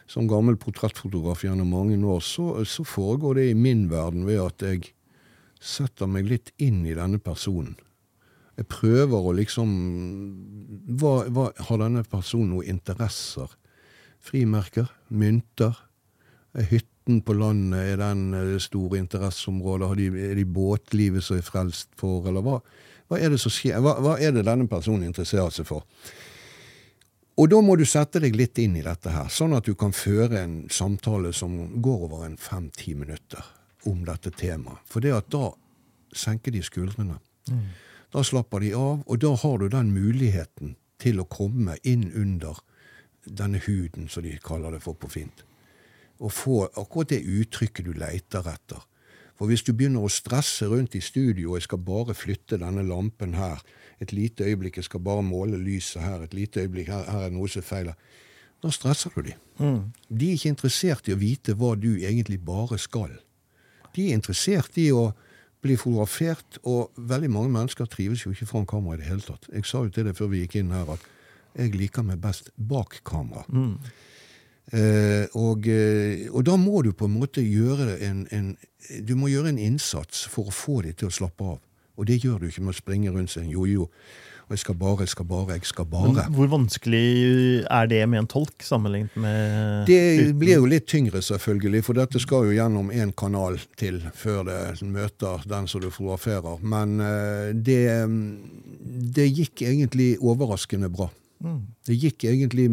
som 0.08 0.28
gammel 0.30 0.56
portrettfotograf 0.56 1.44
gjennom 1.44 1.68
mange 1.70 1.98
år, 2.00 2.22
så, 2.24 2.64
så 2.64 2.86
foregår 2.88 3.38
det 3.38 3.50
i 3.50 3.58
min 3.58 3.90
verden 3.92 4.24
ved 4.26 4.40
at 4.46 4.64
jeg 4.64 4.94
setter 5.60 6.08
meg 6.08 6.30
litt 6.30 6.54
inn 6.56 6.86
i 6.88 6.96
denne 6.96 7.20
personen. 7.20 7.76
Jeg 8.58 8.66
prøver 8.66 9.26
å 9.28 9.34
liksom 9.38 9.74
hva, 10.98 11.12
hva, 11.30 11.50
Har 11.68 11.82
denne 11.82 12.02
personen 12.08 12.56
noen 12.56 12.72
interesser? 12.74 13.52
Frimerker? 14.24 14.88
Mynter? 15.14 15.76
Er 16.58 16.66
hytten 16.72 17.22
på 17.22 17.36
landet 17.38 17.94
er 17.94 18.00
den 18.00 18.32
det 18.34 18.62
store 18.64 18.98
interesseområdet? 18.98 19.92
De, 20.00 20.08
er 20.30 20.34
de 20.40 20.46
båtlivet 20.48 21.24
som 21.24 21.38
er 21.38 21.46
frelst 21.46 21.92
for, 22.00 22.26
eller 22.26 22.42
hva? 22.44 22.58
Hva 23.08 23.20
er 23.22 23.32
det 23.32 23.38
som 23.40 23.52
skjer? 23.52 23.78
Hva, 23.84 23.94
hva 24.04 24.16
er 24.20 24.34
det 24.34 24.44
denne 24.48 24.66
personen 24.68 25.06
interesserer 25.06 25.54
seg 25.54 25.68
for? 25.68 25.86
Og 27.38 27.46
da 27.52 27.60
må 27.62 27.76
du 27.78 27.84
sette 27.86 28.18
deg 28.18 28.34
litt 28.34 28.58
inn 28.58 28.74
i 28.80 28.82
dette 28.82 29.12
her, 29.14 29.28
sånn 29.30 29.54
at 29.54 29.68
du 29.68 29.76
kan 29.78 29.94
føre 29.94 30.40
en 30.42 30.56
samtale 30.74 31.30
som 31.36 31.54
går 31.78 32.08
over 32.08 32.24
en 32.26 32.34
fem-ti 32.40 32.96
minutter 32.98 33.44
om 33.86 34.02
dette 34.04 34.32
temaet. 34.34 34.82
For 34.90 35.04
det 35.04 35.14
at 35.14 35.28
da 35.30 35.52
senker 36.10 36.50
de 36.50 36.64
skuldrene. 36.66 37.20
Da 38.12 38.24
slapper 38.24 38.64
de 38.64 38.72
av, 38.76 39.02
og 39.04 39.20
da 39.20 39.34
har 39.36 39.58
du 39.60 39.68
den 39.68 39.92
muligheten 39.92 40.76
til 40.98 41.20
å 41.20 41.28
komme 41.28 41.76
inn 41.84 42.08
under 42.16 42.60
denne 43.24 43.60
huden, 43.60 44.08
som 44.08 44.24
de 44.24 44.38
kaller 44.42 44.74
det 44.74 44.82
for 44.84 44.96
på 44.96 45.10
fint. 45.12 45.44
Og 46.18 46.32
få 46.32 46.62
akkurat 46.68 47.12
det 47.12 47.20
uttrykket 47.22 47.86
du 47.86 47.92
leter 47.92 48.48
etter. 48.48 48.80
For 49.38 49.46
hvis 49.46 49.62
du 49.62 49.70
begynner 49.76 50.02
å 50.02 50.10
stresse 50.10 50.66
rundt 50.66 50.96
i 50.98 51.02
studio, 51.04 51.52
og 51.52 51.60
jeg 51.60 51.68
skal 51.68 51.84
bare 51.86 52.16
flytte 52.16 52.58
denne 52.58 52.82
lampen 52.82 53.36
her, 53.38 53.60
et 54.02 54.12
lite 54.12 54.46
øyeblikk, 54.48 54.80
jeg 54.80 54.88
skal 54.88 55.04
bare 55.04 55.22
måle 55.22 55.60
lyset 55.60 56.02
her, 56.02 56.24
et 56.24 56.34
lite 56.34 56.64
øyeblikk, 56.64 56.90
her, 56.90 57.04
her 57.06 57.28
er 57.28 57.34
noe 57.34 57.50
som 57.50 57.62
feiler, 57.62 57.94
da 58.62 58.72
stresser 58.74 59.14
du 59.14 59.28
de. 59.28 59.36
De 60.10 60.32
er 60.32 60.34
ikke 60.34 60.50
interessert 60.56 61.06
i 61.06 61.14
å 61.14 61.20
vite 61.20 61.54
hva 61.54 61.76
du 61.78 61.92
egentlig 62.00 62.40
bare 62.42 62.80
skal. 62.82 63.12
De 63.94 64.08
er 64.08 64.18
interessert 64.18 64.74
i 64.78 64.88
å 64.90 65.12
bli 65.62 65.76
fotografert, 65.76 66.58
og 66.62 66.92
veldig 66.96 67.30
mange 67.30 67.52
mennesker 67.54 67.88
trives 67.90 68.24
jo 68.24 68.32
ikke 68.34 68.46
foran 68.46 68.68
kamera 68.68 68.98
i 68.98 69.00
det 69.02 69.08
hele 69.08 69.24
tatt. 69.26 69.48
Jeg 69.52 69.66
sa 69.66 69.82
jo 69.82 69.92
til 69.94 70.06
deg 70.06 70.18
før 70.18 70.30
vi 70.32 70.44
gikk 70.44 70.60
inn 70.60 70.74
her 70.74 70.94
at 70.96 71.14
Jeg 71.58 71.72
liker 71.74 72.04
meg 72.04 72.20
best 72.22 72.50
bak 72.54 73.00
kamera. 73.08 73.42
Eh, 74.70 75.24
og, 75.34 75.64
eh, 75.66 76.28
og 76.28 76.44
da 76.44 76.56
må 76.60 76.82
du 76.84 76.92
på 76.92 77.08
en 77.08 77.16
måte 77.18 77.40
gjøre 77.40 77.96
en, 78.04 78.26
en 78.30 78.56
Du 79.08 79.14
må 79.16 79.28
gjøre 79.28 79.48
en 79.48 79.58
innsats 79.58 80.26
for 80.28 80.48
å 80.48 80.54
få 80.54 80.82
dem 80.82 80.92
til 80.92 81.08
å 81.08 81.10
slappe 81.10 81.44
av. 81.44 81.58
Og 81.96 82.06
det 82.06 82.20
gjør 82.22 82.38
du 82.38 82.46
ikke 82.46 82.62
med 82.62 82.74
å 82.74 82.78
springe 82.78 83.10
rundt 83.10 83.32
seg 83.32 83.48
jojo. 83.50 83.88
Og 84.48 84.54
jeg 84.56 84.62
skal 84.62 84.76
bare, 84.80 85.04
jeg 85.04 85.12
skal 85.12 85.26
bare, 85.28 85.56
jeg 85.58 85.68
skal 85.68 85.84
bare. 85.92 86.08
Men 86.08 86.32
hvor 86.32 86.48
vanskelig 86.48 87.08
er 87.68 87.88
det 87.90 88.00
med 88.08 88.22
en 88.22 88.28
tolk 88.32 88.64
sammenlignet 88.64 89.18
med 89.20 89.84
Det 89.90 90.32
blir 90.40 90.56
jo 90.56 90.70
litt 90.72 90.86
tyngre, 90.88 91.20
selvfølgelig, 91.20 91.82
for 91.84 92.00
dette 92.00 92.22
skal 92.24 92.48
jo 92.48 92.54
gjennom 92.56 92.88
én 92.88 93.12
kanal 93.12 93.60
til 93.76 94.00
før 94.16 94.46
det 94.48 94.62
møter 94.88 95.44
den 95.44 95.68
som 95.68 95.84
du 95.84 95.90
fotograferer. 95.92 96.64
Men 96.64 96.96
eh, 97.04 97.50
det, 97.52 97.84
det 99.18 99.28
gikk 99.28 99.66
egentlig 99.68 100.14
overraskende 100.16 100.88
bra. 100.88 101.10
Det 101.84 101.94
gikk 101.94 102.24
egentlig 102.32 102.70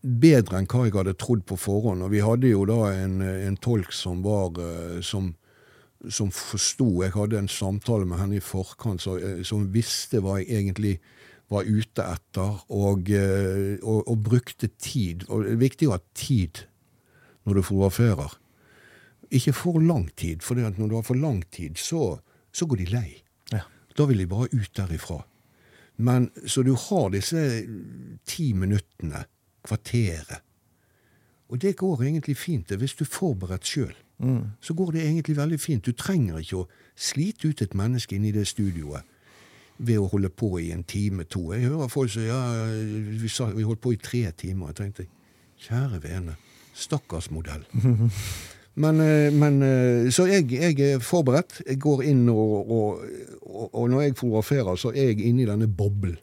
bedre 0.00 0.58
enn 0.58 0.68
hva 0.70 0.86
jeg 0.86 0.96
hadde 0.96 1.16
trodd 1.20 1.44
på 1.44 1.58
forhånd. 1.60 2.02
Og 2.06 2.12
vi 2.14 2.24
hadde 2.24 2.50
jo 2.54 2.64
da 2.68 2.88
en, 2.94 3.20
en 3.20 3.60
tolk 3.60 3.92
som 3.92 4.24
var 4.24 4.56
eh, 4.64 4.98
som, 5.04 5.34
som 6.08 6.30
forsto 6.32 7.02
Jeg 7.04 7.12
hadde 7.12 7.38
en 7.38 7.48
samtale 7.48 8.06
med 8.08 8.20
henne 8.20 8.38
i 8.38 8.44
forkant 8.44 9.02
så, 9.04 9.18
eh, 9.20 9.42
som 9.44 9.68
visste 9.74 10.22
hva 10.24 10.38
jeg 10.40 10.48
egentlig 10.62 10.94
var 11.50 11.66
ute 11.66 12.04
etter, 12.06 12.60
og, 12.70 13.10
eh, 13.10 13.78
og, 13.82 14.04
og 14.08 14.22
brukte 14.22 14.70
tid. 14.78 15.26
Og 15.28 15.44
det 15.44 15.56
er 15.56 15.64
viktig 15.64 15.88
å 15.88 15.96
ha 15.96 16.02
tid 16.14 16.62
når 17.44 17.58
du 17.58 17.62
fotograferer. 17.66 18.36
Ikke 19.34 19.54
for 19.54 19.80
lang 19.82 20.08
tid, 20.18 20.44
for 20.46 20.58
når 20.58 20.88
du 20.88 20.94
har 20.94 21.06
for 21.06 21.18
lang 21.18 21.42
tid, 21.50 21.78
så, 21.78 22.20
så 22.52 22.66
går 22.70 22.82
de 22.82 22.86
lei. 22.94 23.08
Ja. 23.52 23.64
Da 23.98 24.06
vil 24.06 24.22
de 24.22 24.30
bare 24.30 24.50
ut 24.54 24.70
derifra. 24.78 25.20
Men 26.00 26.30
Så 26.46 26.62
du 26.62 26.72
har 26.74 27.10
disse 27.12 27.42
ti 28.24 28.52
minuttene, 28.54 29.26
kvarteret. 29.66 30.40
Og 31.50 31.58
det 31.60 31.76
går 31.76 32.06
egentlig 32.06 32.36
fint 32.38 32.68
det, 32.70 32.78
hvis 32.78 32.94
du 32.94 33.04
er 33.04 33.10
forberedt 33.12 33.66
sjøl. 33.66 33.92
Så 34.60 34.74
går 34.76 34.92
det 34.92 35.06
egentlig 35.06 35.36
veldig 35.36 35.60
fint. 35.60 35.86
Du 35.86 35.96
trenger 35.96 36.42
ikke 36.42 36.62
å 36.62 36.68
slite 36.96 37.48
ut 37.48 37.62
et 37.62 37.74
menneske 37.74 38.16
Inni 38.16 38.28
i 38.28 38.36
det 38.36 38.46
studioet 38.48 39.06
ved 39.80 39.96
å 39.96 40.08
holde 40.12 40.28
på 40.28 40.58
i 40.60 40.70
en 40.74 40.84
time, 40.84 41.24
to. 41.24 41.52
Jeg 41.56 41.70
hører 41.70 41.88
folk 41.88 42.12
som 42.12 42.26
ja, 42.26 42.40
vi, 43.16 43.28
sa, 43.32 43.48
vi 43.54 43.64
holdt 43.64 43.80
på 43.80 43.94
i 43.94 44.00
tre 44.00 44.26
timer. 44.36 44.74
Jeg 44.74 44.80
tenkte 44.82 45.06
kjære 45.64 46.02
vene, 46.04 46.36
stakkars 46.76 47.30
modell. 47.32 47.64
Men, 48.80 49.00
eh, 49.02 49.32
men 49.34 49.62
eh, 49.66 50.10
Så 50.14 50.24
jeg, 50.30 50.46
jeg 50.52 50.78
er 50.80 51.00
forberedt. 51.02 51.58
Jeg 51.66 51.80
går 51.82 52.04
inn, 52.06 52.28
og, 52.28 52.70
og, 52.70 53.00
og, 53.42 53.74
og 53.74 53.88
når 53.90 54.00
jeg 54.02 54.16
fotograferer, 54.16 54.76
så 54.78 54.92
er 54.94 55.10
jeg 55.10 55.24
inne 55.26 55.42
i 55.42 55.48
denne 55.48 55.66
boblen. 55.68 56.16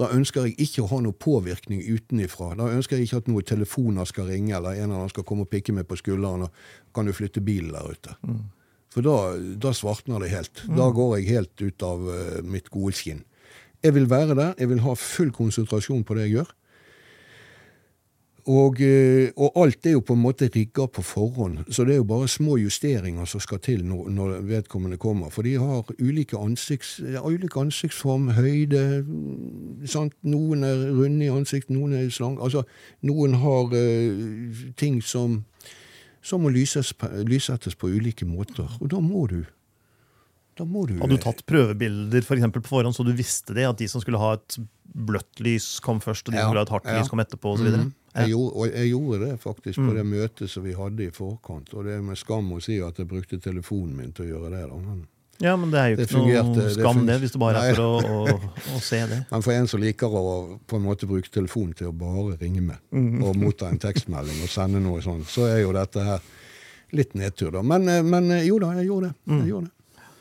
Da 0.00 0.08
ønsker 0.10 0.48
jeg 0.48 0.56
ikke 0.64 0.82
å 0.82 0.88
ha 0.90 0.98
noe 1.04 1.14
påvirkning 1.14 1.84
utenifra. 1.86 2.52
Da 2.58 2.66
ønsker 2.74 2.98
jeg 2.98 3.06
ikke 3.06 3.20
at 3.22 3.28
noen 3.30 3.46
telefoner 3.46 4.08
skal 4.10 4.26
ringe, 4.32 4.56
eller 4.56 4.74
en 4.74 4.88
eller 4.88 5.04
annen 5.04 5.12
skal 5.12 5.26
komme 5.28 5.46
og 5.46 5.52
pikke 5.52 5.74
meg 5.76 5.86
på 5.90 5.98
skulderen 6.00 6.48
og 6.48 6.64
kan 6.94 7.06
du 7.06 7.14
flytte 7.14 7.44
bilen 7.44 7.70
der 7.74 7.94
ute. 7.94 8.16
For 8.94 9.06
da, 9.06 9.14
da 9.58 9.72
svartner 9.74 10.22
det 10.22 10.32
helt. 10.34 10.64
Da 10.70 10.90
går 10.94 11.16
jeg 11.18 11.30
helt 11.34 11.62
ut 11.62 11.86
av 11.86 12.02
uh, 12.06 12.42
mitt 12.46 12.70
gode 12.74 12.94
skinn. 12.94 13.24
Jeg 13.84 13.94
vil 13.96 14.06
være 14.10 14.34
der, 14.38 14.52
jeg 14.58 14.70
vil 14.70 14.82
ha 14.84 14.94
full 14.98 15.32
konsentrasjon 15.34 16.04
på 16.06 16.16
det 16.16 16.28
jeg 16.28 16.38
gjør. 16.38 16.52
Og, 18.46 18.80
eh, 18.80 19.30
og 19.36 19.52
alt 19.56 19.86
er 19.86 19.94
jo 19.94 20.00
på 20.04 20.12
en 20.12 20.20
måte 20.20 20.50
rigga 20.54 20.84
på 20.86 21.02
forhånd, 21.02 21.58
så 21.70 21.84
det 21.84 21.94
er 21.94 21.96
jo 21.96 22.04
bare 22.04 22.28
små 22.28 22.58
justeringer 22.60 23.24
som 23.24 23.40
skal 23.40 23.58
til 23.58 23.84
når, 23.88 24.10
når 24.10 24.40
vedkommende 24.44 24.96
kommer. 24.96 25.30
For 25.30 25.42
de 25.42 25.54
har 25.56 25.88
ulike, 26.00 26.36
ansikts, 26.36 27.00
ja, 27.00 27.22
ulike 27.24 27.60
ansiktsform, 27.60 28.28
høyde 28.36 29.04
mm, 29.06 29.86
sant? 29.86 30.12
Noen 30.22 30.64
er 30.64 30.90
runde 30.92 31.24
i 31.24 31.32
ansiktet, 31.32 31.72
noen 31.72 31.96
er 31.96 32.10
slange 32.12 32.42
Altså, 32.44 32.62
noen 33.00 33.34
har 33.40 33.72
uh, 33.72 34.62
ting 34.76 35.00
som, 35.02 35.44
som 36.22 36.44
må 36.44 36.52
lyses, 36.52 36.92
lysettes 37.24 37.74
på 37.74 37.88
ulike 37.88 38.28
måter. 38.28 38.68
Og 38.80 38.90
da 38.90 39.00
må 39.00 39.26
du 39.26 39.40
Da 40.56 40.64
må 40.64 40.86
du 40.86 40.94
Hadde 41.00 41.16
du 41.16 41.22
tatt 41.22 41.40
prøvebilder 41.46 42.22
for 42.22 42.36
eksempel, 42.38 42.62
på 42.62 42.68
forhånd, 42.76 42.94
så 42.94 43.04
du 43.04 43.12
visste 43.12 43.54
det? 43.56 43.64
At 43.66 43.78
de 43.80 43.88
som 43.90 44.00
skulle 44.00 44.18
ha 44.22 44.34
et 44.36 44.56
bløtt 44.94 45.40
lys, 45.42 45.80
kom 45.82 45.98
først, 46.00 46.28
og 46.28 46.32
de 46.32 46.38
Ja, 46.38 46.44
som 46.44 46.52
skulle 46.52 46.62
ha 46.62 46.68
et 46.68 46.74
hardt 46.76 46.86
ja. 46.86 46.98
lys, 47.00 47.08
kom 47.10 47.18
etterpå? 47.24 47.52
Og 47.54 47.58
så 47.58 47.64
videre? 47.66 47.84
Mhm. 47.88 47.94
Jeg, 48.14 48.28
gjorde, 48.30 48.52
og 48.54 48.66
jeg 48.78 48.90
gjorde 48.92 49.18
det 49.24 49.40
faktisk 49.42 49.78
Mm. 49.80 49.88
på 49.88 49.94
det 49.96 50.04
møtet 50.06 50.50
som 50.50 50.62
vi 50.62 50.72
hadde 50.72 51.02
i 51.02 51.10
forkant. 51.10 51.74
Og 51.74 51.84
det 51.84 51.96
er 51.98 52.02
med 52.02 52.16
skam 52.16 52.52
å 52.54 52.60
si 52.62 52.78
at 52.80 52.96
jeg 52.96 53.08
brukte 53.10 53.40
telefonen 53.42 53.96
min 53.96 54.12
til 54.12 54.26
å 54.26 54.28
gjøre 54.38 54.50
det. 54.54 54.68
da. 54.70 54.76
Men, 54.76 55.06
Ja, 55.40 55.56
men 55.56 55.72
det 55.72 55.80
er 55.80 55.88
jo 55.90 55.96
Det 55.96 56.06
ikke 56.08 56.20
noe 56.22 56.70
skam, 56.70 57.06
det, 57.06 57.20
hvis 57.20 57.32
du 57.32 57.38
bare 57.40 57.58
er 57.58 57.74
for 57.74 57.82
å, 57.82 58.28
å, 58.30 58.50
å 58.76 58.80
se 58.80 59.00
det. 59.10 59.26
men 59.32 59.42
for 59.42 59.50
en 59.52 59.66
som 59.66 59.80
liker 59.82 60.06
å 60.06 60.60
på 60.64 60.76
en 60.76 60.84
måte 60.86 61.08
bruke 61.10 61.26
telefonen 61.28 61.74
til 61.74 61.88
å 61.88 61.92
bare 61.92 62.38
ringe 62.38 62.62
med 62.62 62.78
Mm. 62.94 63.24
og 63.24 63.34
motta 63.36 63.66
en 63.66 63.78
tekstmelding 63.82 64.44
og 64.44 64.48
sende 64.48 64.78
noe 64.80 65.02
sånt, 65.02 65.26
så 65.26 65.48
er 65.50 65.62
jo 65.64 65.72
dette 65.72 65.98
her 66.06 66.20
litt 66.92 67.14
nedtur, 67.14 67.50
da. 67.50 67.62
Men, 67.62 67.88
eh, 67.88 68.02
men 68.02 68.30
eh, 68.30 68.44
jo 68.46 68.60
da, 68.60 68.70
jeg 68.78 68.86
gjorde 68.86 69.08
det. 69.10 69.14
Mm. 69.26 69.40
Jeg 69.42 69.48
gjorde 69.50 69.64
det. 69.64 69.72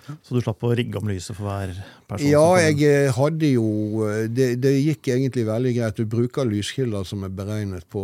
Så 0.04 0.36
du 0.36 0.41
slapp 0.43 0.64
å 0.68 0.74
rigge 0.76 0.99
om 0.99 1.08
lyset 1.08 1.36
for 1.38 1.47
hver 1.47 1.72
person? 2.10 2.28
Ja, 2.28 2.45
jeg 2.60 2.82
eh, 2.88 3.10
hadde 3.16 3.54
jo 3.54 4.04
eh, 4.08 4.26
det, 4.28 4.49
det 4.64 4.74
gikk 4.76 5.14
egentlig 5.14 5.45
veldig 5.47 5.74
greit. 5.78 5.99
Du 5.99 6.10
bruker 6.10 6.47
lyskilder 6.49 7.08
som 7.08 7.24
er 7.24 7.34
beregnet 7.34 7.88
på 7.91 8.04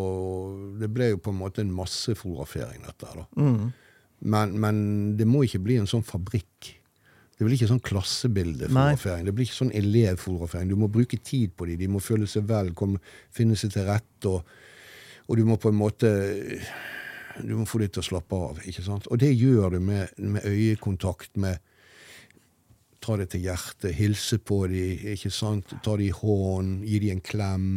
Det 0.79 0.89
ble 0.93 1.13
jo 1.13 1.21
på 1.23 1.33
en 1.33 1.41
måte 1.41 1.63
en 1.65 1.73
massefotografering, 1.75 2.85
dette 2.87 3.09
her, 3.09 3.23
da. 3.23 3.27
Mm. 3.43 3.71
Men, 4.19 4.55
men 4.59 4.83
det 5.19 5.27
må 5.27 5.45
ikke 5.47 5.61
bli 5.63 5.79
en 5.79 5.89
sånn 5.89 6.05
fabrikk. 6.07 6.73
Det 7.39 7.45
blir 7.45 7.55
ikke 7.55 7.69
sånn 7.69 7.83
klassebildefotografering. 7.87 9.27
Det 9.29 9.33
blir 9.35 9.47
ikke 9.47 9.61
sånn 9.61 9.75
elevfotografering. 9.79 10.71
Du 10.71 10.79
må 10.79 10.89
bruke 10.91 11.19
tid 11.23 11.53
på 11.55 11.69
dem. 11.69 11.79
De 11.79 11.87
må 11.87 12.01
føle 12.03 12.27
seg 12.27 12.43
vel, 12.49 12.73
komme, 12.75 12.99
finne 13.31 13.55
seg 13.59 13.71
til 13.75 13.87
rette. 13.87 14.27
Og, 14.27 14.43
og 15.29 15.39
du 15.39 15.45
må 15.47 15.55
på 15.61 15.71
en 15.71 15.79
måte 15.79 16.11
Du 17.39 17.53
må 17.55 17.63
få 17.69 17.79
dem 17.79 17.93
til 17.95 18.01
å 18.01 18.09
slappe 18.09 18.35
av. 18.35 18.59
ikke 18.67 18.83
sant? 18.83 19.07
Og 19.07 19.21
det 19.21 19.31
gjør 19.31 19.77
du 19.77 19.79
med, 19.79 20.11
med 20.19 20.43
øyekontakt, 20.43 21.31
med 21.39 21.63
ta 23.03 23.15
det 23.19 23.29
til 23.33 23.45
hjertet, 23.47 23.95
hilse 23.95 24.39
på 24.39 24.65
dem, 24.71 25.07
ikke 25.15 25.31
sant? 25.33 25.73
ta 25.83 25.95
dem 25.95 26.07
i 26.09 26.13
hånden, 26.15 26.83
gi 26.87 26.99
dem 27.03 27.17
en 27.17 27.25
klem. 27.25 27.71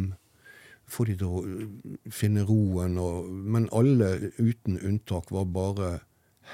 Få 0.89 1.07
dem 1.07 1.17
til 1.21 1.31
å 1.31 1.41
uh, 1.41 1.99
finne 2.11 2.43
roen. 2.47 2.99
Og, 3.01 3.29
men 3.29 3.69
alle 3.75 4.33
uten 4.37 4.79
unntak 4.81 5.31
var 5.33 5.47
bare 5.49 5.91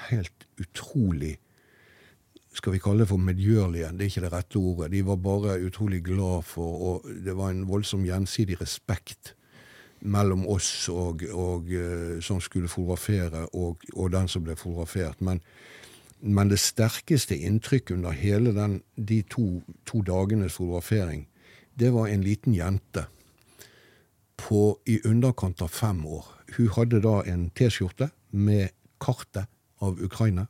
helt 0.08 0.46
utrolig 0.62 1.36
skal 2.50 2.74
vi 2.74 2.80
kalle 2.82 3.04
det 3.04 3.10
for 3.10 3.22
medgjørlige, 3.22 3.92
det 3.94 4.04
er 4.04 4.10
ikke 4.10 4.22
det 4.24 4.32
rette 4.32 4.58
ordet. 4.58 4.88
De 4.90 5.02
var 5.06 5.20
bare 5.22 5.60
utrolig 5.62 6.00
glad 6.02 6.42
for, 6.42 6.80
og 6.82 7.12
det 7.24 7.36
var 7.38 7.52
en 7.52 7.62
voldsom 7.68 8.02
gjensidig 8.02 8.58
respekt 8.60 9.34
mellom 10.00 10.46
oss 10.48 10.88
og, 10.90 11.22
og 11.30 11.70
eh, 11.76 12.18
som 12.24 12.40
skulle 12.42 12.68
fotografere, 12.68 13.44
og, 13.54 13.84
og 13.94 14.10
den 14.12 14.28
som 14.28 14.42
ble 14.44 14.56
fotografert. 14.58 15.20
Men, 15.22 15.42
men 16.20 16.50
det 16.50 16.58
sterkeste 16.60 17.36
inntrykket 17.36 17.96
under 17.96 18.10
hele 18.10 18.52
den, 18.54 18.82
de 18.96 19.22
to, 19.22 19.62
to 19.86 20.02
dagenes 20.02 20.52
fotografering, 20.52 21.26
det 21.78 21.92
var 21.92 22.06
en 22.06 22.24
liten 22.24 22.54
jente 22.54 23.06
på 24.36 24.78
i 24.86 25.00
underkant 25.04 25.62
av 25.62 25.68
fem 25.68 26.06
år. 26.06 26.26
Hun 26.56 26.68
hadde 26.76 27.00
da 27.04 27.20
en 27.28 27.50
T-skjorte 27.50 28.10
med 28.30 28.72
kartet 29.00 29.48
av 29.80 30.00
Ukraina. 30.02 30.46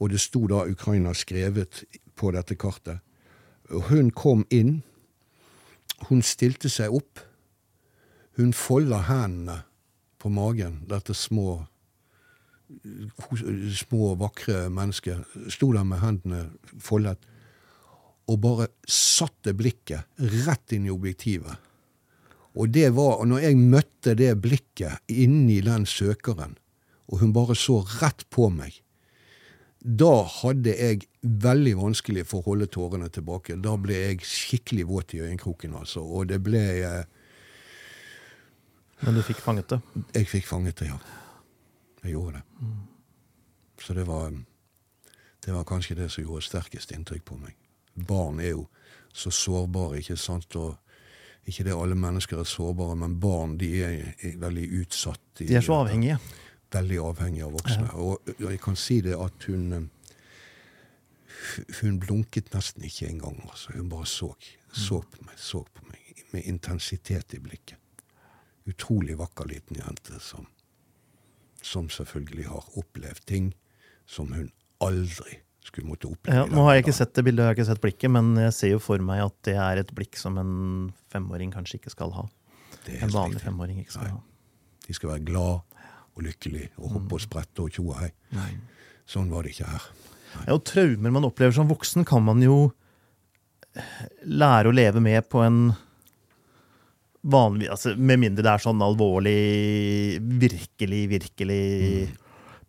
Og 0.00 0.10
det 0.10 0.20
sto 0.20 0.46
da 0.48 0.64
Ukraina 0.68 1.12
skrevet 1.14 1.84
på 2.16 2.32
dette 2.32 2.56
kartet. 2.56 3.00
Og 3.70 3.90
Hun 3.90 4.10
kom 4.10 4.46
inn. 4.50 4.82
Hun 6.08 6.22
stilte 6.22 6.68
seg 6.72 6.92
opp. 6.92 7.20
Hun 8.36 8.52
folda 8.56 9.02
hendene 9.08 9.62
på 10.20 10.28
magen, 10.28 10.84
dette 10.88 11.14
små 11.14 11.66
små, 13.76 14.14
vakre 14.20 14.68
mennesker, 14.72 15.24
Sto 15.50 15.72
der 15.74 15.84
med 15.84 16.02
hendene 16.02 16.44
foldet 16.78 17.18
og 18.30 18.38
bare 18.42 18.68
satte 18.86 19.54
blikket 19.58 20.06
rett 20.46 20.74
inn 20.76 20.86
i 20.86 20.92
objektivet. 20.92 21.56
Og 22.58 22.70
det 22.74 22.90
var, 22.94 23.22
når 23.26 23.46
jeg 23.46 23.58
møtte 23.58 24.14
det 24.18 24.34
blikket 24.42 25.02
inni 25.10 25.60
den 25.66 25.86
søkeren, 25.86 26.56
og 27.10 27.22
hun 27.22 27.34
bare 27.34 27.56
så 27.58 27.80
rett 28.00 28.22
på 28.30 28.48
meg, 28.54 28.76
da 29.80 30.26
hadde 30.28 30.74
jeg 30.76 31.06
veldig 31.22 31.72
vanskelig 31.78 32.26
for 32.28 32.42
å 32.42 32.52
holde 32.52 32.68
tårene 32.70 33.08
tilbake. 33.12 33.56
Da 33.64 33.74
ble 33.80 33.96
jeg 33.96 34.26
skikkelig 34.28 34.84
våt 34.90 35.14
i 35.16 35.22
øyekroken, 35.24 35.78
altså. 35.78 36.02
Og 36.04 36.28
det 36.28 36.42
ble 36.44 36.60
eh, 36.84 37.06
Men 39.00 39.16
du 39.16 39.22
fikk 39.24 39.40
fanget 39.40 39.72
det? 39.72 39.80
Jeg 40.18 40.28
fikk 40.28 40.50
fanget 40.50 40.82
det, 40.82 40.90
ja. 40.92 40.98
Jeg 42.02 42.12
gjorde 42.12 42.40
det. 42.40 42.68
Så 43.80 43.94
det 43.94 44.06
var 44.08 44.30
Det 45.46 45.52
var 45.54 45.64
kanskje 45.64 45.94
det 45.96 46.10
som 46.12 46.24
gjorde 46.24 46.42
sterkest 46.44 46.90
inntrykk 46.92 47.24
på 47.24 47.36
meg. 47.40 47.54
Barn 48.06 48.40
er 48.40 48.50
jo 48.50 48.66
så 49.12 49.30
sårbare, 49.30 49.98
ikke 49.98 50.16
sant? 50.16 50.56
Og 50.56 50.76
ikke 51.48 51.64
det 51.64 51.72
alle 51.72 51.94
mennesker 51.96 52.38
er 52.38 52.44
sårbare, 52.44 52.96
men 52.96 53.14
barn 53.20 53.56
de 53.58 53.70
er, 53.82 54.14
er 54.20 54.36
veldig 54.36 54.66
utsatt. 54.82 55.40
i 55.40 55.46
De 55.48 55.54
er 55.56 55.64
så 55.64 55.78
avhengige. 55.80 56.18
veldig 56.72 56.98
avhengige 56.98 57.44
av 57.44 57.52
voksne. 57.56 57.88
Og, 57.94 58.20
og 58.36 58.50
jeg 58.50 58.60
kan 58.60 58.76
si 58.76 59.00
det 59.00 59.16
at 59.16 59.48
hun 59.48 59.72
eh, 59.72 59.88
Hun 61.80 61.98
blunket 62.00 62.52
nesten 62.54 62.84
ikke 62.84 63.08
engang. 63.08 63.40
Altså. 63.48 63.72
Hun 63.72 63.88
bare 63.88 64.06
så, 64.06 64.34
så 64.72 65.00
på 65.00 65.24
meg, 65.24 65.38
så 65.38 65.64
på 65.64 65.84
meg. 65.88 65.96
med 66.32 66.44
intensitet 66.46 67.34
i 67.34 67.38
blikket. 67.42 67.78
Utrolig 68.68 69.16
vakker 69.18 69.48
liten 69.48 69.76
jente 69.80 70.20
som, 70.20 70.46
som 71.66 71.88
selvfølgelig 71.92 72.48
har 72.48 72.66
opplevd 72.80 73.24
ting 73.28 73.52
som 74.10 74.32
hun 74.34 74.50
aldri 74.82 75.38
skulle 75.64 75.90
måtte 75.90 76.08
oppleve. 76.08 76.40
Ja, 76.40 76.46
nå 76.48 76.64
har 76.66 76.76
jeg 76.76 76.86
ikke 76.86 76.96
sett 76.96 77.12
det 77.14 77.24
bildet, 77.26 77.44
jeg 77.44 77.50
har 77.50 77.58
ikke 77.58 77.68
sett 77.68 77.82
blikket, 77.82 78.10
men 78.10 78.32
jeg 78.40 78.54
ser 78.56 78.72
jo 78.72 78.80
for 78.82 79.02
meg 79.04 79.22
at 79.26 79.36
det 79.46 79.56
er 79.60 79.82
et 79.82 79.92
blikk 79.94 80.18
som 80.18 80.38
en 80.40 80.54
femåring 81.12 81.52
kanskje 81.54 81.78
ikke 81.78 81.92
skal 81.92 82.14
ha. 82.16 82.26
En 82.96 83.12
vanlig 83.12 83.36
riktig. 83.36 83.44
femåring 83.44 83.82
ikke 83.82 83.94
skal 83.98 84.08
Nei. 84.08 84.16
ha. 84.16 84.22
De 84.86 84.96
skal 84.96 85.12
være 85.12 85.26
glad 85.28 85.80
og 86.16 86.24
lykkelig 86.26 86.70
og 86.80 86.96
hoppe 86.96 87.18
og 87.18 87.22
sprette 87.22 87.62
og 87.62 87.74
tjoe 87.76 87.98
hei. 88.00 88.10
hei. 88.34 88.52
Sånn 89.10 89.30
var 89.30 89.44
det 89.44 89.54
ikke 89.54 89.68
her. 89.68 89.86
Ja, 90.46 90.54
og 90.56 90.64
traumer 90.66 91.12
man 91.14 91.26
opplever 91.28 91.54
som 91.54 91.70
voksen, 91.70 92.06
kan 92.08 92.24
man 92.26 92.42
jo 92.42 92.70
lære 94.26 94.70
å 94.70 94.74
leve 94.74 95.02
med 95.02 95.28
på 95.30 95.42
en 95.44 95.60
vanlig 97.20 97.68
altså 97.68 97.92
Med 97.96 98.20
mindre 98.22 98.44
det 98.46 98.52
er 98.52 98.62
sånn 98.64 98.82
alvorlig, 98.84 100.20
virkelig, 100.40 101.02
virkelig 101.10 101.62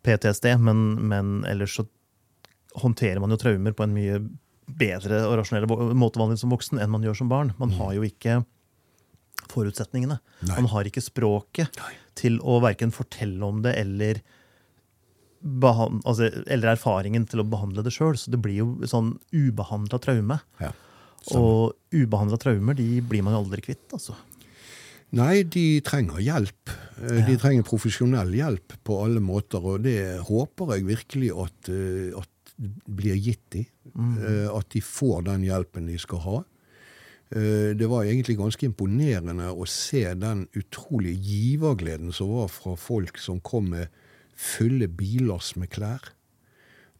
PTSD. 0.04 0.48
Men, 0.60 0.84
men 1.08 1.34
ellers 1.48 1.78
så 1.78 1.86
håndterer 2.82 3.20
man 3.22 3.32
jo 3.32 3.40
traumer 3.40 3.76
på 3.76 3.86
en 3.86 3.94
mye 3.96 4.20
bedre 4.72 5.24
og 5.26 5.36
rasjonell 5.40 5.66
måte 5.98 6.20
vanlig 6.20 6.40
som 6.40 6.52
voksen 6.52 6.80
enn 6.80 6.92
man 6.92 7.04
gjør 7.04 7.22
som 7.22 7.32
barn. 7.32 7.52
Man 7.60 7.74
har 7.78 7.94
jo 7.96 8.04
ikke 8.06 8.42
forutsetningene. 9.52 10.18
Nei. 10.46 10.54
Man 10.54 10.70
har 10.72 10.88
ikke 10.88 11.02
språket 11.04 11.80
Nei. 11.80 11.92
til 12.18 12.38
å 12.40 12.60
verken 12.62 12.94
fortelle 12.94 13.44
om 13.44 13.60
det 13.64 13.74
eller 13.80 14.22
altså, 15.42 16.30
eller 16.46 16.72
erfaringen 16.72 17.26
til 17.28 17.42
å 17.42 17.48
behandle 17.48 17.84
det 17.84 17.92
sjøl. 17.94 18.16
Så 18.18 18.32
det 18.32 18.40
blir 18.42 18.60
jo 18.62 18.88
sånn 18.88 19.16
ubehandla 19.34 20.00
traume. 20.02 20.38
Ja. 20.62 20.72
Og 21.38 21.76
ubehandla 21.94 22.38
traumer 22.40 22.78
de 22.78 23.00
blir 23.06 23.22
man 23.26 23.36
jo 23.36 23.44
aldri 23.44 23.64
kvitt. 23.64 23.86
altså. 23.92 24.16
Nei, 25.12 25.42
de 25.44 25.80
trenger 25.84 26.22
hjelp. 26.24 26.72
Eh, 27.02 27.26
De 27.26 27.36
trenger 27.40 27.66
profesjonell 27.68 28.32
hjelp 28.32 28.78
på 28.84 28.96
alle 29.04 29.20
måter, 29.20 29.60
og 29.60 29.82
det 29.84 30.22
håper 30.24 30.76
jeg 30.76 30.86
virkelig 30.88 31.32
at, 31.36 31.68
eh, 31.68 32.14
at 32.16 32.28
blir 32.86 33.16
gitt 33.16 33.44
dem. 33.50 33.66
Mm. 33.92 34.48
At 34.56 34.68
de 34.70 34.80
får 34.80 35.24
den 35.26 35.42
hjelpen 35.44 35.86
de 35.86 35.98
skal 35.98 36.18
ha. 36.24 36.44
Eh, 37.34 37.74
Det 37.74 37.88
var 37.88 38.04
egentlig 38.04 38.38
ganske 38.38 38.64
imponerende 38.64 39.50
å 39.52 39.66
se 39.66 40.14
den 40.14 40.46
utrolige 40.54 41.18
givergleden 41.20 42.12
som 42.12 42.28
var 42.28 42.48
fra 42.48 42.76
folk 42.76 43.18
som 43.18 43.40
kom 43.40 43.70
med 43.70 43.88
fulle 44.36 44.88
billass 44.88 45.56
med 45.56 45.70
klær. 45.70 46.00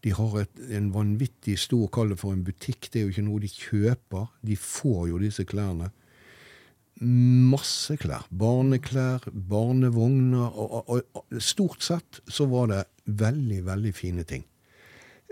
De 0.01 0.09
har 0.11 0.41
et, 0.41 0.49
en 0.71 0.91
vanvittig 0.91 1.57
stor, 1.57 1.87
kall 1.87 2.09
det 2.09 2.19
for 2.19 2.33
en 2.33 2.43
butikk, 2.43 2.91
det 2.91 2.99
er 2.99 3.05
jo 3.05 3.13
ikke 3.13 3.25
noe 3.29 3.39
de 3.39 3.47
kjøper. 3.47 4.27
De 4.43 4.55
får 4.55 5.07
jo 5.09 5.17
disse 5.17 5.45
klærne 5.45 5.91
masse 7.03 7.97
klær. 8.01 8.25
Barneklær, 8.29 9.25
barnevogner. 9.31 10.47
Og, 10.49 10.89
og, 10.89 11.01
og 11.19 11.43
stort 11.43 11.83
sett 11.85 12.21
så 12.31 12.47
var 12.51 12.71
det 12.71 12.81
veldig, 13.05 13.61
veldig 13.67 13.93
fine 13.95 14.25
ting. 14.27 14.45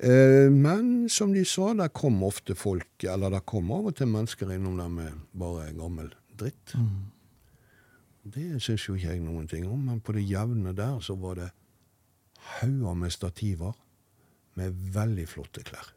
Eh, 0.01 0.49
men 0.49 1.09
som 1.13 1.34
de 1.34 1.43
sa, 1.45 1.72
der 1.78 1.91
kom 1.93 2.24
ofte 2.26 2.55
folk, 2.57 2.89
eller 3.05 3.34
der 3.36 3.45
kom 3.45 3.72
av 3.74 3.91
og 3.91 3.97
til 3.99 4.09
mennesker 4.09 4.51
innom 4.55 4.80
der 4.82 4.91
med 4.91 5.24
bare 5.38 5.69
gammel 5.78 6.09
dritt. 6.39 6.76
Det 8.22 8.61
syns 8.61 8.88
jo 8.88 8.97
ikke 8.97 9.15
jeg 9.15 9.24
noen 9.24 9.47
ting 9.49 9.65
om, 9.69 9.80
men 9.89 10.01
på 10.01 10.13
det 10.17 10.26
jevne 10.30 10.74
der 10.78 10.99
så 11.01 11.15
var 11.17 11.39
det 11.39 11.49
hauger 12.59 12.97
med 12.97 13.13
stativer 13.13 13.78
med 14.57 14.78
veldig 14.93 15.28
flotte 15.30 15.63
klær. 15.65 15.93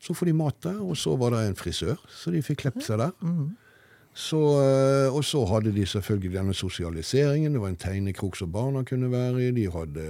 Så 0.00 0.14
får 0.14 0.28
de 0.28 0.32
mat 0.36 0.58
der, 0.62 0.80
og 0.84 0.96
så 0.96 1.16
var 1.16 1.32
det 1.32 1.46
en 1.46 1.56
frisør, 1.56 1.96
så 2.12 2.30
de 2.30 2.42
fikk 2.44 2.66
klippet 2.66 2.84
seg 2.84 3.00
der. 3.00 3.14
Så, 4.16 4.38
eh, 4.64 5.12
og 5.12 5.20
så 5.28 5.42
hadde 5.50 5.74
de 5.76 5.82
selvfølgelig 5.84 6.30
denne 6.38 6.54
sosialiseringen. 6.56 7.52
Det 7.52 7.60
var 7.60 7.68
en 7.68 7.76
tegnekrok 7.76 8.38
som 8.38 8.48
barna 8.52 8.80
kunne 8.88 9.10
være 9.12 9.42
i. 9.44 9.50
De 9.52 9.66
hadde 9.68 10.06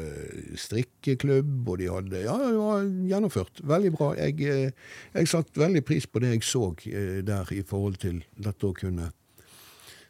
strikkeklubb, 0.62 1.66
og 1.66 1.80
de 1.80 1.88
hadde 1.90 2.20
Ja, 2.22 2.36
det 2.38 2.52
var 2.54 2.86
gjennomført. 3.10 3.64
Veldig 3.66 3.90
bra. 3.96 4.12
Jeg, 4.14 4.38
eh, 4.46 4.70
jeg 5.12 5.28
satte 5.32 5.58
veldig 5.58 5.82
pris 5.84 6.06
på 6.06 6.22
det 6.22 6.36
jeg 6.36 6.46
så 6.46 6.68
eh, 6.86 7.18
der 7.26 7.50
i 7.50 7.64
forhold 7.66 7.98
til 7.98 8.22
dette 8.38 8.70
å 8.70 8.76
kunne 8.78 9.10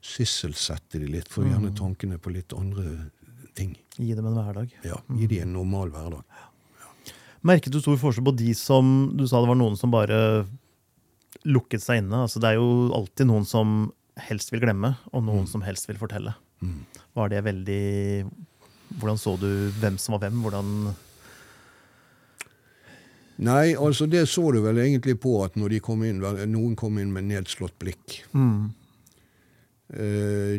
sysselsette 0.04 1.00
de 1.00 1.08
litt, 1.10 1.32
få 1.32 1.46
gjerne 1.48 1.72
tankene 1.74 2.20
på 2.20 2.30
litt 2.36 2.52
andre 2.52 3.08
ting. 3.56 3.72
Gi 3.96 4.12
dem 4.14 4.28
en 4.28 4.36
hverdag. 4.36 4.76
Ja, 4.84 5.00
Gi 5.16 5.26
dem 5.32 5.48
en 5.48 5.56
normal 5.56 5.90
hverdag. 5.90 6.22
Merket 7.46 7.72
du 7.72 7.80
stor 7.80 7.96
forskjell 7.96 8.26
på 8.26 8.36
de 8.36 8.52
som 8.58 9.12
Du 9.14 9.26
sa 9.28 9.38
det 9.40 9.48
var 9.48 9.58
noen 9.58 9.76
som 9.78 9.92
bare 9.92 10.44
lukket 11.46 11.84
seg 11.84 12.02
inne. 12.02 12.24
Altså, 12.26 12.42
det 12.42 12.52
er 12.52 12.60
jo 12.60 12.90
alltid 12.96 13.30
noen 13.30 13.46
som 13.48 13.78
helst 14.26 14.52
vil 14.52 14.62
glemme, 14.64 14.94
og 15.12 15.24
noen 15.26 15.48
som 15.50 15.64
helst 15.66 15.88
vil 15.90 15.98
fortelle. 16.00 16.34
Var 17.16 17.32
det 17.32 17.44
veldig 17.44 17.82
Hvordan 18.96 19.18
så 19.18 19.34
du 19.36 19.50
hvem 19.80 19.98
som 19.98 20.14
var 20.14 20.22
hvem? 20.24 20.38
Hvordan 20.44 20.94
Nei, 23.36 23.74
altså 23.76 24.06
det 24.08 24.22
så 24.32 24.46
du 24.54 24.62
vel 24.64 24.78
egentlig 24.80 25.18
på 25.20 25.34
at 25.44 25.58
når 25.60 25.74
de 25.74 25.80
kom 25.84 26.04
inn, 26.06 26.22
noen 26.48 26.76
kom 26.78 26.96
inn 27.02 27.10
med 27.12 27.26
nedslått 27.28 27.76
blikk. 27.82 28.22
Mm. 28.32 28.72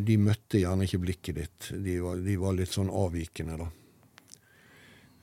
de 0.08 0.18
møtte 0.22 0.62
gjerne 0.62 0.86
ikke 0.86 1.02
blikket 1.04 1.40
ditt. 1.40 1.72
De 1.84 1.98
var, 2.04 2.22
de 2.22 2.36
var 2.40 2.54
litt 2.56 2.72
sånn 2.72 2.92
avvikende, 2.94 3.58
da. 3.60 3.72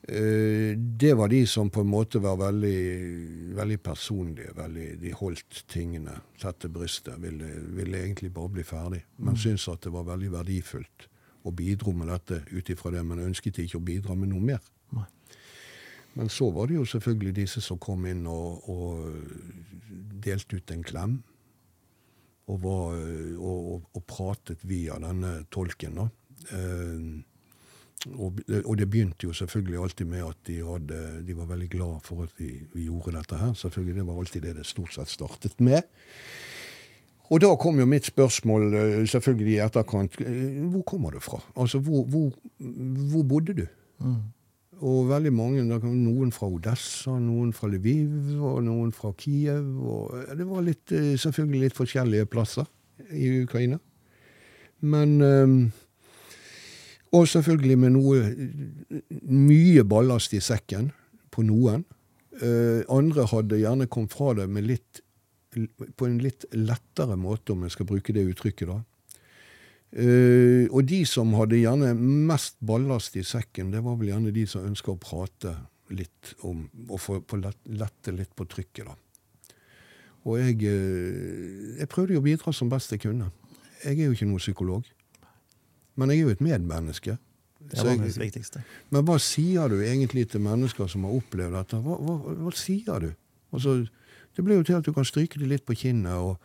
Eh, 0.09 0.77
det 0.77 1.15
var 1.15 1.29
de 1.29 1.47
som 1.47 1.71
på 1.71 1.81
en 1.81 1.89
måte 1.89 2.21
var 2.21 2.37
veldig, 2.37 3.55
veldig 3.57 3.81
personlige. 3.83 4.53
Veldig, 4.57 4.89
de 5.01 5.13
holdt 5.17 5.65
tingene 5.73 6.19
tett 6.41 6.61
til 6.61 6.73
brystet. 6.75 7.17
Ville, 7.23 7.49
ville 7.73 8.03
egentlig 8.03 8.33
bare 8.35 8.53
bli 8.53 8.65
ferdig. 8.69 9.01
Men 9.17 9.39
syntes 9.41 9.69
at 9.73 9.87
det 9.87 9.95
var 9.95 10.09
veldig 10.11 10.33
verdifullt 10.35 11.09
og 11.45 11.57
bidro 11.57 11.93
med 11.93 12.09
dette 12.09 12.41
ut 12.53 12.71
ifra 12.73 12.93
det, 12.95 13.03
men 13.05 13.21
ønsket 13.21 13.59
ikke 13.61 13.81
å 13.81 13.85
bidra 13.85 14.17
med 14.17 14.31
noe 14.33 14.45
mer. 14.45 14.65
Nei. 14.97 15.05
Men 16.15 16.31
så 16.33 16.49
var 16.55 16.69
det 16.69 16.79
jo 16.79 16.87
selvfølgelig 16.89 17.35
disse 17.37 17.61
som 17.65 17.81
kom 17.83 18.07
inn 18.09 18.25
og, 18.31 18.69
og 18.71 20.21
delte 20.25 20.61
ut 20.61 20.73
en 20.73 20.85
klem. 20.85 21.19
Og, 22.45 22.59
var, 22.61 22.97
og, 23.41 23.87
og, 23.89 24.03
pratet 24.05 24.65
via 24.69 24.99
denne 25.01 25.47
tolken, 25.53 25.97
da. 25.97 26.09
Eh, 26.53 27.07
og, 28.19 28.41
og 28.65 28.75
det 28.79 28.89
begynte 28.91 29.25
jo 29.25 29.33
selvfølgelig 29.33 29.79
alltid 29.81 30.07
med 30.11 30.25
at 30.27 30.37
de, 30.47 30.59
hadde, 30.67 30.99
de 31.27 31.37
var 31.37 31.47
veldig 31.49 31.69
glad 31.73 32.03
for 32.05 32.27
at 32.27 32.35
vi, 32.39 32.51
vi 32.75 32.85
gjorde 32.89 33.15
dette 33.17 33.39
her. 33.41 33.55
Selvfølgelig, 33.57 33.95
Det 33.97 34.07
var 34.07 34.19
alltid 34.21 34.43
det 34.43 34.57
det 34.59 34.67
stort 34.69 34.93
sett 34.95 35.09
startet 35.09 35.61
med. 35.61 35.83
Og 37.33 37.41
da 37.41 37.55
kom 37.57 37.79
jo 37.81 37.87
mitt 37.89 38.05
spørsmål 38.05 38.75
eh, 38.77 39.07
selvfølgelig 39.09 39.55
i 39.55 39.63
etterkant. 39.65 40.19
eh, 40.21 40.61
Hvor 40.69 40.83
kommer 40.85 41.11
du 41.17 41.21
fra? 41.25 41.41
Altså, 41.57 41.79
hvor, 41.81 42.05
hvor, 42.05 42.33
hvor 43.11 43.23
bodde 43.23 43.55
du? 43.63 43.67
Og 44.85 45.09
veldig 45.09 45.33
mange, 45.33 45.63
noen 45.65 46.33
fra 46.35 46.47
Odessa, 46.51 47.15
noen 47.23 47.53
fra 47.57 47.71
Lviv 47.73 48.43
og 48.43 48.61
noen 48.67 48.93
fra 48.93 49.15
Kiev. 49.17 49.65
Og 49.81 50.13
eh, 50.21 50.35
det 50.37 50.47
var 50.51 50.67
litt, 50.67 50.93
selvfølgelig 50.93 51.61
litt 51.71 51.79
forskjellige 51.81 52.29
plasser 52.29 52.69
i 53.17 53.31
Ukraina. 53.47 53.81
Men 54.85 55.17
Og 57.15 57.29
selvfølgelig 57.31 57.77
med 57.79 57.95
noe 57.95 58.23
mye 59.31 59.85
ballast 59.87 60.35
i 60.35 60.43
sekken 60.43 60.91
på 61.35 61.45
noen. 61.47 61.85
Uh, 62.43 62.83
andre 62.91 63.29
hadde 63.31 63.61
gjerne 63.61 63.87
kommet 63.87 64.15
fra 64.15 64.33
det 64.35 64.49
litt, 64.67 65.03
på 65.55 66.09
en 66.09 66.19
litt 66.19 66.49
lettere 66.59 67.15
måte, 67.21 67.55
om 67.55 67.63
jeg 67.63 67.77
skal 67.77 67.87
bruke 67.87 68.15
det 68.17 68.27
uttrykket. 68.33 68.73
da. 68.73 68.81
Uh, 69.95 70.67
og 70.75 70.83
de 70.91 71.05
som 71.07 71.31
hadde 71.39 71.61
gjerne 71.61 71.93
mest 71.95 72.59
ballast 72.59 73.15
i 73.15 73.23
sekken, 73.23 73.71
det 73.71 73.85
var 73.85 73.95
vel 74.01 74.11
gjerne 74.11 74.35
de 74.35 74.47
som 74.51 74.67
ønska 74.67 74.91
å 74.97 74.99
prate 74.99 75.55
litt 75.95 76.33
om 76.43 76.65
Og 76.89 76.99
få 76.99 77.21
lett- 77.39 77.69
lette 77.69 78.11
litt 78.11 78.35
på 78.35 78.47
trykket, 78.49 78.87
da. 78.89 78.95
Og 80.25 80.39
jeg, 80.41 80.57
uh, 80.65 81.79
jeg 81.79 81.89
prøvde 81.93 82.17
jo 82.17 82.25
å 82.25 82.27
bidra 82.27 82.53
som 82.53 82.73
best 82.73 82.91
jeg 82.91 83.05
kunne. 83.05 83.31
Jeg 83.85 84.01
er 84.01 84.09
jo 84.09 84.17
ikke 84.17 84.27
noen 84.27 84.43
psykolog. 84.43 84.85
Men 85.95 86.11
jeg 86.11 86.23
er 86.23 86.29
jo 86.29 86.35
et 86.35 86.45
medmenneske. 86.45 87.19
Det 87.65 87.81
var 87.81 87.97
det 87.97 88.17
viktigste. 88.21 88.61
men 88.93 89.05
hva 89.09 89.15
sier 89.23 89.69
du 89.73 89.79
egentlig 89.81 90.27
til 90.29 90.43
mennesker 90.45 90.89
som 90.91 91.07
har 91.07 91.15
opplevd 91.17 91.55
dette? 91.57 91.79
Hva, 91.81 91.97
hva, 91.97 92.35
hva 92.43 92.53
sier 92.59 93.07
du? 93.07 93.13
Altså, 93.55 93.87
det 94.37 94.45
blir 94.45 94.61
jo 94.61 94.67
til 94.67 94.81
at 94.81 94.85
du 94.87 94.93
kan 94.93 95.07
stryke 95.07 95.41
det 95.41 95.49
litt 95.49 95.65
på 95.65 95.77
kinnet, 95.79 96.13
og, 96.13 96.37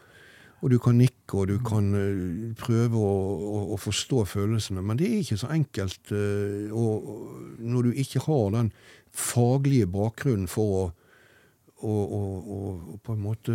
og 0.62 0.72
du 0.72 0.78
kan 0.80 0.96
nikke, 1.00 1.34
og 1.34 1.50
du 1.50 1.58
kan 1.66 1.90
eh, 1.98 2.54
prøve 2.60 3.02
å, 3.02 3.12
å, 3.50 3.60
å 3.76 3.80
forstå 3.82 4.24
følelsene. 4.32 4.84
Men 4.86 5.00
det 5.00 5.10
er 5.10 5.24
ikke 5.24 5.40
så 5.42 5.52
enkelt 5.56 6.14
uh, 6.14 6.72
og, 6.72 7.12
når 7.60 7.90
du 7.90 8.02
ikke 8.06 8.24
har 8.28 8.56
den 8.56 8.72
faglige 9.12 9.90
bakgrunnen 9.92 10.48
for 10.52 10.76
å 10.78 10.84
og, 11.80 12.12
og, 12.12 12.50
og 12.94 12.98
på 13.06 13.14
en 13.16 13.22
måte 13.24 13.54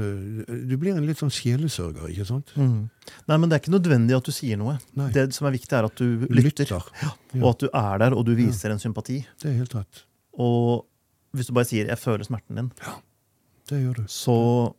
Du 0.49 0.75
blir 0.81 0.95
en 0.97 1.05
litt 1.05 1.21
sånn 1.21 1.33
sjelesørger, 1.35 2.09
ikke 2.09 2.25
sant? 2.29 2.53
Mm. 2.57 2.87
Nei, 3.29 3.37
men 3.37 3.51
det 3.51 3.57
er 3.57 3.63
ikke 3.63 3.75
nødvendig 3.75 4.17
at 4.17 4.25
du 4.25 4.33
sier 4.33 4.57
noe. 4.61 4.79
Nei. 4.97 5.11
Det 5.13 5.27
som 5.37 5.49
er 5.49 5.57
viktig, 5.59 5.73
er 5.77 5.89
at 5.91 6.01
du 6.01 6.25
lytter. 6.33 6.73
Ja, 7.03 7.11
Og 7.43 7.49
at 7.53 7.65
du 7.65 7.69
er 7.69 7.99
der, 8.01 8.17
og 8.17 8.25
du 8.25 8.33
viser 8.39 8.73
en 8.73 8.81
sympati. 8.81 9.21
det 9.43 9.51
er 9.51 9.59
helt 9.61 9.75
rett. 9.77 10.05
Og 10.41 10.87
hvis 11.35 11.47
du 11.51 11.53
bare 11.53 11.69
sier 11.69 11.87
'jeg 11.87 11.99
føler 11.99 12.25
smerten 12.25 12.57
din', 12.57 12.73
ja. 12.87 12.95
Det 13.69 13.81
gjør 13.83 13.95
du. 13.95 14.05
så 14.09 14.75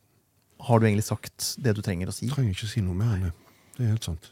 har 0.62 0.80
du 0.80 0.86
egentlig 0.86 1.04
sagt 1.04 1.56
det 1.62 1.76
du 1.76 1.82
trenger 1.82 2.08
å 2.08 2.14
si. 2.14 2.28
Trenger 2.30 2.54
ikke 2.54 2.68
si 2.70 2.82
noe 2.82 2.96
mer 2.96 3.16
enn 3.16 3.24
det. 3.24 3.34
Det 3.78 3.86
er 3.86 3.90
helt 3.90 4.04
sant. 4.04 4.32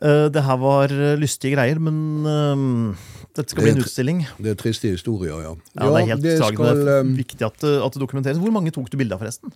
Eh, 0.00 0.28
Det 0.32 0.42
her 0.46 0.56
var 0.62 0.88
eh, 0.94 1.16
lystige 1.20 1.54
greier, 1.56 1.78
men 1.78 1.96
eh, 2.24 2.96
dette 3.36 3.50
skal 3.52 3.66
bli 3.66 3.72
en 3.74 3.82
utstilling. 3.84 4.22
Det 4.40 4.54
er 4.54 4.58
triste 4.62 4.88
historier, 4.88 5.42
ja. 5.44 5.52
Ja, 5.76 5.90
det 5.92 6.02
er 6.02 6.06
helt 6.14 6.22
det 6.24 6.36
skal, 6.40 6.56
Det 6.56 6.88
er 6.88 7.00
eh, 7.02 7.10
viktig 7.20 7.44
at, 7.46 7.58
det- 7.60 7.82
at 7.84 7.92
det 7.92 8.00
dokumenteres. 8.00 8.38
Hvor 8.40 8.50
mange 8.54 8.72
tok 8.72 8.88
du 8.90 8.96
bilde 8.96 9.12
av, 9.14 9.20
forresten? 9.20 9.52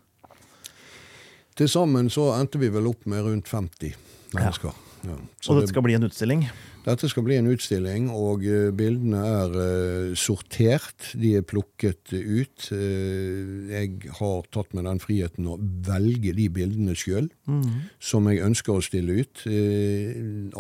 Til 1.57 1.69
sammen 1.71 2.11
så 2.11 2.33
endte 2.39 2.59
vi 2.59 2.69
vel 2.69 2.87
opp 2.91 3.07
med 3.07 3.23
rundt 3.25 3.47
50 3.49 3.95
mennesker. 4.35 4.73
Ja. 4.75 4.84
Så 5.41 5.53
Og 5.53 5.61
dette 5.61 5.73
skal 5.73 5.85
bli 5.85 5.97
en 5.97 6.07
utstilling. 6.07 6.47
Dette 6.85 7.09
skal 7.09 7.25
bli 7.25 7.37
en 7.41 7.49
utstilling, 7.49 8.11
og 8.13 8.43
eh, 8.45 8.69
bildene 8.77 9.21
er 9.25 9.55
eh, 9.63 10.11
sortert. 10.21 11.11
De 11.17 11.31
er 11.39 11.47
plukket 11.49 12.13
ut. 12.13 12.67
Eh, 12.77 13.71
jeg 13.73 14.13
har 14.19 14.49
tatt 14.53 14.77
meg 14.77 14.85
den 14.91 15.01
friheten 15.01 15.49
å 15.49 15.57
velge 15.87 16.35
de 16.37 16.49
bildene 16.53 16.97
sjøl 16.99 17.31
som 18.03 18.29
jeg 18.29 18.45
ønsker 18.45 18.77
å 18.77 18.85
stille 18.85 19.17
ut. 19.25 19.45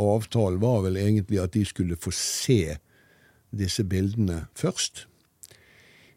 Avtalen 0.01 0.63
var 0.65 0.81
vel 0.87 1.01
egentlig 1.03 1.43
at 1.43 1.57
de 1.57 1.65
skulle 1.69 2.01
få 2.01 2.13
se 2.17 2.79
disse 3.55 3.85
bildene 3.87 4.47
først. 4.59 5.07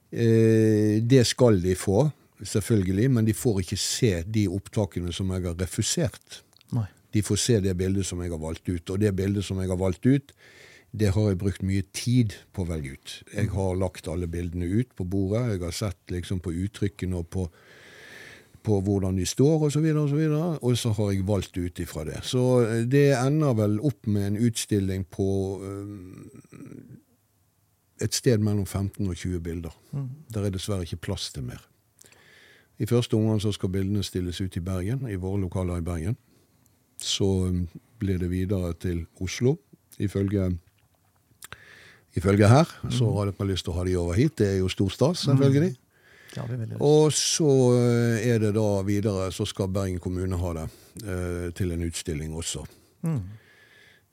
Det 0.07 1.23
skal 1.27 1.59
de 1.61 1.75
få, 1.75 2.07
selvfølgelig, 2.39 3.09
men 3.11 3.27
de 3.27 3.35
får 3.35 3.63
ikke 3.65 3.79
se 3.81 4.13
de 4.23 4.47
opptakene 4.47 5.11
som 5.13 5.35
jeg 5.35 5.49
har 5.49 5.59
refusert. 5.59 6.41
Nei. 6.75 6.87
De 7.17 7.25
får 7.25 7.41
se 7.41 7.57
det 7.65 7.73
bildet 7.79 8.05
som 8.05 8.21
jeg 8.21 8.29
har 8.29 8.41
valgt 8.41 8.69
ut. 8.69 8.93
Og 8.93 9.01
det 9.01 9.15
bildet 9.17 9.45
som 9.45 9.57
jeg 9.61 9.71
har 9.71 9.79
valgt 9.81 10.05
ut, 10.05 10.33
det 10.91 11.11
har 11.13 11.31
jeg 11.31 11.39
brukt 11.41 11.65
mye 11.65 11.85
tid 11.95 12.35
på 12.55 12.63
å 12.63 12.69
velge 12.69 12.95
ut. 12.95 13.15
Jeg 13.33 13.49
har 13.53 13.79
lagt 13.79 14.07
alle 14.09 14.29
bildene 14.31 14.69
ut 14.69 14.93
på 14.95 15.05
bordet. 15.05 15.55
Jeg 15.55 15.63
har 15.65 15.75
sett 15.75 16.13
liksom 16.13 16.39
på 16.43 16.53
uttrykkene 16.53 17.19
og 17.19 17.29
på, 17.33 17.47
på 18.65 18.79
hvordan 18.85 19.17
de 19.19 19.25
står 19.27 19.67
osv., 19.67 19.67
og, 19.67 20.09
så 20.09 20.15
videre, 20.15 20.43
og, 20.43 20.59
så 20.61 20.69
og 20.69 20.77
så 20.81 20.93
har 20.99 21.11
jeg 21.11 21.27
valgt 21.27 21.57
ut 21.57 21.81
ifra 21.83 22.05
det. 22.07 22.21
Så 22.27 22.43
eh, 22.65 22.85
det 22.89 23.07
ender 23.17 23.57
vel 23.57 23.79
opp 23.79 24.07
med 24.07 24.31
en 24.31 24.39
utstilling 24.47 25.07
på 25.11 25.29
eh, 25.67 25.89
et 28.05 28.13
sted 28.13 28.37
mellom 28.37 28.65
15 28.65 29.01
og 29.07 29.15
20 29.15 29.41
bilder. 29.43 29.73
Der 30.33 30.45
er 30.45 30.53
dessverre 30.53 30.85
ikke 30.85 31.03
plass 31.09 31.31
til 31.33 31.47
mer. 31.49 31.65
I 32.77 32.85
første 32.85 33.17
omgang 33.17 33.41
så 33.41 33.51
skal 33.51 33.73
bildene 33.73 34.05
stilles 34.05 34.37
ut 34.41 34.55
i 34.55 34.61
Bergen, 34.61 35.07
i 35.09 35.17
våre 35.17 35.41
lokaler 35.41 35.81
i 35.81 35.85
Bergen. 35.85 36.17
Så 36.97 37.27
um, 37.47 37.65
blir 37.99 38.19
det 38.21 38.29
videre 38.31 38.73
til 38.79 39.05
Oslo. 39.21 39.57
Ifølge, 39.99 40.51
ifølge 42.13 42.47
her 42.47 42.69
så 42.93 43.09
hadde 43.15 43.33
jeg 43.33 43.49
lyst 43.49 43.65
til 43.65 43.73
å 43.73 43.77
ha 43.79 43.85
de 43.87 43.97
over 43.97 44.17
hit. 44.17 44.37
Det 44.37 44.47
er 44.53 44.57
jo 44.61 44.69
stor 44.69 44.93
stas, 44.93 45.25
selvfølgelig. 45.25 45.73
Veldig 45.73 46.67
lyst. 46.67 46.81
Og 46.83 47.13
så 47.15 47.49
eh, 47.73 48.27
er 48.29 48.41
det 48.43 48.53
da 48.53 48.67
videre, 48.85 49.31
så 49.33 49.45
skal 49.47 49.71
Bergen 49.73 49.99
kommune 50.03 50.37
ha 50.37 50.53
det 50.59 50.65
eh, 51.01 51.47
til 51.57 51.73
en 51.73 51.85
utstilling 51.87 52.35
også. 52.37 52.65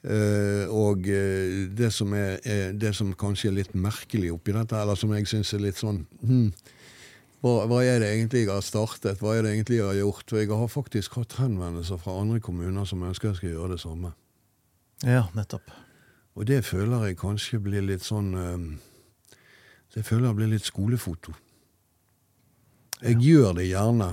Eh, 0.04 0.64
og 0.68 1.08
eh, 1.08 1.64
det 1.72 1.90
som, 1.92 2.12
er, 2.16 2.38
er, 2.44 2.72
det 2.76 2.94
som 2.96 3.12
kanskje 3.16 3.50
er 3.50 3.58
litt 3.60 3.74
merkelig 3.76 4.34
oppi 4.34 4.52
dette, 4.52 4.76
eller 4.76 4.98
som 5.00 5.12
jeg 5.16 5.28
syns 5.30 5.54
er 5.56 5.64
litt 5.64 5.80
sånn 5.80 6.02
hm, 6.20 6.48
hva, 7.44 7.66
hva 7.68 7.82
er 7.84 8.00
det 8.00 8.08
egentlig 8.08 8.46
jeg 8.46 8.54
har 8.54 8.64
startet? 8.64 9.20
Hva 9.20 9.34
er 9.36 9.44
det 9.44 9.50
egentlig 9.52 9.76
jeg 9.76 9.84
har 9.90 9.98
gjort? 9.98 10.30
For 10.30 10.40
jeg 10.40 10.48
har 10.48 10.70
faktisk 10.72 11.18
hatt 11.20 11.36
henvendelser 11.36 12.00
fra 12.00 12.16
andre 12.22 12.40
kommuner 12.40 12.88
som 12.88 13.04
ønsker 13.04 13.34
jeg 13.34 13.40
skal 13.40 13.52
gjøre 13.52 13.74
det 13.74 13.80
samme. 13.82 14.14
Ja, 15.04 15.26
nettopp. 15.36 15.68
Og 16.34 16.48
det 16.48 16.62
føler 16.64 17.04
jeg 17.04 17.18
kanskje 17.20 17.60
blir 17.62 17.84
litt 17.84 18.02
sånn 18.06 18.32
eh, 18.34 18.64
Det 19.92 20.02
føler 20.02 20.30
jeg 20.30 20.38
blir 20.40 20.52
litt 20.54 20.64
skolefoto. 20.66 21.34
Jeg 23.04 23.20
gjør 23.20 23.52
det 23.58 23.68
gjerne, 23.68 24.08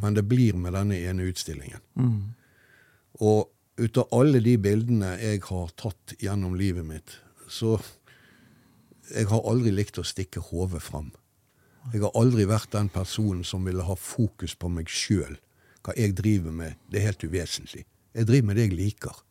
men 0.00 0.14
det 0.16 0.24
blir 0.24 0.56
med 0.56 0.72
denne 0.72 0.96
ene 0.96 1.26
utstillingen. 1.28 1.82
Og 3.20 3.50
ut 3.76 3.98
av 4.00 4.08
alle 4.16 4.40
de 4.40 4.56
bildene 4.56 5.12
jeg 5.20 5.42
har 5.44 5.70
tatt 5.76 6.14
gjennom 6.18 6.56
livet 6.56 6.86
mitt, 6.86 7.18
så 7.48 7.78
Jeg 9.10 9.26
har 9.26 9.42
aldri 9.42 9.72
likt 9.74 9.98
å 9.98 10.04
stikke 10.06 10.38
hodet 10.38 10.80
fram. 10.80 11.10
Jeg 11.92 12.02
har 12.04 12.14
aldri 12.18 12.46
vært 12.48 12.72
den 12.72 12.88
personen 12.92 13.44
som 13.44 13.64
ville 13.66 13.84
ha 13.86 13.96
fokus 13.98 14.54
på 14.54 14.70
meg 14.72 14.90
sjøl. 14.90 15.38
Hva 15.84 15.94
jeg 15.96 16.14
driver 16.18 16.54
med, 16.54 16.76
det 16.90 17.00
er 17.00 17.10
helt 17.10 17.24
uvesentlig. 17.24 17.84
Jeg 18.14 18.28
driver 18.28 18.46
med 18.46 18.58
det 18.58 18.68
jeg 18.68 18.76
liker. 18.78 19.22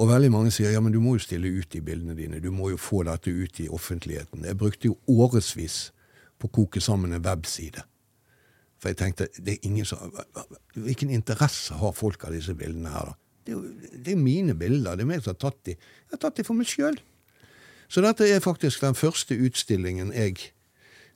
Og 0.00 0.08
veldig 0.08 0.30
mange 0.30 0.52
sier 0.54 0.70
ja, 0.70 0.80
men 0.80 0.92
du 0.94 1.00
må 1.02 1.16
jo 1.16 1.24
stille 1.24 1.50
ut 1.50 1.70
de 1.72 1.80
bildene 1.82 2.14
dine. 2.14 2.40
Du 2.40 2.50
må 2.54 2.70
jo 2.70 2.78
få 2.78 3.02
dette 3.08 3.30
ut 3.30 3.60
i 3.60 3.68
offentligheten. 3.68 4.44
Jeg 4.46 4.58
brukte 4.58 4.90
jo 4.90 4.98
årevis 5.10 5.90
på 6.38 6.48
å 6.48 6.54
koke 6.60 6.80
sammen 6.80 7.12
en 7.12 7.24
webside. 7.24 7.82
For 8.80 8.92
jeg 8.92 9.00
tenkte 9.00 9.28
det 9.36 9.58
er 9.58 9.66
ingen 9.68 9.84
som, 9.84 10.14
Hvilken 10.74 11.10
interesse 11.12 11.76
har 11.76 11.92
folk 11.96 12.24
av 12.24 12.32
disse 12.36 12.54
bildene 12.56 12.92
her, 12.94 13.10
da? 13.10 13.18
Det 13.44 13.56
er 13.56 13.98
det 14.04 14.12
er 14.12 14.20
mine 14.20 14.54
bilder. 14.54 14.96
Det 14.96 15.04
er 15.04 15.08
meg 15.08 15.22
som 15.24 15.34
har 15.34 15.40
tatt 15.42 15.58
de. 15.66 15.74
Jeg 15.74 16.14
har 16.14 16.22
tatt 16.22 16.38
de 16.38 16.44
for 16.46 16.56
meg 16.56 16.68
sjøl. 16.70 16.96
Så 17.90 18.02
dette 18.04 18.28
er 18.28 18.42
faktisk 18.44 18.84
den 18.84 18.94
første 18.94 19.34
utstillingen 19.34 20.12
jeg, 20.14 20.52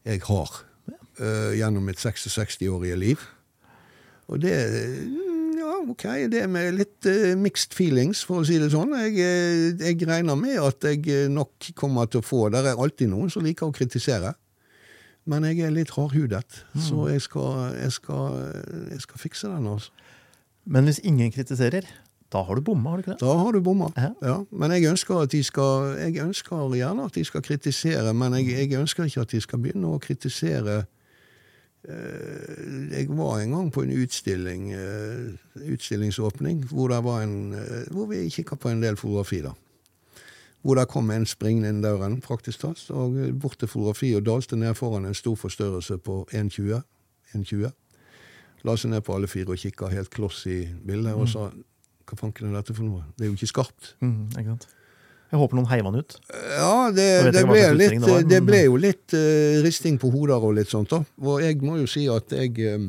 jeg 0.05 0.21
har 0.29 0.51
uh, 1.21 1.53
gjennom 1.57 1.87
mitt 1.89 2.01
66-årige 2.01 2.99
liv. 3.01 3.29
Og 4.29 4.41
det 4.43 4.55
mm, 5.05 5.31
Ja, 5.65 5.79
OK, 5.81 6.05
det 6.33 6.43
er 6.43 6.49
med 6.51 6.75
litt 6.77 7.09
uh, 7.09 7.33
mixed 7.41 7.77
feelings, 7.77 8.25
for 8.27 8.43
å 8.43 8.47
si 8.47 8.59
det 8.61 8.71
sånn. 8.75 8.93
Jeg, 9.07 9.17
eh, 9.23 9.69
jeg 9.81 10.09
regner 10.09 10.37
med 10.37 10.59
at 10.61 10.85
jeg 10.85 11.29
nok 11.33 11.71
kommer 11.79 12.11
til 12.11 12.21
å 12.21 12.27
få 12.27 12.49
Det 12.53 12.61
er 12.61 12.75
alltid 12.77 13.13
noen 13.13 13.33
som 13.33 13.45
liker 13.47 13.71
å 13.71 13.75
kritisere. 13.75 14.35
Men 15.25 15.47
jeg 15.49 15.65
er 15.65 15.73
litt 15.73 15.95
hardhudet, 15.97 16.59
så 16.77 17.07
jeg 17.09 17.23
skal, 17.25 17.79
jeg, 17.79 17.95
skal, 17.97 18.35
jeg 18.93 19.01
skal 19.07 19.23
fikse 19.23 19.49
den. 19.49 19.71
altså. 19.73 20.05
Men 20.69 20.85
hvis 20.85 21.01
ingen 21.01 21.33
kritiserer, 21.33 21.89
da 22.35 22.43
har 22.43 22.59
du 22.59 22.65
bomma, 22.67 22.91
har 22.91 22.97
du 22.97 23.03
ikke 23.05 23.13
det? 23.13 23.21
Da 23.21 23.35
har 23.39 23.53
du 23.53 23.61
bomma. 23.63 23.89
Ja. 23.97 24.11
Ja. 24.23 24.39
Men 24.51 24.73
jeg 24.75 24.89
ønsker, 24.91 25.21
at 25.23 25.31
de 25.31 25.43
skal, 25.47 25.95
jeg 26.01 26.19
ønsker 26.25 26.75
gjerne 26.75 27.07
at 27.07 27.15
de 27.15 27.25
skal 27.25 27.43
kritisere, 27.47 28.15
men 28.15 28.35
jeg, 28.35 28.49
jeg 28.59 28.81
ønsker 28.81 29.05
ikke 29.07 29.21
at 29.23 29.31
de 29.31 29.41
skal 29.41 29.61
begynne 29.63 29.93
å 29.95 30.01
kritisere 30.03 30.81
eh, 31.87 32.97
Jeg 32.97 33.07
var 33.15 33.39
en 33.39 33.55
gang 33.55 33.69
på 33.71 33.85
en 33.85 33.93
utstilling, 34.03 34.73
eh, 34.75 35.61
utstillingsåpning 35.63 36.65
hvor, 36.73 36.91
det 36.91 36.99
var 37.05 37.23
en, 37.23 37.53
eh, 37.55 37.85
hvor 37.95 38.09
vi 38.11 38.25
kikka 38.35 38.59
på 38.59 38.73
en 38.73 38.83
del 38.83 38.99
fotografi. 38.99 39.39
da. 39.45 39.53
Hvor 40.63 40.75
det 40.81 40.89
kom 40.89 41.11
en 41.11 41.27
springende 41.27 41.71
inn 41.71 41.83
døren, 41.85 42.19
praktisk 42.25 42.65
talt, 42.65 42.83
og 42.91 43.15
bort 43.39 43.61
til 43.61 43.69
fotografi 43.69 44.11
og 44.17 44.25
dalte 44.27 44.57
ned 44.57 44.75
foran 44.75 45.07
en 45.07 45.15
stor 45.15 45.37
forstørrelse 45.39 46.01
på 46.03 46.27
1,20. 46.33 46.83
1,20. 47.35 47.71
La 48.65 48.75
seg 48.81 48.91
ned 48.91 49.05
på 49.07 49.15
alle 49.15 49.31
fire 49.31 49.55
og 49.55 49.61
kikka 49.61 49.93
helt 49.93 50.11
kloss 50.11 50.47
i 50.51 50.65
bildet 50.87 51.15
og 51.15 51.29
sa 51.29 51.47
hva 52.09 52.19
fanken 52.21 52.51
er 52.51 52.59
dette 52.59 52.77
for 52.77 52.87
noe? 52.87 53.05
Det 53.17 53.27
er 53.27 53.31
jo 53.33 53.37
ikke 53.39 53.53
skarpt. 53.53 53.95
Mm, 54.05 54.33
ikke 54.33 54.49
sant? 54.53 54.67
Jeg 55.35 55.41
håper 55.41 55.59
noen 55.59 55.71
heiv 55.71 55.87
han 55.89 55.97
ut. 55.99 56.17
Ja, 56.31 56.75
det, 56.95 57.07
det, 57.35 57.41
ble, 57.49 57.63
litt, 57.75 57.95
det 57.97 58.03
var, 58.05 58.27
det 58.31 58.41
ble 58.47 58.61
jo 58.67 58.77
litt 58.79 59.15
uh, 59.17 59.63
risting 59.65 59.97
på 59.99 60.13
hoder 60.15 60.45
og 60.47 60.55
litt 60.61 60.71
sånt. 60.71 60.93
da. 60.93 61.01
Og 61.25 61.41
jeg 61.43 61.59
må 61.65 61.79
jo 61.81 61.89
si 61.91 62.05
at 62.13 62.31
jeg 62.37 62.53
eh, 62.63 62.85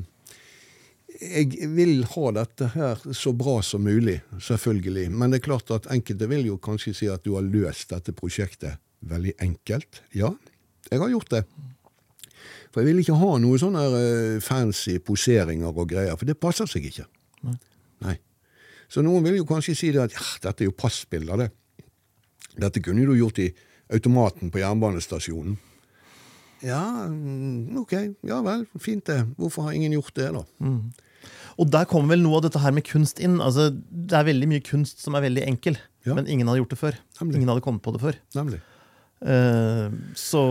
Jeg 1.15 1.69
vil 1.73 2.03
ha 2.11 2.31
dette 2.35 2.67
her 2.75 3.01
så 3.15 3.33
bra 3.33 3.61
som 3.65 3.81
mulig, 3.87 4.19
selvfølgelig. 4.37 5.07
Men 5.09 5.33
det 5.33 5.39
er 5.39 5.47
klart 5.47 5.71
at 5.73 5.89
enkelte 5.89 6.27
vil 6.29 6.45
jo 6.51 6.59
kanskje 6.61 6.93
si 6.93 7.09
at 7.09 7.23
du 7.25 7.33
har 7.37 7.47
løst 7.47 7.95
dette 7.95 8.13
prosjektet 8.13 8.77
veldig 9.09 9.33
enkelt. 9.41 10.03
Ja, 10.13 10.35
jeg 10.91 11.01
har 11.01 11.09
gjort 11.15 11.33
det. 11.33 11.45
For 12.69 12.83
jeg 12.83 12.91
vil 12.91 13.01
ikke 13.01 13.17
ha 13.17 13.31
noe 13.39 13.57
sånne 13.57 13.87
eh, 13.95 14.37
fancy 14.43 14.99
poseringer 14.99 15.71
og 15.71 15.87
greier, 15.89 16.13
for 16.19 16.27
det 16.27 16.37
passer 16.37 16.69
seg 16.69 16.91
ikke. 16.91 17.07
Nei. 18.03 18.17
Så 18.91 19.01
noen 19.05 19.23
vil 19.25 19.37
jo 19.39 19.45
kanskje 19.49 19.75
si 19.77 19.91
det 19.95 20.03
at 20.03 20.13
ja, 20.15 20.25
dette 20.47 20.63
er 20.65 20.69
jo 20.69 20.75
passbilder, 20.77 21.45
det. 21.45 21.49
Dette 22.61 22.81
kunne 22.83 23.05
du 23.07 23.15
gjort 23.17 23.39
i 23.43 23.49
automaten 23.93 24.51
på 24.53 24.61
jernbanestasjonen. 24.61 25.57
Ja, 26.65 26.81
mm, 27.11 27.75
ok, 27.81 27.93
ja 28.25 28.37
vel, 28.45 28.63
fint 28.81 29.05
det. 29.09 29.19
Hvorfor 29.37 29.67
har 29.67 29.75
ingen 29.77 29.93
gjort 29.97 30.15
det, 30.17 30.29
da? 30.33 30.45
Og 31.59 31.69
der 31.71 31.85
kommer 31.89 32.15
vel 32.15 32.23
noe 32.23 32.39
av 32.39 32.45
dette 32.47 32.61
her 32.63 32.73
med 32.75 32.85
kunst 32.87 33.19
inn. 33.23 33.37
Altså, 33.43 33.69
det 33.73 34.15
er 34.17 34.27
veldig 34.27 34.47
mye 34.51 34.63
kunst 34.65 35.03
som 35.03 35.15
er 35.17 35.25
veldig 35.27 35.43
enkel, 35.49 35.77
Ja. 36.05 36.13
men 36.13 36.27
ingen 36.29 36.47
hadde 36.47 36.61
gjort 36.63 36.73
det 36.75 36.79
før. 36.79 36.97
Nemlig. 37.19 37.35
Ingen 37.41 37.49
hadde 37.49 37.63
kommet 37.65 37.81
på 37.85 37.93
det 37.95 38.01
før. 38.03 38.17
Nemlig. 38.37 38.59
Eh, 39.25 39.87
så 40.15 40.41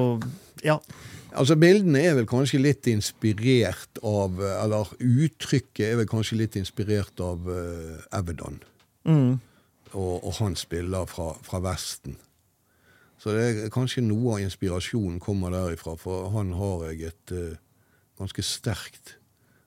ja. 0.64 0.78
Altså, 1.34 1.56
Bildene 1.58 2.02
er 2.02 2.14
vel 2.18 2.28
kanskje 2.30 2.60
litt 2.62 2.86
inspirert 2.90 3.98
av 4.06 4.38
Eller 4.38 4.90
uttrykket 5.02 5.82
er 5.88 5.96
vel 5.98 6.06
kanskje 6.10 6.38
litt 6.38 6.58
inspirert 6.58 7.18
av 7.22 7.48
uh, 7.48 7.98
Avedon 8.14 8.60
Mm. 9.04 9.34
og, 9.92 10.24
og 10.24 10.32
hans 10.38 10.62
bilder 10.64 11.04
fra, 11.04 11.34
fra 11.44 11.58
Vesten. 11.60 12.14
Så 13.20 13.34
det 13.36 13.42
er 13.44 13.66
kanskje 13.68 14.00
noe 14.00 14.38
av 14.38 14.40
inspirasjonen 14.46 15.18
kommer 15.20 15.52
derifra, 15.52 15.92
for 16.00 16.30
han 16.32 16.54
har 16.56 16.86
jeg 16.86 17.10
et 17.10 17.34
uh, 17.36 17.58
ganske 18.16 18.46
sterkt 18.48 19.18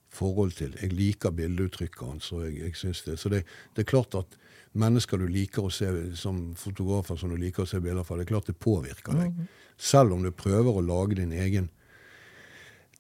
forhold 0.10 0.56
til. 0.58 0.74
Jeg 0.82 0.96
liker 0.98 1.36
bildeuttrykket 1.38 2.02
hans. 2.02 2.32
og 2.34 2.48
jeg, 2.48 2.58
jeg 2.64 2.76
synes 2.82 3.04
det. 3.06 3.20
Så 3.22 3.30
det, 3.30 3.44
det 3.76 3.86
er 3.86 3.92
klart 3.94 4.18
at 4.18 4.38
mennesker 4.80 5.22
du 5.22 5.28
liker 5.32 5.68
å 5.68 5.74
se 5.74 5.90
som 6.20 6.52
fotografer 6.60 7.20
som 7.20 7.34
du 7.34 7.38
liker 7.42 7.66
å 7.66 7.70
se 7.70 7.82
bilder 7.84 8.06
fra, 8.08 8.20
det 8.20 8.28
er 8.28 8.34
klart 8.36 8.52
det 8.52 8.58
påvirker 8.62 9.18
deg. 9.18 9.42
Selv 9.78 10.16
om 10.16 10.24
du 10.26 10.32
prøver 10.34 10.78
å 10.78 10.86
lage 10.86 11.20
din 11.20 11.34
egen 11.36 11.72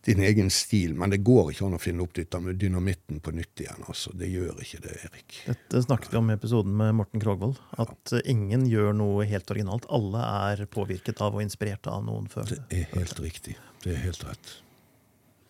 din 0.07 0.19
egen 0.23 0.49
stil. 0.49 0.93
Men 0.95 1.11
det 1.11 1.19
går 1.27 1.51
ikke 1.51 1.65
an 1.67 1.75
å 1.75 1.81
finne 1.81 2.05
opp 2.05 2.15
dynamitten 2.15 3.19
på 3.23 3.33
nytt 3.35 3.63
igjen. 3.63 3.81
altså. 3.87 4.13
Det 4.15 4.29
gjør 4.31 4.61
ikke 4.63 4.79
det, 4.85 4.93
Erik. 5.09 5.39
Dette 5.49 5.81
snakket 5.83 6.13
vi 6.13 6.19
om 6.21 6.29
i 6.31 6.37
episoden 6.37 6.77
med 6.79 6.95
Morten 6.95 7.23
Krogvold. 7.23 7.59
At 7.75 8.13
ja. 8.15 8.21
ingen 8.31 8.63
gjør 8.71 8.95
noe 8.95 9.27
helt 9.27 9.51
originalt. 9.51 9.89
Alle 9.91 10.23
er 10.53 10.63
påvirket 10.71 11.19
av 11.25 11.35
og 11.35 11.43
inspirert 11.43 11.91
av 11.91 12.05
noen 12.07 12.31
før. 12.31 12.47
Det 12.53 12.61
er 12.71 12.87
helt 12.93 13.19
riktig. 13.23 13.57
Det 13.83 13.97
er 13.97 14.01
helt 14.05 14.23
rett. 14.29 14.55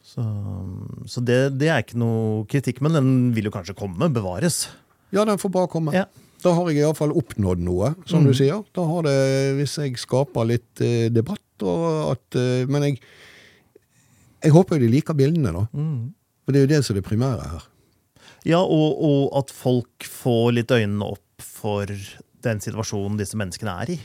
Så, 0.08 0.26
så 1.06 1.22
det, 1.22 1.40
det 1.60 1.70
er 1.70 1.84
ikke 1.84 2.00
noe 2.02 2.46
kritikk, 2.50 2.82
men 2.82 2.98
den 2.98 3.10
vil 3.36 3.52
jo 3.52 3.54
kanskje 3.54 3.78
komme, 3.78 4.10
bevares. 4.10 4.64
Ja, 5.16 5.24
den 5.26 5.38
får 5.40 5.50
bare 5.54 5.68
komme. 5.72 5.94
Ja. 5.96 6.06
Da 6.44 6.52
har 6.54 6.68
jeg 6.70 6.82
iallfall 6.84 7.14
oppnådd 7.18 7.62
noe, 7.66 7.94
som 8.06 8.22
Mm. 8.22 8.28
du 8.28 8.34
sier. 8.38 8.64
Da 8.76 8.84
har 8.86 9.04
det, 9.08 9.56
Hvis 9.58 9.78
jeg 9.82 9.98
skaper 9.98 10.46
litt 10.46 10.82
eh, 10.82 11.10
debatt, 11.10 11.42
at 11.64 12.36
eh, 12.38 12.66
Men 12.70 12.84
jeg, 12.84 13.00
jeg 14.44 14.52
håper 14.54 14.78
jo 14.78 14.84
de 14.86 14.92
liker 14.94 15.16
bildene, 15.18 15.52
da. 15.56 15.64
Mm. 15.74 16.14
For 16.46 16.52
det 16.54 16.60
er 16.62 16.68
jo 16.68 16.74
det 16.76 16.82
som 16.86 16.96
er 16.96 17.02
det 17.02 17.08
primære 17.10 17.48
her. 17.52 17.64
Ja, 18.46 18.60
og, 18.62 19.02
og 19.04 19.34
at 19.40 19.50
folk 19.52 20.06
får 20.06 20.54
litt 20.54 20.72
øynene 20.72 21.04
opp 21.16 21.42
for 21.42 21.86
den 22.46 22.60
situasjonen 22.64 23.18
disse 23.18 23.36
menneskene 23.36 23.74
er 23.84 23.90
i. 23.96 24.00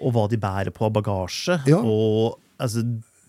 Og 0.00 0.14
hva 0.14 0.28
de 0.30 0.38
bærer 0.40 0.70
på 0.74 0.86
av 0.86 0.94
bagasje. 0.94 1.58
Ja. 1.68 1.80
Og 1.82 2.38
altså, 2.62 2.84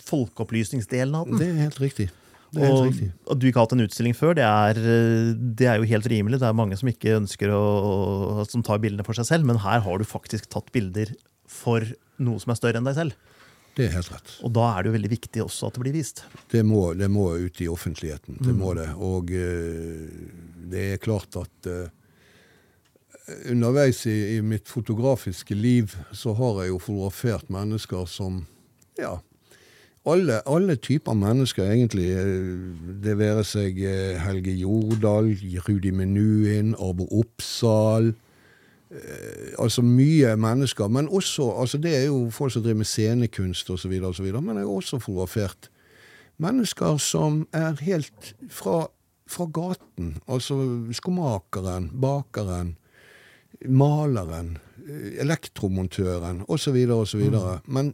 folkeopplysningsdelen 0.06 1.16
av 1.18 1.26
den. 1.28 1.38
Det 1.42 1.50
er 1.50 1.60
helt 1.66 1.82
riktig. 1.82 2.08
Og 2.56 2.88
at 3.34 3.40
du 3.42 3.48
ikke 3.48 3.60
har 3.60 3.66
hatt 3.68 3.74
en 3.76 3.84
utstilling 3.86 4.16
før, 4.16 4.34
det 4.38 4.46
er, 4.48 4.80
eh, 4.80 5.34
det 5.60 5.68
er 5.68 5.78
jo 5.82 5.90
helt 5.90 6.08
rimelig. 6.12 6.40
Det 6.40 6.48
er 6.48 6.54
mange 6.58 6.78
som 6.80 6.88
ikke 6.90 7.18
ønsker 7.20 7.52
å, 7.52 8.46
som 8.50 8.64
tar 8.64 8.80
bildene 8.84 9.06
for 9.06 9.14
seg 9.18 9.26
selv, 9.30 9.46
men 9.50 9.58
her 9.66 9.80
har 9.86 9.98
du 10.02 10.06
faktisk 10.08 10.48
tatt 10.54 10.72
bilder 10.76 11.12
for 11.48 11.84
noe 12.20 12.40
som 12.40 12.52
er 12.54 12.60
større 12.60 12.78
enn 12.82 12.88
deg 12.88 12.96
selv. 12.96 13.14
Det 13.76 13.90
er 13.90 13.96
helt 13.98 14.08
rett. 14.14 14.30
Og 14.48 14.54
da 14.56 14.70
er 14.72 14.84
det 14.84 14.88
jo 14.88 14.96
veldig 14.96 15.10
viktig 15.12 15.42
også 15.44 15.68
at 15.68 15.76
det 15.76 15.82
blir 15.84 15.96
vist. 15.98 16.22
Det 16.54 16.62
må, 16.64 16.94
det 16.96 17.10
må 17.12 17.26
ut 17.36 17.60
i 17.60 17.68
offentligheten. 17.68 18.38
Det 18.40 18.54
Mm. 18.56 18.60
må 18.62 18.74
det. 18.78 18.88
Og 18.96 19.32
eh, 19.36 20.08
det 20.72 20.86
er 20.94 21.02
klart 21.04 21.36
at 21.36 21.68
eh, 21.68 21.90
underveis 23.52 24.06
i, 24.08 24.38
i 24.38 24.42
mitt 24.46 24.68
fotografiske 24.72 25.56
liv 25.58 25.96
så 26.16 26.34
har 26.38 26.62
jeg 26.64 26.72
jo 26.72 26.80
fotografert 26.80 27.50
mennesker 27.52 28.06
som 28.08 28.46
Ja. 28.98 29.18
Alle, 30.06 30.42
alle 30.48 30.76
typer 30.76 31.14
mennesker, 31.14 31.64
egentlig. 31.72 32.12
eh, 32.12 33.04
Det 33.04 33.18
være 33.18 33.44
seg 33.44 33.80
eh, 33.82 34.20
Helge 34.22 34.52
Jordal, 34.54 35.32
Rudi 35.68 35.92
Menuhin, 35.92 36.76
Arbo 36.80 37.08
Oppsal. 37.12 38.12
Eh, 38.92 39.56
altså 39.60 39.82
mye 39.82 40.36
mennesker. 40.38 40.88
Men 40.88 41.08
også 41.10 41.52
altså 41.60 41.78
Det 41.78 41.96
er 41.96 42.06
jo 42.06 42.30
folk 42.30 42.54
som 42.54 42.62
driver 42.64 42.78
med 42.78 42.86
scenekunst 42.86 43.70
osv. 43.70 43.92
Men 44.42 44.58
jeg 44.58 44.66
har 44.66 44.76
også 44.76 45.00
fotografert 45.00 45.70
mennesker 46.38 46.98
som 46.98 47.48
er 47.54 47.74
helt 47.82 48.36
fra, 48.50 48.88
fra 49.28 49.46
gaten. 49.46 50.18
Altså 50.28 50.60
skomakeren, 50.92 51.90
bakeren, 52.02 52.76
maleren, 53.68 54.58
elektromontøren 55.20 56.44
osv. 56.48 56.76
osv. 56.92 57.32
Men 57.66 57.94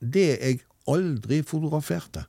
det 0.00 0.28
jeg 0.40 0.60
aldri 0.88 1.42
fotograferte, 1.46 2.24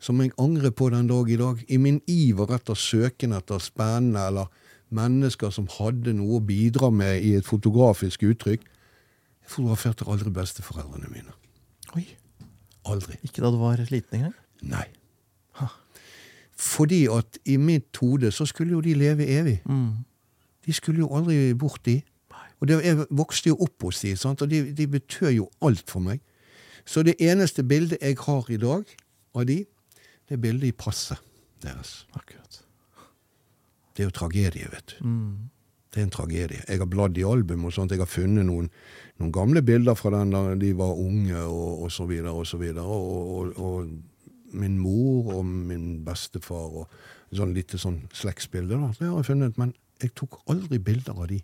som 0.00 0.20
jeg 0.22 0.32
angrer 0.40 0.72
på 0.72 0.88
den 0.92 1.08
dag 1.10 1.28
i 1.30 1.38
dag, 1.40 1.60
i 1.68 1.76
min 1.76 2.00
iver 2.08 2.54
etter 2.56 2.78
søken 2.78 3.36
etter 3.36 3.60
spennende 3.60 4.26
eller 4.30 4.52
mennesker 4.90 5.52
som 5.54 5.68
hadde 5.78 6.14
noe 6.16 6.38
å 6.38 6.44
bidra 6.44 6.90
med 6.90 7.20
i 7.22 7.34
et 7.38 7.46
fotografisk 7.46 8.24
uttrykk, 8.26 8.64
jeg 8.64 9.52
fotograferte 9.52 10.06
aldri 10.08 10.32
besteforeldrene 10.34 11.10
mine. 11.12 11.36
Oi. 11.98 12.06
Aldri. 12.88 13.18
Ikke 13.26 13.44
da 13.44 13.50
du 13.52 13.60
var 13.60 13.82
liten 13.90 14.18
engang? 14.18 14.34
Nei. 14.62 14.86
Fordi 16.60 17.06
at 17.08 17.38
i 17.48 17.56
mitt 17.56 17.96
hode 18.02 18.30
så 18.32 18.44
skulle 18.48 18.76
jo 18.76 18.80
de 18.84 18.94
leve 18.94 19.26
evig. 19.26 19.60
De 20.66 20.72
skulle 20.76 21.00
jo 21.00 21.08
aldri 21.16 21.54
bort, 21.54 21.80
de. 21.86 22.00
Og 22.60 22.68
det, 22.68 22.80
jeg 22.84 23.06
vokste 23.16 23.48
jo 23.48 23.56
opp 23.64 23.86
hos 23.86 24.02
de, 24.04 24.12
sant? 24.16 24.42
og 24.42 24.50
de, 24.50 24.72
de 24.76 24.86
betød 24.86 25.32
jo 25.32 25.46
alt 25.64 25.90
for 25.90 26.04
meg. 26.04 26.20
Så 26.84 27.02
det 27.06 27.16
eneste 27.20 27.64
bildet 27.66 28.00
jeg 28.02 28.18
har 28.26 28.50
i 28.50 28.58
dag 28.60 28.96
av 29.34 29.46
de, 29.46 29.64
det 30.28 30.36
er 30.36 30.42
bildet 30.42 30.70
i 30.70 30.76
passet 30.76 31.18
deres. 31.62 32.04
Akkurat. 32.16 32.62
Det 33.96 34.04
er 34.04 34.10
jo 34.10 34.16
tragedie, 34.16 34.68
vet 34.72 34.94
du. 34.94 35.06
Mm. 35.06 35.50
Det 35.90 35.98
er 35.98 36.06
en 36.06 36.14
tragedie. 36.14 36.62
Jeg 36.68 36.78
har 36.78 36.86
bladd 36.86 37.18
i 37.18 37.26
album 37.26 37.64
og 37.66 37.74
sånt. 37.74 37.90
Jeg 37.90 37.98
har 37.98 38.08
funnet 38.08 38.46
noen, 38.46 38.68
noen 39.18 39.32
gamle 39.34 39.62
bilder 39.66 39.98
fra 39.98 40.12
den 40.14 40.30
da 40.30 40.54
de 40.58 40.70
var 40.78 40.94
unge, 40.94 41.40
og, 41.42 41.82
og 41.84 41.92
så 41.92 42.06
videre 42.06 42.32
og 42.32 42.46
så 42.46 42.60
videre. 42.62 42.86
Og, 42.86 43.34
og, 43.34 43.58
og 43.58 44.54
min 44.54 44.78
mor 44.78 45.32
og 45.34 45.44
min 45.46 46.04
bestefar 46.06 46.84
og 46.84 47.00
sånn 47.34 47.54
lite 47.54 47.78
sånn 47.78 48.04
slektsbilde. 48.14 48.78
da. 48.78 48.92
Det 48.98 49.08
har 49.08 49.18
jeg 49.18 49.30
funnet, 49.32 49.58
men 49.58 49.74
jeg 50.02 50.14
tok 50.18 50.40
aldri 50.50 50.78
bilder 50.78 51.18
av 51.18 51.28
de. 51.30 51.40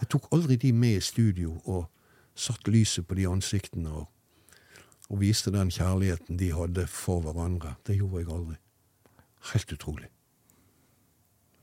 Jeg 0.00 0.10
tok 0.12 0.28
aldri 0.34 0.58
de 0.60 0.72
med 0.76 0.98
i 0.98 1.04
studio 1.04 1.54
og 1.64 1.86
satt 2.36 2.68
lyset 2.68 3.06
på 3.08 3.16
de 3.16 3.28
ansiktene 3.28 3.92
og, 3.92 4.08
og 5.10 5.20
viste 5.22 5.52
den 5.54 5.70
kjærligheten 5.70 6.38
de 6.40 6.48
hadde 6.54 6.86
for 6.90 7.20
hverandre. 7.22 7.76
Det 7.86 7.96
gjorde 7.98 8.22
jeg 8.24 8.30
aldri. 8.34 8.56
Helt 9.52 9.72
utrolig. 9.76 10.08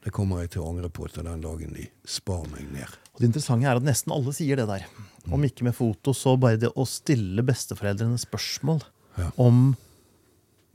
Det 0.03 0.11
kommer 0.11 0.41
jeg 0.43 0.51
til 0.53 0.63
å 0.63 0.69
angre 0.73 0.89
på 0.91 1.07
til 1.11 1.23
den 1.23 1.43
dagen 1.43 1.75
de 1.75 1.85
spar 2.07 2.43
meg 2.51 2.65
ned. 2.73 2.91
Og 3.13 3.21
det 3.23 3.29
interessante 3.29 3.67
er 3.69 3.79
at 3.79 3.85
nesten 3.87 4.11
alle 4.15 4.33
sier 4.35 4.59
det 4.59 4.65
der. 4.67 4.85
Om 5.31 5.45
ikke 5.47 5.63
med 5.67 5.75
foto, 5.77 6.11
så 6.15 6.33
bare 6.39 6.59
det 6.59 6.73
å 6.75 6.83
stille 6.87 7.43
besteforeldrene 7.47 8.19
spørsmål 8.19 8.83
Ja. 9.17 9.29
om 9.37 9.75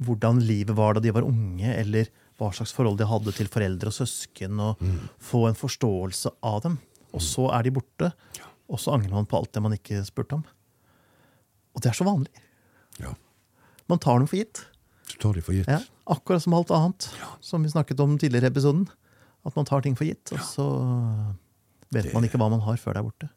hvordan 0.00 0.38
livet 0.46 0.76
var 0.78 0.94
da 0.94 1.00
de 1.02 1.10
var 1.10 1.26
unge, 1.26 1.72
eller 1.74 2.06
hva 2.38 2.52
slags 2.54 2.72
forhold 2.72 2.98
de 3.00 3.08
hadde 3.10 3.32
til 3.34 3.48
foreldre 3.50 3.90
og 3.90 3.96
søsken, 3.96 4.60
og 4.62 4.78
få 5.18 5.48
en 5.48 5.58
forståelse 5.58 6.30
av 6.46 6.60
dem. 6.62 6.78
Og 7.12 7.20
så 7.20 7.48
er 7.52 7.62
de 7.66 7.70
borte, 7.74 8.12
og 8.70 8.78
så 8.78 8.94
angrer 8.94 9.10
man 9.16 9.26
på 9.26 9.36
alt 9.40 9.52
det 9.52 9.62
man 9.64 9.74
ikke 9.74 10.04
spurte 10.06 10.38
om. 10.38 10.44
Og 11.74 11.82
det 11.82 11.90
er 11.90 11.98
så 11.98 12.06
vanlig. 12.06 12.30
Ja. 13.00 13.14
Man 13.88 13.98
tar 14.02 14.18
dem 14.18 14.28
for 14.28 14.36
gitt. 14.36 14.64
Du 15.12 15.16
tar 15.22 15.32
dem 15.38 15.42
for 15.46 15.52
gitt. 15.56 15.68
Ja, 15.70 15.80
akkurat 16.06 16.42
som 16.44 16.54
alt 16.54 16.70
annet 16.74 17.08
som 17.40 17.62
vi 17.64 17.70
snakket 17.72 18.00
om 18.04 18.18
tidligere 18.20 18.50
i 18.50 18.52
episoden. 18.52 18.88
At 19.46 19.56
man 19.56 19.64
tar 19.68 19.80
ting 19.84 19.94
for 19.96 20.04
gitt, 20.04 20.32
og 20.34 20.40
så 20.44 20.66
vet 21.94 22.04
Det- 22.04 22.14
man 22.14 22.24
ikke 22.24 22.38
hva 22.38 22.50
man 22.50 22.60
har 22.60 22.76
før 22.76 22.92
det 22.94 23.00
er 23.00 23.02
borte. 23.08 23.28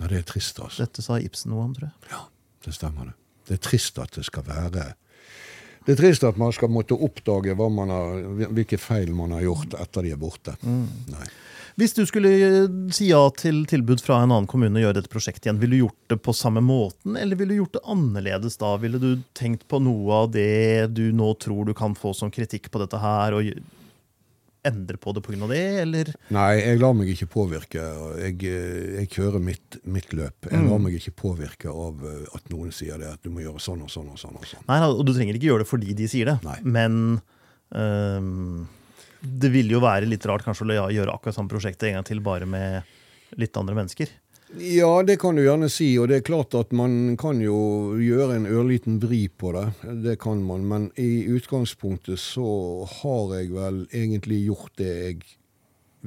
Ja, 0.00 0.06
det 0.06 0.18
er 0.18 0.22
trist, 0.22 0.58
altså. 0.58 0.78
Dette 0.86 1.02
sa 1.02 1.18
Ibsen 1.20 1.50
noe 1.50 1.62
om, 1.64 1.74
tror 1.74 1.90
jeg. 1.90 2.10
Ja, 2.10 2.24
det 2.64 2.74
stemmer 2.74 3.04
det. 3.10 3.14
Det 3.46 3.54
er 3.58 3.68
trist 3.68 3.98
at 3.98 4.10
det 4.12 4.24
skal 4.24 4.42
være 4.42 4.94
Det 5.86 5.94
er 5.94 6.00
trist 6.02 6.24
at 6.28 6.40
man 6.40 6.52
skal 6.52 6.70
måtte 6.72 6.98
oppdage 6.98 7.54
har, 7.56 8.18
hvilke 8.52 8.78
feil 8.80 9.14
man 9.16 9.32
har 9.36 9.46
gjort 9.46 9.78
etter 9.80 10.06
de 10.06 10.12
er 10.14 10.20
borte. 10.20 10.56
Nei. 10.62 11.28
Hvis 11.80 11.94
du 11.96 12.02
skulle 12.08 12.30
eh, 12.44 12.66
si 12.92 13.08
ja 13.08 13.22
til 13.38 13.62
tilbud 13.68 14.02
fra 14.04 14.18
en 14.20 14.34
annen 14.34 14.48
kommune 14.50 14.76
å 14.76 14.82
gjøre 14.82 14.98
dette 14.98 15.12
prosjektet 15.12 15.46
igjen, 15.46 15.60
ville 15.62 15.78
du 15.78 15.84
gjort 15.84 16.12
det 16.12 16.18
på 16.20 16.34
samme 16.36 16.60
måten, 16.64 17.16
eller 17.16 17.38
ville 17.38 17.54
du 17.54 17.62
gjort 17.62 17.78
det 17.78 17.84
annerledes 17.94 18.58
da? 18.60 18.74
Ville 18.82 19.00
du 19.00 19.10
tenkt 19.38 19.64
på 19.70 19.80
noe 19.80 20.24
av 20.24 20.32
det 20.34 20.90
du 20.92 21.06
nå 21.16 21.32
tror 21.40 21.70
du 21.70 21.74
kan 21.76 21.96
få 21.96 22.12
som 22.16 22.32
kritikk 22.34 22.68
på 22.72 22.82
dette 22.82 23.00
her, 23.00 23.38
og 23.38 23.48
endre 24.66 24.98
på 25.00 25.12
det 25.16 25.22
pga. 25.24 25.46
det, 25.50 25.62
eller? 25.82 26.10
Nei, 26.34 26.50
jeg 26.60 26.80
lar 26.80 26.94
meg 26.96 27.10
ikke 27.12 27.28
påvirke. 27.32 27.84
Jeg, 28.20 28.36
jeg 28.44 29.10
kjører 29.14 29.42
mitt, 29.42 29.78
mitt 29.84 30.12
løp. 30.16 30.50
Jeg 30.50 30.66
lar 30.66 30.82
meg 30.82 30.96
ikke 30.98 31.14
påvirke 31.22 31.72
av 31.72 32.04
eh, 32.06 32.26
at 32.36 32.50
noen 32.52 32.74
sier 32.74 33.00
det, 33.00 33.14
at 33.16 33.24
du 33.24 33.32
må 33.32 33.44
gjøre 33.44 33.62
sånn 33.62 33.84
og 33.86 33.92
sånn 33.92 34.10
og 34.12 34.20
sånn. 34.20 34.36
og 34.36 34.48
sånn. 34.48 34.66
Nei, 34.68 34.80
og 34.86 35.04
du 35.06 35.14
trenger 35.16 35.38
ikke 35.38 35.50
gjøre 35.52 35.64
det 35.64 35.70
fordi 35.70 35.96
de 35.96 36.08
sier 36.10 36.32
det, 36.32 36.36
Nei. 36.46 36.58
men 36.76 36.98
um, 37.70 38.66
det 39.20 39.52
ville 39.52 39.76
jo 39.76 39.82
være 39.84 40.08
litt 40.08 40.24
rart 40.28 40.44
kanskje 40.46 40.68
å 40.76 40.90
gjøre 40.92 41.14
akkurat 41.14 41.36
samme 41.36 41.52
prosjektet 41.52 41.90
en 41.90 42.00
gang 42.00 42.08
til, 42.08 42.22
bare 42.24 42.48
med 42.48 43.38
litt 43.40 43.56
andre 43.60 43.76
mennesker. 43.78 44.12
Ja, 44.58 45.02
det 45.06 45.20
kan 45.22 45.36
du 45.38 45.44
gjerne 45.44 45.68
si, 45.70 45.92
og 46.02 46.08
det 46.10 46.16
er 46.20 46.24
klart 46.26 46.54
at 46.58 46.72
man 46.74 47.14
kan 47.20 47.38
jo 47.38 47.94
gjøre 48.02 48.34
en 48.34 48.48
ørliten 48.50 48.96
vri 49.02 49.28
på 49.30 49.52
det. 49.54 49.66
Det 50.02 50.16
kan 50.22 50.40
man, 50.42 50.64
men 50.66 50.88
i 50.98 51.22
utgangspunktet 51.30 52.18
så 52.18 52.48
har 52.98 53.36
jeg 53.38 53.52
vel 53.54 53.84
egentlig 53.94 54.40
gjort 54.48 54.72
det 54.80 54.88
jeg 54.90 55.20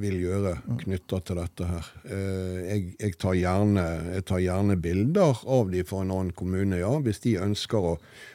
vil 0.02 0.18
gjøre 0.24 0.52
knytta 0.82 1.20
til 1.24 1.38
dette 1.38 1.68
her. 1.70 1.88
Eh, 2.04 2.58
Jeg, 2.64 2.82
jeg, 2.98 3.14
tar 3.22 3.38
gjerne, 3.38 3.84
jeg 4.18 4.26
tar 4.28 4.42
gjerne 4.42 4.76
bilder 4.76 5.40
av 5.46 5.70
de 5.70 5.84
fra 5.86 6.02
en 6.02 6.12
annen 6.12 6.34
kommune, 6.36 6.82
ja. 6.82 6.90
Hvis 7.00 7.22
de 7.24 7.36
ønsker 7.40 7.78
å, 7.78 7.94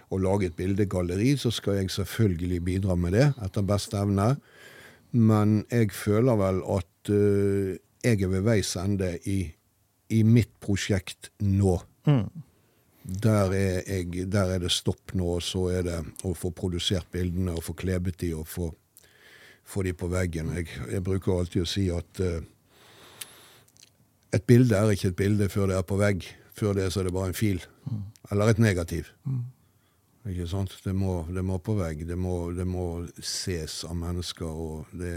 å 0.10 0.22
lage 0.24 0.50
et 0.50 0.58
bildegalleri, 0.58 1.36
så 1.38 1.52
skal 1.52 1.82
jeg 1.82 1.94
selvfølgelig 1.94 2.64
bidra 2.66 2.96
med 2.96 3.14
det 3.14 3.28
etter 3.44 3.68
beste 3.68 4.00
evne. 4.00 4.32
Men 5.12 5.64
jeg 5.70 5.92
føler 5.94 6.40
vel 6.40 6.64
at 6.80 7.14
uh, 7.14 7.78
jeg 8.06 8.22
er 8.24 8.32
ved 8.32 8.46
veis 8.48 8.76
ende 8.80 9.18
i, 9.28 9.42
i 10.10 10.24
mitt 10.26 10.52
prosjekt 10.64 11.32
nå. 11.46 11.78
Der, 13.10 13.54
er 13.56 13.82
jeg, 13.88 14.28
der 14.30 14.54
er 14.56 14.62
det 14.62 14.72
stopp 14.74 15.14
nå, 15.18 15.36
og 15.38 15.44
så 15.46 15.68
er 15.74 15.86
det 15.88 15.98
å 16.28 16.36
få 16.38 16.52
produsert 16.56 17.10
bildene 17.14 17.56
og 17.58 17.64
få 17.66 17.74
klebet 17.78 18.20
de 18.22 18.34
og 18.38 18.48
få, 18.50 18.70
få 19.66 19.86
de 19.88 19.94
på 19.98 20.10
veggen. 20.12 20.52
Jeg, 20.58 20.70
jeg 20.92 21.06
bruker 21.06 21.40
alltid 21.40 21.66
å 21.66 21.70
si 21.70 21.88
at 21.94 22.22
uh, 22.22 22.42
et 24.36 24.46
bilde 24.46 24.78
er 24.78 24.92
ikke 24.94 25.10
et 25.14 25.18
bilde 25.18 25.50
før 25.50 25.72
det 25.72 25.80
er 25.80 25.88
på 25.90 25.98
vegg. 26.02 26.28
Før 26.60 26.76
det 26.78 26.90
så 26.92 27.02
er 27.02 27.08
det 27.08 27.16
bare 27.16 27.32
en 27.32 27.38
fil. 27.38 27.64
Eller 28.32 28.52
et 28.52 28.62
negativ. 28.62 29.10
Ikke 30.30 30.46
sant? 30.52 30.76
Det 30.84 30.94
må, 30.94 31.24
det 31.32 31.44
må 31.46 31.58
på 31.64 31.74
vegg. 31.80 32.04
Det 32.08 32.18
må, 32.20 32.52
det 32.54 32.68
må 32.68 33.06
ses 33.24 33.82
av 33.88 33.96
mennesker. 33.98 34.46
og 34.46 34.92
det, 34.94 35.14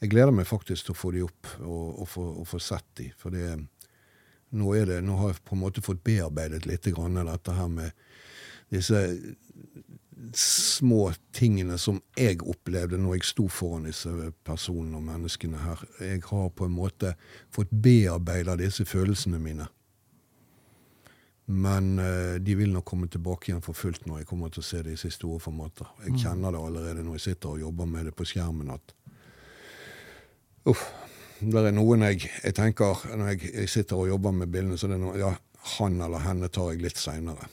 Jeg 0.00 0.10
gleder 0.10 0.34
meg 0.34 0.48
faktisk 0.48 0.88
til 0.88 0.96
å 0.96 0.98
få 0.98 1.12
de 1.14 1.22
opp 1.26 1.52
og, 1.60 2.00
og, 2.00 2.08
få, 2.08 2.24
og 2.40 2.48
få 2.48 2.62
sett 2.62 2.88
de. 2.98 3.10
For 3.20 3.34
det, 3.34 3.52
nå, 4.54 4.72
det, 4.88 5.00
nå 5.04 5.18
har 5.20 5.32
jeg 5.32 5.44
på 5.44 5.56
en 5.56 5.64
måte 5.64 5.84
fått 5.84 6.04
bearbeidet 6.06 6.64
litt 6.68 6.86
grann 6.94 7.18
dette 7.18 7.56
her 7.56 7.70
med 7.70 7.90
disse 8.72 9.00
små 10.34 11.12
tingene 11.34 11.76
som 11.78 12.00
jeg 12.16 12.40
opplevde 12.42 12.98
når 13.00 13.18
jeg 13.18 13.28
sto 13.28 13.46
foran 13.50 13.88
disse 13.88 14.10
personene 14.46 14.98
og 14.98 15.06
menneskene 15.06 15.62
her. 15.62 15.82
Jeg 16.00 16.22
har 16.30 16.50
på 16.54 16.68
en 16.68 16.76
måte 16.76 17.14
fått 17.54 17.72
bearbeida 17.72 18.56
disse 18.58 18.86
følelsene 18.88 19.40
mine. 19.42 19.68
Men 21.44 21.98
uh, 21.98 22.34
de 22.40 22.54
vil 22.56 22.72
nok 22.72 22.86
komme 22.88 23.08
tilbake 23.12 23.50
igjen 23.50 23.64
for 23.64 23.76
fullt 23.76 24.06
når 24.08 24.22
jeg 24.22 24.28
kommer 24.30 24.52
til 24.52 24.62
å 24.62 24.68
se 24.68 24.80
det 24.86 24.94
i 24.94 25.00
sitt 25.00 25.18
store 25.18 25.42
formater. 25.44 25.90
Jeg 26.06 26.14
mm. 26.14 26.20
kjenner 26.22 26.54
det 26.54 26.62
allerede 26.62 27.04
når 27.04 27.18
jeg 27.18 27.26
sitter 27.28 27.52
og 27.52 27.64
jobber 27.66 27.90
med 27.90 28.08
det 28.08 28.14
på 28.16 28.26
skjermen, 28.28 28.72
at 28.72 28.94
uff, 30.72 30.86
det 31.52 31.64
er 31.68 31.74
noen 31.76 32.04
jeg, 32.06 32.28
jeg 32.44 32.54
tenker 32.56 33.00
Når 33.10 33.32
jeg, 33.32 33.50
jeg, 33.50 33.70
sitter 33.72 34.00
og 34.00 34.10
jobber 34.12 34.34
med 34.36 34.52
bildene, 34.52 34.78
så 34.80 34.90
det 34.90 34.98
er 34.98 35.02
noe, 35.02 35.16
ja, 35.18 35.32
han 35.78 35.98
eller 36.04 36.22
henne 36.24 36.50
tar 36.52 36.72
jeg 36.72 36.84
litt 36.84 37.00
seinere. 37.00 37.48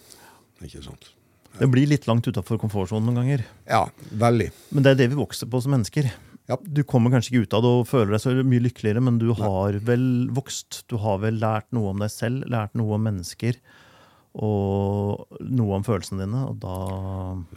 Ikke 0.62 0.84
sant? 0.86 1.12
Det 1.58 1.68
blir 1.72 1.90
litt 1.90 2.08
langt 2.08 2.28
utafor 2.28 2.60
komfortsonen 2.62 3.10
noen 3.10 3.22
ganger. 3.22 3.46
Ja, 3.68 3.86
veldig. 4.22 4.52
Men 4.72 4.86
det 4.86 4.94
er 4.94 5.02
det 5.02 5.10
vi 5.12 5.20
vokser 5.20 5.50
på 5.52 5.60
som 5.64 5.74
mennesker. 5.76 6.08
Ja. 6.50 6.58
Du 6.64 6.82
kommer 6.88 7.14
kanskje 7.14 7.34
ikke 7.34 7.46
ut 7.46 7.56
av 7.58 7.64
det 7.64 7.72
og 7.80 7.90
føler 7.90 8.16
deg 8.16 8.24
så 8.24 8.34
mye 8.36 8.64
lykkeligere, 8.66 9.04
men 9.04 9.20
du 9.22 9.30
har 9.38 9.78
vel 9.88 10.06
vokst. 10.36 10.84
Du 10.92 10.98
har 11.04 11.22
vel 11.24 11.40
lært 11.42 11.70
noe 11.76 11.92
om 11.94 12.02
deg 12.02 12.12
selv, 12.14 12.48
lært 12.52 12.76
noe 12.80 12.98
om 12.98 13.06
mennesker 13.08 13.60
og 14.32 15.40
noe 15.44 15.78
om 15.78 15.86
følelsene 15.86 16.24
dine. 16.24 16.44
Og 16.50 16.60
da 16.64 16.76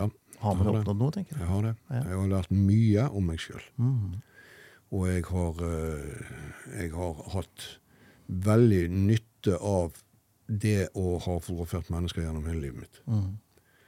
ja, 0.03 0.11
har 0.43 0.59
man 0.59 0.71
oppnådd 0.75 1.01
noe, 1.01 1.15
tenker 1.15 1.37
jeg. 1.37 1.43
Jeg 1.43 1.51
har 1.51 1.67
det. 1.69 1.75
Jeg 1.95 2.19
har 2.19 2.31
lært 2.35 2.55
mye 2.55 3.09
om 3.11 3.29
meg 3.31 3.43
sjøl. 3.43 3.67
Mm. 3.79 4.23
Og 4.95 5.09
jeg 5.11 5.25
har, 5.27 5.63
eh, 5.67 6.35
jeg 6.79 6.93
har 6.95 7.23
hatt 7.35 7.69
veldig 8.29 8.85
nytte 8.95 9.59
av 9.59 9.97
det 10.47 10.91
å 10.95 11.19
ha 11.19 11.39
fotografert 11.41 11.91
mennesker 11.91 12.23
gjennom 12.23 12.47
hele 12.47 12.69
livet 12.69 12.85
mitt. 12.85 13.01
Mm. 13.09 13.33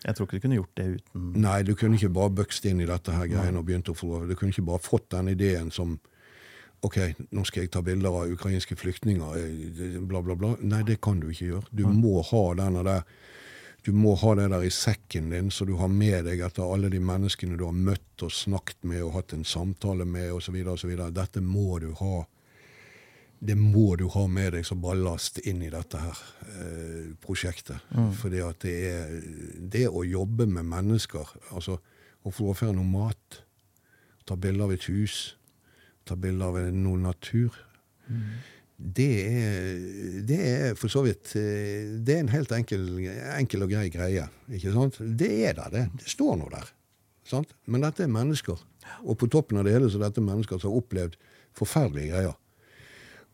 Jeg 0.07 0.16
tror 0.16 0.26
ikke 0.26 0.38
du 0.38 0.44
kunne 0.44 0.59
gjort 0.59 0.78
det 0.78 0.86
uten 0.98 1.30
Nei, 1.42 1.62
du 1.66 1.72
kunne 1.74 1.96
ikke 1.98 2.12
bare 2.14 2.34
bøkst 2.42 2.66
inn 2.68 2.82
i 2.82 2.88
dette 2.88 3.14
her 3.14 3.26
greiene 3.30 3.59
og 3.59 3.66
begynt 3.66 3.88
å 3.90 3.96
fotografere. 3.96 4.34
Du 4.34 4.38
kunne 4.38 4.54
ikke 4.54 4.66
bare 4.68 4.84
fått 4.84 5.09
den 5.14 5.32
ideen 5.32 5.72
som 5.74 5.96
OK, 6.84 6.98
nå 7.32 7.42
skal 7.48 7.64
jeg 7.64 7.72
ta 7.72 7.80
bilder 7.82 8.12
av 8.12 8.30
ukrainske 8.30 8.76
flyktninger, 8.76 9.38
eh, 9.40 9.96
bla, 10.04 10.20
bla, 10.22 10.36
bla. 10.36 10.52
Nei, 10.61 10.82
det 10.86 11.00
kan 11.02 11.20
du 11.20 11.30
ikke 11.30 11.48
gjøre. 11.48 11.72
Du 11.72 11.86
må 11.88 12.20
ha 12.22 12.42
denne 12.59 12.84
der 12.86 13.02
du 13.87 13.93
må 13.95 14.16
ha 14.18 14.32
det 14.34 14.49
der 14.51 14.64
i 14.66 14.70
sekken 14.74 15.30
din, 15.30 15.51
så 15.55 15.64
du 15.64 15.76
har 15.78 15.91
med 15.93 16.24
deg 16.26 16.41
etter 16.43 16.66
alle 16.66 16.91
de 16.91 16.99
menneskene 16.99 17.59
du 17.59 17.68
har 17.68 17.76
møtt 17.76 18.24
og 18.26 18.32
snakket 18.34 18.82
med 18.82 19.05
og 19.07 19.12
hatt 19.14 19.34
en 19.37 19.47
samtale 19.47 20.07
med 20.09 20.32
osv. 20.34 20.57
Dette 21.14 21.43
må 21.45 21.78
du 21.82 21.93
ha 22.01 22.24
det 23.39 23.55
må 23.55 23.91
du 24.01 24.07
ha 24.14 24.24
med 24.32 24.55
deg 24.57 24.64
som 24.66 24.80
ballast 24.80 25.39
inn 25.45 25.61
i 25.62 25.70
dette 25.70 26.01
her 26.01 26.20
eh, 26.49 27.11
prosjektet. 27.20 27.84
Mm. 27.93 28.11
Fordi 28.16 28.41
at 28.43 28.64
det 28.64 28.76
er 28.89 29.12
det 29.76 29.84
å 29.91 30.05
jobbe 30.09 30.49
med 30.49 30.66
mennesker, 30.66 31.34
altså 31.53 31.76
å 31.76 32.32
fotografere 32.32 32.74
noe 32.74 32.89
mat, 32.89 33.43
ta 34.26 34.39
bilder 34.41 34.66
av 34.66 34.74
et 34.74 34.89
hus, 34.91 35.37
ta 36.09 36.16
bilder 36.18 36.49
av 36.49 36.72
noe 36.74 37.03
natur 37.03 37.55
mm. 38.09 38.24
Det, 38.77 39.11
er, 39.24 39.77
det 40.29 40.39
er 40.47 40.74
for 40.77 40.93
så 40.93 41.01
vidt 41.07 41.31
eh, 41.41 41.97
Det 42.05 42.12
er 42.12 42.18
en 42.20 42.33
helt 42.35 42.51
enkel, 42.53 42.83
enkel 43.39 43.64
og 43.64 43.70
grei 43.72 43.87
greie. 43.93 44.27
ikke 44.53 44.72
sant? 44.74 44.99
Det 45.01 45.31
er 45.49 45.57
der, 45.57 45.70
det. 45.72 45.85
Det 46.03 46.11
står 46.12 46.37
noe 46.41 46.53
der. 46.53 46.72
Sant? 47.27 47.55
Men 47.64 47.87
dette 47.87 48.05
er 48.05 48.12
mennesker. 48.12 48.61
Og 49.03 49.16
på 49.18 49.31
toppen 49.33 49.59
av 49.59 49.66
det 49.66 49.72
hele 49.74 49.89
så 49.91 49.99
er 49.99 50.11
dette 50.11 50.24
mennesker 50.24 50.61
som 50.61 50.70
har 50.74 50.83
opplevd 50.83 51.16
forferdelige 51.57 52.12
greier. 52.12 52.37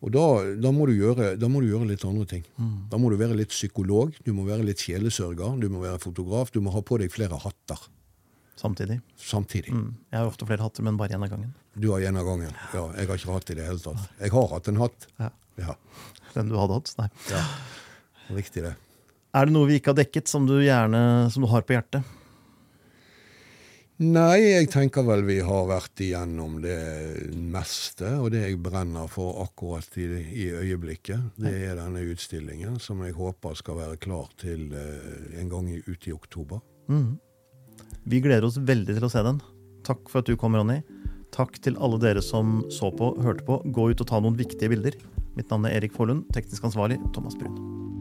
Og 0.03 0.11
da, 0.15 0.23
da, 0.59 0.71
må 0.75 0.89
gjøre, 0.91 1.35
da, 1.39 1.49
må 1.51 1.61
du 1.63 1.69
gjøre, 1.71 1.87
litt 1.93 2.05
andre 2.07 2.27
ting. 2.27 2.47
Mm. 2.59 2.79
Da 2.91 2.99
må 2.99 3.11
du 3.13 3.19
være 3.21 3.39
litt 3.39 3.53
psykolog, 3.55 4.17
du 4.27 4.33
må 4.35 4.47
være 4.49 4.67
litt 4.67 4.83
sjelesørger, 4.83 5.61
du 5.63 5.69
må 5.71 5.83
være 5.85 6.01
fotograf. 6.03 6.51
Du 6.51 6.59
må 6.63 6.75
ha 6.75 6.83
på 6.83 6.99
deg 6.99 7.13
flere 7.15 7.39
hatter. 7.43 7.85
Samtidig. 8.63 9.01
Samtidig. 9.19 9.73
Mm. 9.75 9.91
Jeg 10.13 10.21
har 10.21 10.29
ofte 10.31 10.47
flere 10.47 10.63
hatter, 10.63 10.85
men 10.87 10.99
bare 11.01 11.17
én 11.17 11.25
av 11.25 11.33
gangen. 11.33 11.51
Du 11.75 11.89
har 11.91 12.05
én 12.07 12.19
av 12.19 12.27
gangen. 12.29 12.53
Ja, 12.71 12.85
Jeg 12.95 13.09
har 13.09 13.19
ikke 13.19 13.35
hatt 13.35 13.51
i 13.51 13.57
det 13.59 13.67
hele 13.67 13.83
tatt. 13.83 14.09
Jeg 14.21 14.31
har 14.31 14.49
hatt 14.53 14.69
en 14.71 14.79
hatt. 14.79 15.07
Ja. 15.19 15.31
ja. 15.59 15.75
Den 16.37 16.53
du 16.53 16.59
hadde 16.61 16.79
hatt? 16.79 16.93
Nei. 17.01 17.09
Ja. 17.33 17.43
Riktig, 18.37 18.63
det. 18.69 18.77
Er 19.35 19.49
det 19.49 19.55
noe 19.57 19.67
vi 19.67 19.81
ikke 19.81 19.91
har 19.91 19.99
dekket, 19.99 20.31
som 20.31 20.47
du 20.47 20.61
gjerne 20.61 21.01
som 21.33 21.43
du 21.43 21.49
har 21.51 21.65
på 21.67 21.75
hjertet? 21.75 22.07
Nei, 24.03 24.39
jeg 24.41 24.71
tenker 24.73 25.05
vel 25.07 25.21
vi 25.27 25.37
har 25.45 25.67
vært 25.69 26.01
igjennom 26.03 26.57
det 26.63 26.79
meste. 27.35 28.15
Og 28.23 28.31
det 28.35 28.45
jeg 28.47 28.63
brenner 28.63 29.11
for 29.11 29.43
akkurat 29.45 29.99
i, 30.01 30.07
i 30.45 30.47
øyeblikket, 30.55 31.35
det 31.43 31.53
er 31.69 31.77
denne 31.79 32.03
utstillingen, 32.15 32.79
som 32.83 33.03
jeg 33.03 33.19
håper 33.19 33.59
skal 33.59 33.79
være 33.83 34.01
klar 34.03 34.31
til 34.41 34.71
uh, 34.71 35.35
en 35.39 35.51
gang 35.51 35.75
ute 35.87 36.11
i 36.11 36.15
oktober. 36.15 36.63
Mm. 36.91 37.19
Vi 38.05 38.21
gleder 38.21 38.47
oss 38.49 38.59
veldig 38.59 38.97
til 38.99 39.07
å 39.07 39.11
se 39.13 39.23
den. 39.23 39.39
Takk 39.87 40.11
for 40.11 40.23
at 40.23 40.31
du 40.31 40.35
kom, 40.39 40.57
Ronny. 40.59 40.81
Takk 41.33 41.57
til 41.65 41.79
alle 41.81 42.01
dere 42.03 42.23
som 42.25 42.61
så 42.73 42.91
på, 42.93 43.15
hørte 43.23 43.47
på. 43.47 43.61
Gå 43.73 43.91
ut 43.93 44.03
og 44.03 44.11
ta 44.11 44.21
noen 44.21 44.39
viktige 44.39 44.73
bilder. 44.75 44.99
Mitt 45.39 45.49
navn 45.53 45.69
er 45.69 45.79
Erik 45.79 45.95
Forlund, 45.97 46.27
teknisk 46.35 46.67
ansvarlig 46.69 47.01
Thomas 47.15 47.39
Brun. 47.39 47.92